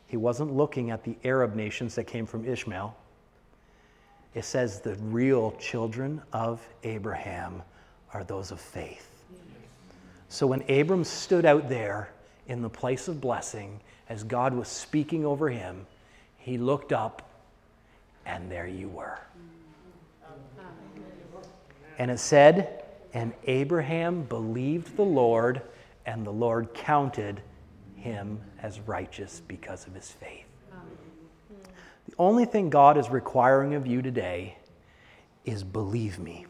He 0.07 0.17
wasn't 0.17 0.53
looking 0.53 0.91
at 0.91 1.03
the 1.03 1.15
Arab 1.23 1.55
nations 1.55 1.95
that 1.95 2.03
came 2.03 2.25
from 2.25 2.45
Ishmael. 2.45 2.95
It 4.35 4.45
says 4.45 4.81
the 4.81 4.95
real 4.95 5.51
children 5.53 6.21
of 6.33 6.61
Abraham 6.83 7.61
are 8.13 8.23
those 8.23 8.51
of 8.51 8.59
faith. 8.59 9.12
So 10.33 10.47
when 10.47 10.63
Abram 10.67 11.03
stood 11.03 11.45
out 11.45 11.69
there 11.69 12.09
in 12.47 12.63
the 12.63 12.69
place 12.69 13.07
of 13.07 13.21
blessing, 13.21 13.79
as 14.09 14.23
God 14.23 14.55
was 14.55 14.67
speaking 14.67 15.27
over 15.27 15.47
him, 15.47 15.85
he 16.39 16.57
looked 16.57 16.91
up, 16.91 17.29
and 18.25 18.51
there 18.51 18.65
you 18.65 18.89
were. 18.89 19.19
And 21.99 22.09
it 22.09 22.17
said, 22.17 22.83
And 23.13 23.33
Abraham 23.43 24.23
believed 24.23 24.97
the 24.97 25.03
Lord, 25.03 25.61
and 26.07 26.25
the 26.25 26.33
Lord 26.33 26.73
counted 26.73 27.39
him 27.95 28.41
as 28.59 28.79
righteous 28.79 29.43
because 29.47 29.85
of 29.85 29.93
his 29.93 30.09
faith. 30.09 30.47
The 32.07 32.15
only 32.17 32.45
thing 32.45 32.71
God 32.71 32.97
is 32.97 33.07
requiring 33.07 33.75
of 33.75 33.85
you 33.85 34.01
today 34.01 34.57
is 35.45 35.63
believe 35.63 36.17
me. 36.17 36.47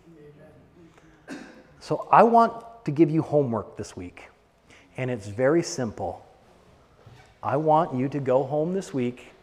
So 1.81 2.07
I 2.09 2.23
want 2.23 2.63
to 2.85 2.91
give 2.91 3.09
you 3.09 3.21
homework 3.21 3.77
this 3.77 3.95
week, 3.95 4.29
and 4.97 5.09
it's 5.09 5.27
very 5.27 5.63
simple. 5.63 6.25
I 7.41 7.57
want 7.57 7.93
you 7.93 8.07
to 8.09 8.19
go 8.19 8.43
home 8.43 8.73
this 8.73 8.93
week 8.93 9.33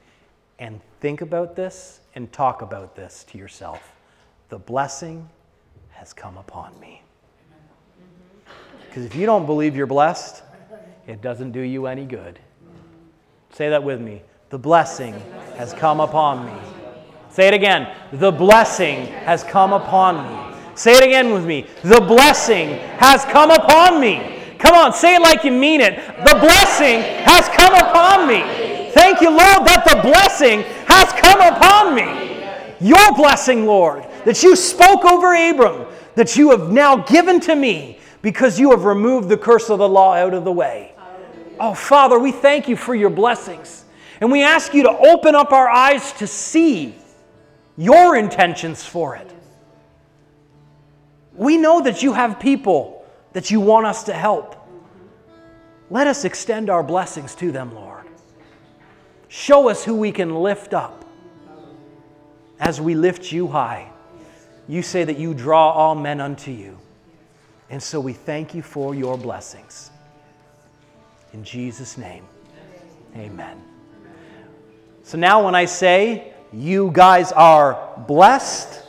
and 0.58 0.80
think 1.00 1.20
about 1.20 1.56
this 1.56 2.00
and 2.14 2.30
talk 2.32 2.62
about 2.62 2.96
this 2.96 3.24
to 3.30 3.38
yourself. 3.38 3.92
The 4.48 4.58
blessing 4.58 5.28
has 5.90 6.12
come 6.12 6.36
upon 6.38 6.78
me. 6.80 7.02
Because 8.86 9.04
if 9.04 9.14
you 9.14 9.26
don't 9.26 9.46
believe 9.46 9.76
you're 9.76 9.86
blessed, 9.86 10.42
it 11.06 11.22
doesn't 11.22 11.52
do 11.52 11.60
you 11.60 11.86
any 11.86 12.04
good. 12.04 12.38
Say 13.52 13.68
that 13.68 13.82
with 13.82 14.00
me. 14.00 14.22
The 14.50 14.58
blessing 14.58 15.14
has 15.56 15.72
come 15.72 16.00
upon 16.00 16.46
me. 16.46 16.60
Say 17.30 17.46
it 17.46 17.54
again. 17.54 17.94
The 18.12 18.32
blessing 18.32 19.06
has 19.06 19.44
come 19.44 19.72
upon 19.72 20.26
me. 20.26 20.49
Say 20.80 20.92
it 20.92 21.04
again 21.04 21.34
with 21.34 21.44
me. 21.44 21.66
The 21.82 22.00
blessing 22.00 22.70
has 22.96 23.22
come 23.26 23.50
upon 23.50 24.00
me. 24.00 24.40
Come 24.58 24.74
on, 24.74 24.94
say 24.94 25.16
it 25.16 25.20
like 25.20 25.44
you 25.44 25.52
mean 25.52 25.82
it. 25.82 25.94
The 26.24 26.38
blessing 26.40 27.02
has 27.26 27.46
come 27.50 27.74
upon 27.74 28.26
me. 28.26 28.90
Thank 28.92 29.20
you, 29.20 29.28
Lord, 29.28 29.66
that 29.66 29.84
the 29.84 30.00
blessing 30.00 30.62
has 30.88 31.12
come 31.20 31.38
upon 31.42 31.94
me. 31.94 32.46
Your 32.80 33.14
blessing, 33.14 33.66
Lord, 33.66 34.06
that 34.24 34.42
you 34.42 34.56
spoke 34.56 35.04
over 35.04 35.34
Abram, 35.34 35.86
that 36.14 36.36
you 36.36 36.48
have 36.48 36.72
now 36.72 36.96
given 36.96 37.40
to 37.40 37.54
me 37.54 37.98
because 38.22 38.58
you 38.58 38.70
have 38.70 38.86
removed 38.86 39.28
the 39.28 39.36
curse 39.36 39.68
of 39.68 39.80
the 39.80 39.88
law 39.88 40.14
out 40.14 40.32
of 40.32 40.44
the 40.44 40.52
way. 40.52 40.94
Oh, 41.60 41.74
Father, 41.74 42.18
we 42.18 42.32
thank 42.32 42.70
you 42.70 42.76
for 42.76 42.94
your 42.94 43.10
blessings. 43.10 43.84
And 44.22 44.32
we 44.32 44.42
ask 44.42 44.72
you 44.72 44.84
to 44.84 44.96
open 44.96 45.34
up 45.34 45.52
our 45.52 45.68
eyes 45.68 46.14
to 46.14 46.26
see 46.26 46.94
your 47.76 48.16
intentions 48.16 48.82
for 48.82 49.14
it. 49.16 49.30
We 51.34 51.56
know 51.56 51.80
that 51.82 52.02
you 52.02 52.12
have 52.12 52.40
people 52.40 53.04
that 53.32 53.50
you 53.50 53.60
want 53.60 53.86
us 53.86 54.04
to 54.04 54.12
help. 54.12 54.56
Let 55.90 56.06
us 56.06 56.24
extend 56.24 56.70
our 56.70 56.82
blessings 56.82 57.34
to 57.36 57.52
them, 57.52 57.74
Lord. 57.74 58.06
Show 59.28 59.68
us 59.68 59.84
who 59.84 59.94
we 59.94 60.12
can 60.12 60.34
lift 60.34 60.74
up 60.74 61.04
as 62.58 62.80
we 62.80 62.94
lift 62.94 63.32
you 63.32 63.48
high. 63.48 63.90
You 64.68 64.82
say 64.82 65.04
that 65.04 65.18
you 65.18 65.34
draw 65.34 65.70
all 65.70 65.94
men 65.94 66.20
unto 66.20 66.50
you. 66.50 66.78
And 67.70 67.82
so 67.82 68.00
we 68.00 68.12
thank 68.12 68.54
you 68.54 68.62
for 68.62 68.94
your 68.94 69.16
blessings. 69.16 69.90
In 71.32 71.44
Jesus' 71.44 71.96
name, 71.96 72.24
amen. 73.16 73.62
So 75.04 75.16
now, 75.16 75.44
when 75.44 75.54
I 75.54 75.64
say 75.64 76.32
you 76.52 76.90
guys 76.92 77.32
are 77.32 77.92
blessed, 78.06 78.84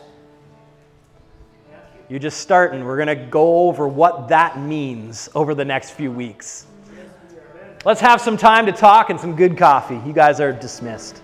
you're 2.12 2.20
just 2.20 2.42
starting. 2.42 2.84
We're 2.84 2.98
going 2.98 3.08
to 3.08 3.26
go 3.26 3.70
over 3.70 3.88
what 3.88 4.28
that 4.28 4.60
means 4.60 5.30
over 5.34 5.56
the 5.56 5.64
next 5.64 5.92
few 5.92 6.12
weeks. 6.12 6.66
Let's 7.86 8.02
have 8.02 8.20
some 8.20 8.36
time 8.36 8.66
to 8.66 8.74
talk 8.74 9.10
and 9.10 9.18
some 9.18 9.34
good 9.34 9.58
coffee. 9.58 9.96
You 10.06 10.12
guys 10.12 10.42
are 10.42 10.52
dismissed. 10.52 11.22